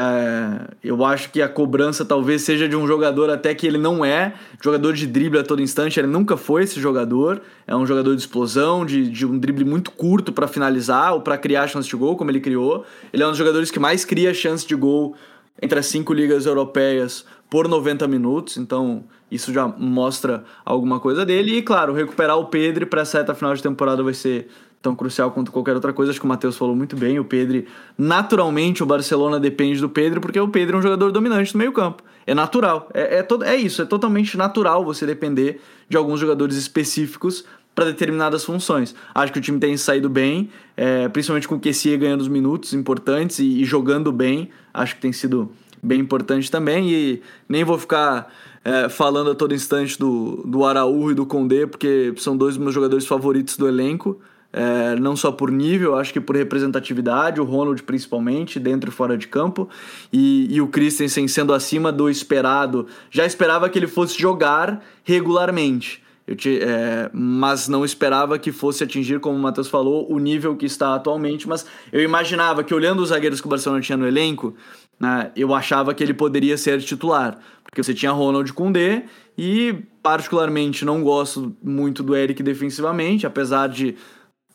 É, 0.00 0.74
eu 0.84 1.04
acho 1.04 1.28
que 1.32 1.42
a 1.42 1.48
cobrança 1.48 2.04
talvez 2.04 2.42
seja 2.42 2.68
de 2.68 2.76
um 2.76 2.86
jogador 2.86 3.30
até 3.30 3.52
que 3.52 3.66
ele 3.66 3.78
não 3.78 4.04
é 4.04 4.32
jogador 4.62 4.92
de 4.92 5.08
drible 5.08 5.40
a 5.40 5.42
todo 5.42 5.60
instante, 5.60 5.98
ele 5.98 6.06
nunca 6.06 6.36
foi 6.36 6.62
esse 6.62 6.80
jogador. 6.80 7.42
É 7.66 7.74
um 7.74 7.84
jogador 7.84 8.14
de 8.14 8.20
explosão, 8.20 8.86
de, 8.86 9.08
de 9.10 9.26
um 9.26 9.36
drible 9.36 9.64
muito 9.64 9.90
curto 9.90 10.32
para 10.32 10.46
finalizar 10.46 11.14
ou 11.14 11.20
para 11.20 11.36
criar 11.36 11.66
chance 11.66 11.88
de 11.88 11.96
gol, 11.96 12.16
como 12.16 12.30
ele 12.30 12.40
criou. 12.40 12.86
Ele 13.12 13.24
é 13.24 13.26
um 13.26 13.30
dos 13.30 13.38
jogadores 13.38 13.72
que 13.72 13.80
mais 13.80 14.04
cria 14.04 14.32
chance 14.32 14.64
de 14.64 14.76
gol 14.76 15.16
entre 15.60 15.80
as 15.80 15.86
cinco 15.86 16.12
ligas 16.12 16.46
europeias 16.46 17.24
por 17.50 17.66
90 17.66 18.06
minutos, 18.06 18.56
então 18.56 19.02
isso 19.30 19.52
já 19.52 19.66
mostra 19.68 20.44
alguma 20.64 21.00
coisa 21.00 21.24
dele. 21.24 21.58
E, 21.58 21.62
claro, 21.62 21.92
recuperar 21.92 22.38
o 22.38 22.46
Pedro 22.46 22.86
para 22.86 23.02
essa 23.02 23.18
reta 23.18 23.34
final 23.34 23.54
de 23.54 23.62
temporada 23.62 24.02
vai 24.02 24.14
ser 24.14 24.48
tão 24.80 24.94
crucial 24.94 25.30
quanto 25.30 25.50
qualquer 25.50 25.74
outra 25.74 25.92
coisa. 25.92 26.10
Acho 26.10 26.20
que 26.20 26.26
o 26.26 26.28
Matheus 26.28 26.56
falou 26.56 26.74
muito 26.74 26.96
bem. 26.96 27.18
O 27.18 27.24
Pedro, 27.24 27.64
naturalmente, 27.96 28.82
o 28.82 28.86
Barcelona 28.86 29.38
depende 29.38 29.80
do 29.80 29.88
Pedro, 29.88 30.20
porque 30.20 30.38
o 30.38 30.48
Pedro 30.48 30.76
é 30.76 30.78
um 30.78 30.82
jogador 30.82 31.10
dominante 31.10 31.54
no 31.54 31.58
meio-campo. 31.58 32.02
É 32.26 32.34
natural. 32.34 32.88
É, 32.92 33.18
é, 33.18 33.22
to 33.22 33.42
é 33.42 33.56
isso, 33.56 33.82
é 33.82 33.84
totalmente 33.84 34.36
natural 34.36 34.84
você 34.84 35.06
depender 35.06 35.60
de 35.88 35.96
alguns 35.96 36.20
jogadores 36.20 36.56
específicos 36.56 37.44
para 37.74 37.86
determinadas 37.86 38.44
funções. 38.44 38.94
Acho 39.14 39.32
que 39.32 39.38
o 39.38 39.42
time 39.42 39.58
tem 39.58 39.76
saído 39.76 40.08
bem, 40.08 40.50
é, 40.76 41.08
principalmente 41.08 41.46
com 41.46 41.54
o 41.54 41.60
Kessie 41.60 41.96
ganhando 41.96 42.20
os 42.20 42.28
minutos 42.28 42.74
importantes 42.74 43.38
e, 43.38 43.62
e 43.62 43.64
jogando 43.64 44.12
bem. 44.12 44.50
Acho 44.74 44.96
que 44.96 45.00
tem 45.00 45.12
sido 45.12 45.50
bem 45.82 46.00
importante 46.00 46.50
também. 46.50 46.90
E 46.90 47.22
nem 47.48 47.64
vou 47.64 47.78
ficar 47.78 48.32
é, 48.68 48.88
falando 48.90 49.30
a 49.30 49.34
todo 49.34 49.54
instante 49.54 49.98
do, 49.98 50.42
do 50.44 50.62
Araújo 50.62 51.12
e 51.12 51.14
do 51.14 51.24
Condé, 51.24 51.66
porque 51.66 52.12
são 52.18 52.36
dois 52.36 52.54
dos 52.54 52.62
meus 52.62 52.74
jogadores 52.74 53.06
favoritos 53.06 53.56
do 53.56 53.66
elenco. 53.66 54.20
É, 54.52 54.94
não 54.96 55.16
só 55.16 55.32
por 55.32 55.50
nível, 55.50 55.96
acho 55.96 56.12
que 56.12 56.20
por 56.20 56.36
representatividade, 56.36 57.40
o 57.40 57.44
Ronald 57.44 57.82
principalmente, 57.82 58.58
dentro 58.58 58.90
e 58.90 58.92
fora 58.92 59.16
de 59.16 59.26
campo, 59.26 59.68
e, 60.12 60.54
e 60.54 60.60
o 60.60 60.68
Christensen 60.68 61.26
sendo 61.28 61.54
acima 61.54 61.90
do 61.90 62.10
esperado. 62.10 62.86
Já 63.10 63.24
esperava 63.24 63.70
que 63.70 63.78
ele 63.78 63.86
fosse 63.86 64.20
jogar 64.20 64.84
regularmente. 65.02 66.02
Te, 66.36 66.60
é, 66.60 67.10
mas 67.10 67.68
não 67.68 67.86
esperava 67.86 68.38
que 68.38 68.52
fosse 68.52 68.84
atingir, 68.84 69.18
como 69.18 69.38
o 69.38 69.40
Matheus 69.40 69.68
falou, 69.68 70.06
o 70.12 70.18
nível 70.18 70.54
que 70.56 70.66
está 70.66 70.94
atualmente. 70.94 71.48
Mas 71.48 71.64
eu 71.90 72.02
imaginava 72.02 72.62
que, 72.62 72.74
olhando 72.74 73.00
os 73.00 73.08
zagueiros 73.08 73.40
que 73.40 73.46
o 73.46 73.50
Barcelona 73.50 73.80
tinha 73.80 73.96
no 73.96 74.06
elenco, 74.06 74.54
né, 75.00 75.30
eu 75.36 75.54
achava 75.54 75.94
que 75.94 76.02
ele 76.02 76.12
poderia 76.12 76.58
ser 76.58 76.80
titular. 76.82 77.38
Porque 77.70 77.82
você 77.82 77.94
tinha 77.94 78.10
Ronald 78.10 78.52
Koundé 78.52 79.04
e, 79.36 79.84
particularmente, 80.02 80.84
não 80.84 81.02
gosto 81.02 81.54
muito 81.62 82.02
do 82.02 82.16
Eric 82.16 82.42
defensivamente, 82.42 83.26
apesar 83.26 83.68
de 83.68 83.94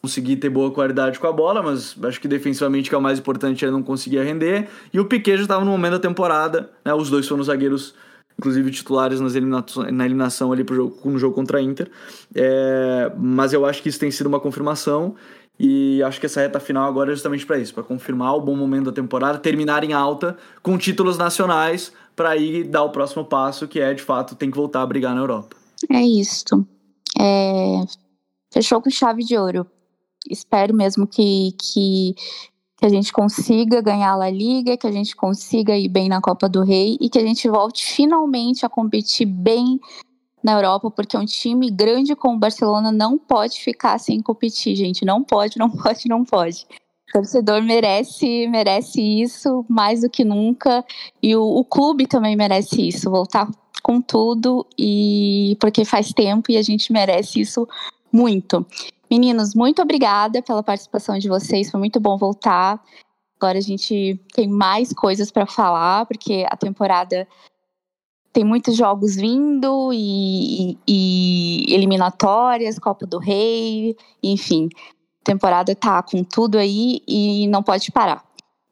conseguir 0.02 0.36
ter 0.36 0.50
boa 0.50 0.70
qualidade 0.70 1.18
com 1.18 1.28
a 1.28 1.32
bola, 1.32 1.64
mas 1.64 1.96
acho 2.04 2.20
que 2.20 2.28
defensivamente 2.28 2.90
que 2.90 2.96
é 2.96 2.98
o 2.98 3.02
mais 3.02 3.20
importante 3.20 3.64
ele 3.64 3.72
não 3.72 3.82
conseguia 3.82 4.22
render. 4.22 4.68
E 4.92 5.00
o 5.00 5.06
Piquet 5.06 5.38
já 5.38 5.44
estava 5.44 5.64
no 5.64 5.72
momento 5.72 5.94
da 5.94 6.00
temporada, 6.00 6.70
né, 6.84 6.94
os 6.94 7.10
dois 7.10 7.26
foram 7.26 7.42
zagueiros 7.42 7.96
inclusive 8.38 8.72
titulares 8.72 9.22
nas 9.22 9.34
na 9.92 10.06
eliminação 10.06 10.52
ali 10.52 10.64
pro 10.64 10.76
jogo, 10.76 11.00
no 11.06 11.18
jogo 11.18 11.36
contra 11.36 11.60
a 11.60 11.62
Inter. 11.62 11.90
É, 12.36 13.12
mas 13.18 13.54
eu 13.54 13.66
acho 13.66 13.82
que 13.82 13.88
isso 13.88 14.00
tem 14.00 14.12
sido 14.12 14.28
uma 14.28 14.40
confirmação 14.40 15.16
e 15.58 16.02
acho 16.04 16.20
que 16.20 16.26
essa 16.26 16.42
reta 16.42 16.60
final 16.60 16.88
agora 16.88 17.12
é 17.12 17.14
justamente 17.14 17.46
para 17.46 17.58
isso, 17.58 17.74
para 17.74 17.84
confirmar 17.84 18.36
o 18.36 18.42
bom 18.42 18.56
momento 18.56 18.86
da 18.86 18.92
temporada, 18.92 19.38
terminar 19.38 19.84
em 19.84 19.94
alta 19.94 20.36
com 20.62 20.78
títulos 20.78 21.18
nacionais 21.18 21.94
para 22.16 22.30
aí 22.30 22.64
dar 22.64 22.84
o 22.84 22.90
próximo 22.90 23.26
passo, 23.26 23.68
que 23.68 23.80
é 23.80 23.94
de 23.94 24.02
fato 24.02 24.36
tem 24.36 24.52
que 24.52 24.58
voltar 24.58 24.82
a 24.82 24.86
brigar 24.86 25.14
na 25.14 25.22
Europa. 25.22 25.56
É 25.90 26.02
isso. 26.02 26.66
É... 27.20 27.82
Fechou 28.52 28.82
com 28.82 28.90
chave 28.90 29.24
de 29.24 29.38
ouro. 29.38 29.66
Espero 30.30 30.74
mesmo 30.74 31.06
que, 31.06 31.54
que 31.60 32.16
que 32.84 32.88
a 32.88 32.90
gente 32.90 33.14
consiga 33.14 33.82
ganhar 33.82 34.14
a 34.14 34.30
Liga, 34.30 34.76
que 34.76 34.86
a 34.86 34.92
gente 34.92 35.16
consiga 35.16 35.78
ir 35.78 35.88
bem 35.88 36.10
na 36.10 36.20
Copa 36.20 36.50
do 36.50 36.64
Rei 36.64 36.98
e 37.00 37.10
que 37.10 37.18
a 37.18 37.26
gente 37.26 37.48
volte 37.48 37.86
finalmente 37.86 38.66
a 38.66 38.70
competir 38.70 39.26
bem 39.26 39.80
na 40.44 40.52
Europa, 40.52 40.92
porque 40.92 41.18
um 41.18 41.24
time 41.24 41.72
grande 41.72 42.14
como 42.14 42.36
o 42.36 42.40
Barcelona 42.40 42.92
não 42.92 43.18
pode 43.18 43.62
ficar 43.62 43.98
sem 44.00 44.22
competir, 44.22 44.76
gente. 44.76 45.06
Não 45.06 45.24
pode, 45.24 45.58
não 45.58 45.70
pode, 45.70 46.10
não 46.10 46.26
pode. 46.26 46.68
Torcedor 47.14 47.62
merece, 47.62 48.48
merece 48.48 49.00
isso 49.00 49.64
mais 49.70 50.02
do 50.02 50.10
que 50.10 50.26
nunca. 50.26 50.84
E 51.22 51.36
o, 51.36 51.44
o 51.44 51.64
clube 51.64 52.08
também 52.08 52.36
merece 52.36 52.88
isso, 52.88 53.12
voltar 53.12 53.48
com 53.84 54.02
tudo, 54.02 54.66
e 54.80 55.56
porque 55.60 55.86
faz 55.86 56.12
tempo 56.12 56.52
e 56.52 56.58
a 56.58 56.62
gente 56.64 56.92
merece 56.92 57.42
isso 57.42 57.68
muito. 58.12 58.66
Meninos, 59.12 59.54
muito 59.54 59.82
obrigada 59.82 60.42
pela 60.42 60.64
participação 60.64 61.20
de 61.20 61.30
vocês, 61.30 61.70
foi 61.70 61.80
muito 61.80 62.00
bom 62.00 62.18
voltar. 62.18 62.82
Agora 63.38 63.60
a 63.60 63.62
gente 63.62 64.20
tem 64.34 64.48
mais 64.48 64.92
coisas 64.94 65.30
para 65.30 65.46
falar, 65.46 66.06
porque 66.08 66.46
a 66.50 66.56
temporada 66.56 67.28
tem 68.32 68.44
muitos 68.44 68.76
jogos 68.76 69.16
vindo 69.16 69.92
e, 69.94 70.72
e, 70.72 70.78
e, 70.88 71.74
eliminatórias, 71.74 72.80
Copa 72.80 73.06
do 73.06 73.20
Rei, 73.20 73.96
enfim. 74.24 74.70
Temporada 75.24 75.76
tá 75.76 76.02
com 76.04 76.24
tudo 76.24 76.58
aí 76.58 77.02
e 77.08 77.48
não 77.48 77.64
pode 77.64 77.92
parar. 77.92 78.24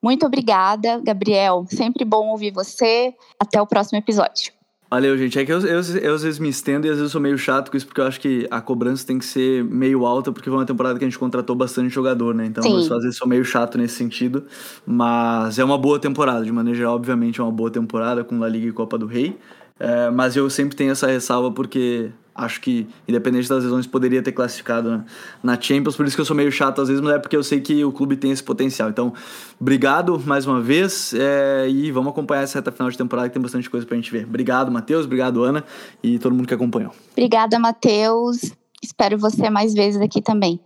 Muito 0.01 0.25
obrigada, 0.25 0.99
Gabriel. 0.99 1.65
Sempre 1.69 2.03
bom 2.03 2.29
ouvir 2.29 2.51
você. 2.51 3.13
Até 3.39 3.61
o 3.61 3.67
próximo 3.67 3.99
episódio. 3.99 4.51
Valeu, 4.89 5.17
gente. 5.17 5.39
É 5.39 5.45
que 5.45 5.53
eu, 5.53 5.61
eu, 5.61 5.81
eu, 6.01 6.15
às 6.15 6.23
vezes 6.23 6.37
me 6.37 6.49
estendo 6.49 6.85
e 6.85 6.89
às 6.89 6.97
vezes 6.97 7.13
sou 7.13 7.21
meio 7.21 7.37
chato 7.37 7.71
com 7.71 7.77
isso, 7.77 7.85
porque 7.85 8.01
eu 8.01 8.05
acho 8.05 8.19
que 8.19 8.45
a 8.51 8.59
cobrança 8.59 9.07
tem 9.07 9.17
que 9.17 9.23
ser 9.23 9.63
meio 9.63 10.05
alta, 10.05 10.33
porque 10.33 10.49
foi 10.49 10.59
uma 10.59 10.65
temporada 10.65 10.99
que 10.99 11.05
a 11.05 11.07
gente 11.07 11.17
contratou 11.17 11.55
bastante 11.55 11.87
jogador, 11.87 12.35
né? 12.35 12.45
Então, 12.45 12.61
eu, 12.65 12.77
às 12.77 13.03
vezes 13.03 13.15
sou 13.15 13.25
meio 13.25 13.45
chato 13.45 13.77
nesse 13.77 13.95
sentido. 13.95 14.45
Mas 14.85 15.57
é 15.57 15.63
uma 15.63 15.77
boa 15.77 15.97
temporada, 15.97 16.43
de 16.43 16.51
maneira 16.51 16.77
geral, 16.77 16.95
obviamente 16.95 17.39
é 17.39 17.43
uma 17.43 17.53
boa 17.53 17.71
temporada 17.71 18.21
com 18.25 18.37
La 18.37 18.49
Liga 18.49 18.67
e 18.67 18.71
Copa 18.73 18.97
do 18.97 19.05
Rei. 19.05 19.37
É, 19.79 20.09
mas 20.09 20.35
eu 20.35 20.49
sempre 20.49 20.75
tenho 20.75 20.91
essa 20.91 21.07
ressalva 21.07 21.51
porque 21.51 22.11
acho 22.34 22.61
que, 22.61 22.88
independente 23.07 23.47
das 23.47 23.63
lesões, 23.63 23.86
poderia 23.86 24.21
ter 24.21 24.32
classificado 24.32 25.03
na, 25.43 25.59
Champions. 25.59 25.95
Por 25.95 26.05
isso 26.05 26.15
que 26.15 26.21
eu 26.21 26.25
sou 26.25 26.36
meio 26.36 26.51
chato 26.51 26.82
às 26.82 26.88
vezes, 26.88 27.01
mas 27.01 27.13
é 27.13 27.19
porque 27.19 27.36
eu 27.36 27.43
sei 27.43 27.61
que 27.61 27.84
o 27.84 27.91
clube 27.91 28.15
tem 28.15 28.32
esse 28.32 28.43
potencial. 28.43 28.89
Então, 28.89 29.13
obrigado 29.59 30.19
mais 30.25 30.45
uma 30.45 30.61
vez 30.61 31.13
é, 31.13 31.67
e 31.69 31.91
vamos 31.91 32.11
acompanhar 32.11 32.43
essa 32.43 32.59
reta 32.59 32.71
final 32.71 32.89
de 32.89 32.97
temporada 32.97 33.27
que 33.27 33.34
tem 33.34 33.41
bastante 33.41 33.69
coisa 33.69 33.86
pra 33.86 33.95
gente 33.95 34.11
ver. 34.11 34.25
Obrigado, 34.25 34.71
Matheus. 34.71 35.05
Obrigado, 35.05 35.43
Ana 35.43 35.63
e 36.03 36.17
todo 36.17 36.34
mundo 36.34 36.47
que 36.47 36.53
acompanhou. 36.53 36.91
Obrigada, 37.11 37.59
Matheus. 37.59 38.51
Espero 38.82 39.17
você 39.17 39.49
mais 39.49 39.73
vezes 39.73 40.01
aqui 40.01 40.21
também. 40.21 40.59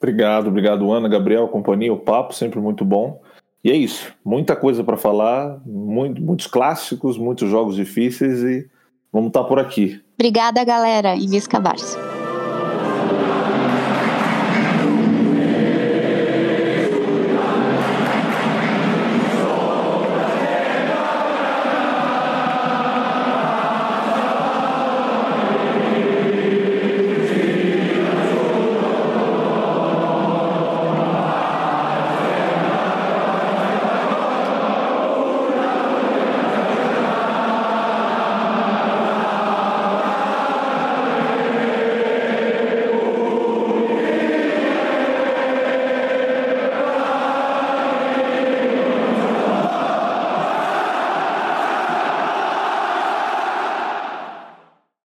Obrigado, 0.00 0.48
obrigado, 0.48 0.90
Ana, 0.90 1.08
Gabriel, 1.08 1.46
companhia. 1.46 1.92
O 1.92 1.98
papo 1.98 2.34
sempre 2.34 2.58
muito 2.58 2.84
bom. 2.84 3.22
E 3.62 3.70
é 3.70 3.76
isso. 3.76 4.12
Muita 4.24 4.56
coisa 4.56 4.82
para 4.82 4.96
falar, 4.96 5.60
muito, 5.64 6.20
muitos 6.20 6.48
clássicos, 6.48 7.16
muitos 7.16 7.48
jogos 7.48 7.76
difíceis 7.76 8.42
e 8.42 8.68
vamos 9.12 9.28
estar 9.28 9.42
tá 9.42 9.48
por 9.48 9.58
aqui. 9.58 10.00
Obrigada, 10.18 10.64
galera, 10.64 11.14
e 11.16 11.26
Visca 11.26 11.60
Barça. 11.60 12.21